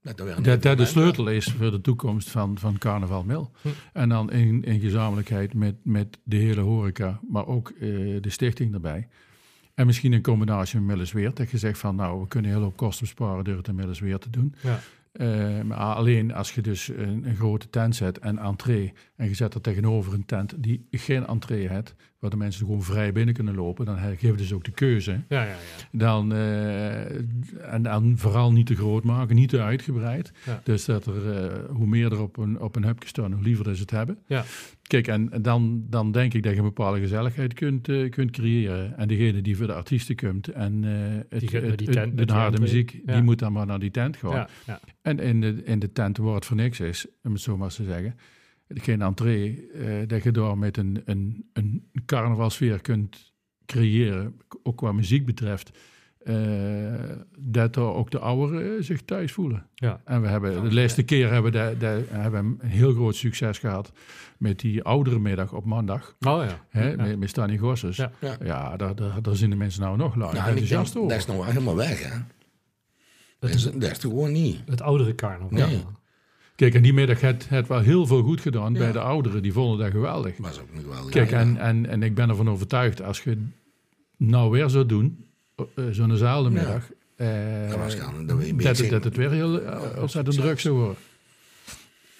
Dat, 0.00 0.20
een 0.20 0.42
dat, 0.42 0.62
dat 0.62 0.78
de 0.78 0.84
sleutel 0.84 1.28
is 1.28 1.44
voor 1.44 1.70
de 1.70 1.80
toekomst 1.80 2.30
van, 2.30 2.58
van 2.58 2.78
Carnaval 2.78 3.24
Mil. 3.24 3.50
Hm. 3.62 3.68
En 3.92 4.08
dan 4.08 4.32
in, 4.32 4.64
in 4.64 4.80
gezamenlijkheid 4.80 5.54
met, 5.54 5.74
met 5.82 6.18
de 6.24 6.36
hele 6.36 6.60
horeca, 6.60 7.20
maar 7.28 7.46
ook 7.46 7.68
eh, 7.68 7.88
de 8.20 8.30
stichting 8.30 8.74
erbij. 8.74 9.08
En 9.74 9.86
misschien 9.86 10.12
in 10.12 10.22
combinatie 10.22 10.78
met 10.78 10.86
Millesweer. 10.86 11.34
Dat 11.34 11.50
je 11.50 11.58
zegt 11.58 11.78
van 11.78 11.96
nou, 11.96 12.20
we 12.20 12.28
kunnen 12.28 12.50
heel 12.50 12.60
veel 12.60 12.72
kosten 12.76 13.04
besparen 13.04 13.44
door 13.44 13.56
het 13.56 13.68
in 13.68 13.74
Millesweer 13.74 14.18
te 14.18 14.30
doen. 14.30 14.54
Ja, 14.62 14.80
Eh, 15.16 15.60
maar 15.62 15.76
alleen 15.76 16.34
als 16.34 16.52
je 16.52 16.60
dus 16.60 16.88
een, 16.88 17.28
een 17.28 17.36
grote 17.36 17.70
tent 17.70 17.96
zet 17.96 18.18
en 18.18 18.38
entree 18.38 18.92
en 19.16 19.28
je 19.28 19.34
zet 19.34 19.54
er 19.54 19.60
tegenover 19.60 20.14
een 20.14 20.24
tent 20.24 20.62
die 20.62 20.86
geen 20.90 21.26
entree 21.26 21.68
heeft, 21.68 21.94
waar 22.18 22.30
de 22.30 22.36
mensen 22.36 22.66
gewoon 22.66 22.82
vrij 22.82 23.12
binnen 23.12 23.34
kunnen 23.34 23.54
lopen, 23.54 23.86
dan 23.86 23.98
je 24.18 24.34
dus 24.34 24.52
ook 24.52 24.64
de 24.64 24.70
keuze. 24.70 25.10
ja, 25.28 25.42
ja. 25.42 25.48
ja. 25.48 25.56
Dan, 25.92 26.32
eh, 26.32 27.14
en 27.74 27.82
dan 27.82 28.18
vooral 28.18 28.52
niet 28.52 28.66
te 28.66 28.74
groot 28.76 29.04
maken, 29.04 29.36
niet 29.36 29.48
te 29.48 29.60
uitgebreid. 29.62 30.32
Dus 30.64 30.84
dat 30.84 31.06
er, 31.06 31.32
eh, 31.44 31.58
hoe 31.74 31.86
meer 31.86 32.12
er 32.12 32.20
op 32.20 32.36
een, 32.36 32.60
op 32.60 32.76
een 32.76 32.84
hupje 32.84 33.08
staan, 33.08 33.32
hoe 33.32 33.42
liever 33.42 33.64
dat 33.64 33.74
ze 33.74 33.80
het 33.80 33.90
hebben. 33.90 34.18
Ja. 34.26 34.44
Kijk, 34.82 35.06
en 35.06 35.30
dan, 35.42 35.84
dan 35.88 36.12
denk 36.12 36.34
ik 36.34 36.42
dat 36.42 36.52
je 36.52 36.58
een 36.58 36.64
bepaalde 36.64 37.00
gezelligheid 37.00 37.54
kunt, 37.54 37.88
eh, 37.88 38.10
kunt 38.10 38.30
creëren. 38.30 38.96
En 38.96 39.08
degene 39.08 39.40
die 39.42 39.56
voor 39.56 39.66
de 39.66 39.72
artiesten 39.74 40.16
komt 40.16 40.48
en 40.48 40.82
het, 40.82 41.40
Die 41.40 41.48
het- 41.60 41.78
die 41.78 41.88
tent 41.88 42.28
de 42.28 42.32
harde 42.32 42.60
muziek, 42.60 43.00
die 43.04 43.22
moet 43.22 43.38
dan 43.38 43.52
maar 43.52 43.66
naar 43.66 43.78
die 43.78 43.90
tent 43.90 44.16
gaan. 44.16 44.30
ja, 44.30 44.48
ja. 44.66 44.80
En 45.02 45.18
in 45.18 45.40
de, 45.40 45.62
in 45.64 45.78
de 45.78 45.92
tent 45.92 46.16
waar 46.18 46.34
het 46.34 46.44
voor 46.46 46.56
niks 46.56 46.80
is, 46.80 47.06
om 47.22 47.32
het 47.32 47.40
zo 47.40 47.56
maar 47.56 47.68
te 47.70 47.84
zeggen, 47.84 48.14
geen 48.68 49.02
entree, 49.02 49.70
eh, 49.70 50.08
dat 50.08 50.22
je 50.22 50.30
daar 50.30 50.58
met 50.58 50.76
een, 50.76 51.02
een, 51.04 51.50
een 51.52 51.90
carnavalsfeer 52.06 52.80
kunt 52.80 53.32
creëren, 53.66 54.40
ook 54.62 54.76
qua 54.76 54.92
muziek 54.92 55.26
betreft, 55.26 55.70
eh, 56.18 56.34
dat 57.38 57.74
daar 57.74 57.84
ook 57.94 58.10
de 58.10 58.18
ouderen 58.18 58.76
eh, 58.76 58.82
zich 58.82 59.02
thuis 59.02 59.32
voelen. 59.32 59.66
ja. 59.74 60.00
En 60.04 60.20
we 60.22 60.28
hebben 60.28 60.62
de 60.68 60.74
laatste 60.74 61.02
keer 61.02 61.32
hebben 61.32 61.52
we 61.52 61.58
dat- 61.58 61.80
dat- 61.80 62.02
hebben 62.08 62.56
we 62.58 62.64
een 62.64 62.68
heel 62.70 62.92
groot 62.92 63.14
succes 63.16 63.58
gehad 63.58 63.92
met 64.38 64.58
die 64.60 64.82
oudere 64.82 65.18
middag 65.18 65.52
op 65.52 65.64
maandag. 65.64 66.16
Oh 66.26 66.44
ja. 66.44 66.64
Hè, 66.68 66.88
Ja. 66.90 66.96
met, 66.96 67.18
met 67.18 67.28
Stanny 67.28 67.56
Gosses. 67.58 67.96
Ja. 67.96 68.10
Ja, 68.20 68.36
Ja. 68.44 68.76
daar, 68.76 68.94
daar, 68.94 69.22
daar 69.22 69.36
zijn 69.36 69.50
de 69.50 69.56
mensen 69.56 69.80
nou 69.82 69.96
nog 69.96 70.14
lang 70.14 70.32
Nou, 70.32 70.44
en 70.44 70.52
ik 70.54 70.60
enthousiast 70.60 70.92
denk, 70.92 71.04
over. 71.04 71.18
dat 71.18 71.28
is 71.28 71.34
nou 71.34 71.46
helemaal 71.48 71.76
weg, 71.76 72.02
hè? 72.12 72.18
Dat 73.38 73.50
is, 73.50 73.62
dat 73.62 73.82
is 73.90 73.98
toch 73.98 74.10
gewoon 74.12 74.32
niet. 74.32 74.58
het 74.66 74.80
oudere 74.82 75.14
carnaval. 75.14 75.58
Nee. 75.58 75.84
Kijk, 76.56 76.74
en 76.74 76.82
die 76.82 76.92
middag 76.92 77.20
heeft 77.20 77.48
het 77.48 77.66
wel 77.68 77.80
heel 77.80 78.06
veel 78.06 78.22
goed 78.22 78.40
gedaan 78.40 78.72
Ja. 78.72 78.78
bij 78.78 78.92
de 78.92 78.98
ouderen. 79.00 79.42
Die 79.42 79.52
vonden 79.52 79.78
dat 79.78 79.90
geweldig. 79.90 80.36
Was 80.38 80.60
ook 80.60 80.74
nog 80.74 80.84
wel. 80.84 81.04
Kijk, 81.08 81.30
ja, 81.30 81.38
en, 81.38 81.56
en, 81.56 81.86
en 81.86 82.02
ik 82.02 82.14
ben 82.14 82.28
ervan 82.28 82.50
overtuigd, 82.50 83.02
als 83.02 83.22
je 83.22 83.38
nou 84.16 84.50
weer 84.50 84.70
zou 84.70 84.86
doen, 84.86 85.24
eh, 85.56 85.64
zo'nzelfde 85.90 86.50
Ja. 86.50 86.56
middag, 86.56 86.90
eh, 87.16 87.26
Dat 87.70 87.94
gaan, 87.94 88.14
het, 88.58 88.90
dat 88.90 89.04
het 89.04 89.16
weer 89.16 89.30
heel 89.30 89.60
eh, 89.62 90.00
ontzettend 90.02 90.36
druk 90.36 90.60
zou 90.60 90.74
worden. 90.76 90.96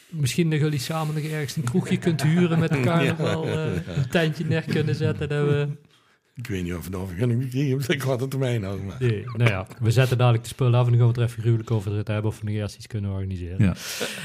Misschien 0.09 0.51
dat 0.51 0.59
jullie 0.61 0.79
samen 0.79 1.15
nog 1.15 1.25
ergens 1.25 1.57
een 1.57 1.65
kroegje 1.65 1.97
kunt 1.97 2.23
huren 2.23 2.59
met 2.59 2.71
de 2.73 2.81
carnaval. 2.81 3.45
eh, 3.47 3.65
een 3.97 4.09
tentje 4.11 4.45
neer 4.45 4.63
kunnen 4.63 4.95
zetten. 4.95 5.29
Dat 5.29 5.47
we... 5.47 5.69
Ik 6.37 6.47
weet 6.47 6.63
niet 6.63 6.75
of 6.75 6.85
we 6.85 6.91
nog 6.91 7.09
vergunning 7.09 7.43
gekregen 7.43 7.69
hebben. 7.69 7.89
Ik 7.97 8.01
had 8.03 8.21
het 8.21 8.31
termijn 8.31 8.65
al. 8.65 8.79
Maar. 8.79 8.97
Nee, 9.01 9.25
nou 9.37 9.51
ja, 9.51 9.67
we 9.81 9.91
zetten 9.91 10.19
dadelijk 10.19 10.43
de 10.43 10.49
spullen 10.49 10.75
af 10.75 10.85
en 10.85 10.91
dan 10.91 10.99
gaan 11.01 11.09
we 11.13 11.13
het 11.13 11.23
er 11.23 11.29
even 11.29 11.43
gruwelijk 11.43 11.71
over 11.71 11.97
het 11.97 12.07
hebben 12.09 12.31
of 12.31 12.41
we 12.41 12.45
nog 12.47 12.55
eerst 12.55 12.77
iets 12.77 12.87
kunnen 12.87 13.11
organiseren. 13.11 13.57
Ja. 13.65 13.75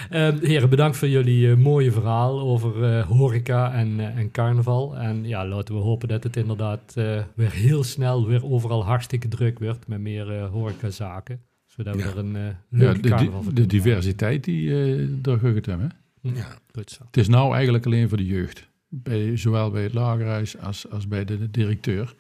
Ehm, 0.10 0.46
heren, 0.46 0.70
bedankt 0.70 0.98
voor 0.98 1.08
jullie 1.08 1.52
eh, 1.52 1.58
mooie 1.58 1.92
verhaal 1.92 2.40
over 2.40 2.84
eh, 2.84 3.08
horeca 3.08 3.74
en, 3.74 4.00
eh, 4.00 4.18
en 4.18 4.32
carnaval. 4.32 4.98
En 4.98 5.28
ja, 5.28 5.48
laten 5.48 5.76
we 5.76 5.82
hopen 5.82 6.08
dat 6.08 6.24
het 6.24 6.36
inderdaad 6.38 6.94
eh, 6.96 7.24
weer 7.36 7.52
heel 7.52 7.84
snel 7.84 8.28
weer 8.28 8.46
overal 8.46 8.86
hartstikke 8.86 9.28
druk 9.28 9.60
wordt 9.60 9.88
met 9.88 10.00
meer 10.00 10.32
eh 10.32 10.50
horecazaken. 10.50 11.42
Zodat 11.66 11.96
we 11.96 12.02
Ja. 12.02 12.08
er 12.08 12.18
een 12.18 12.36
eh 12.36 12.42
Ja, 12.46 12.56
leuke 12.70 13.00
de, 13.00 13.10
carnaval 13.10 13.44
van 13.44 13.54
de, 13.54 13.62
de 13.62 13.68
diversiteit 13.68 14.44
die 14.44 14.62
uh, 14.70 15.08
daar 15.22 15.40
gaat 15.40 15.66
hebben. 15.66 15.92
maken. 16.22 16.40
Ja. 16.40 16.48
Goed 16.74 16.92
zo. 16.92 17.04
Het 17.06 17.18
is 17.18 17.28
nou 17.28 17.54
eigenlijk 17.54 17.86
alleen 17.86 18.10
voor 18.10 18.18
de 18.18 18.26
jeugd. 18.26 18.70
Bij, 18.94 19.38
zowel 19.38 19.72
bij 19.72 19.84
het 19.84 19.94
lagerhuis 19.94 20.58
als, 20.60 20.86
als 20.92 21.08
bij 21.08 21.26
de, 21.26 21.38
de 21.38 21.52
directeur. 21.52 22.14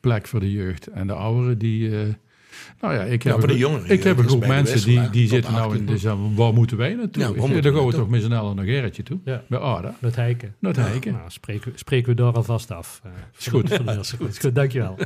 Plek 0.00 0.26
voor 0.26 0.40
de 0.40 0.52
jeugd. 0.52 0.86
En 0.86 1.06
de 1.06 1.12
ouderen 1.12 1.58
die... 1.58 2.00
eh, 2.00 2.06
nou 2.80 2.94
ja, 2.94 3.02
ik 3.02 3.22
heb, 3.22 3.42
een 3.42 3.56
jongeren, 3.56 3.90
ik 3.90 4.02
heb 4.02 4.18
een 4.18 4.26
groep 4.26 4.46
mensen 4.46 4.84
die, 4.84 5.10
die 5.10 5.28
zitten 5.28 5.52
nou 5.52 5.64
in 5.64 5.70
18. 5.70 5.86
de 5.86 5.98
zeggen, 5.98 6.34
waar 6.34 6.52
moeten 6.52 6.76
wij 6.76 6.94
naartoe? 6.94 7.22
Ja, 7.22 7.28
moeten 7.28 7.62
dan 7.62 7.72
we 7.72 7.78
gaan 7.78 7.86
we 7.86 7.92
toch 7.92 8.08
met 8.08 8.22
z'n 8.22 8.32
allen 8.32 8.56
naar 8.56 8.64
Gerritje 8.64 9.02
toe. 9.02 9.18
Ja. 9.24 9.42
Bij 9.48 9.58
Ada. 9.58 9.94
Met 10.00 10.16
Heiken. 10.16 10.54
Het 10.60 10.76
Heiken. 10.76 11.12
Nou, 11.12 11.30
spreken, 11.30 11.72
we- 11.72 11.78
spreken 11.78 12.08
we 12.08 12.14
daar 12.22 12.32
alvast 12.32 12.70
af. 12.70 13.00
Eh, 13.04 13.10
Is 13.38 13.46
goed. 13.46 13.68
keer. 13.68 13.98
Is 14.28 14.38
goed, 14.38 14.54
dankjewel. 14.54 14.96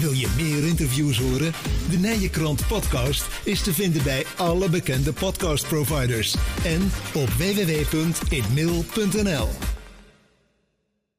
Wil 0.00 0.12
je 0.12 0.32
meer 0.36 0.66
interviews 0.68 1.18
horen? 1.20 1.52
De 1.90 1.98
Nijenkrant 1.98 2.66
podcast 2.68 3.40
is 3.44 3.62
te 3.62 3.72
vinden 3.72 4.02
bij 4.02 4.24
alle 4.36 4.70
bekende 4.70 5.12
podcastproviders 5.12 6.34
en 6.64 6.80
op 7.14 7.28
www.inmail.nl. 7.28 9.48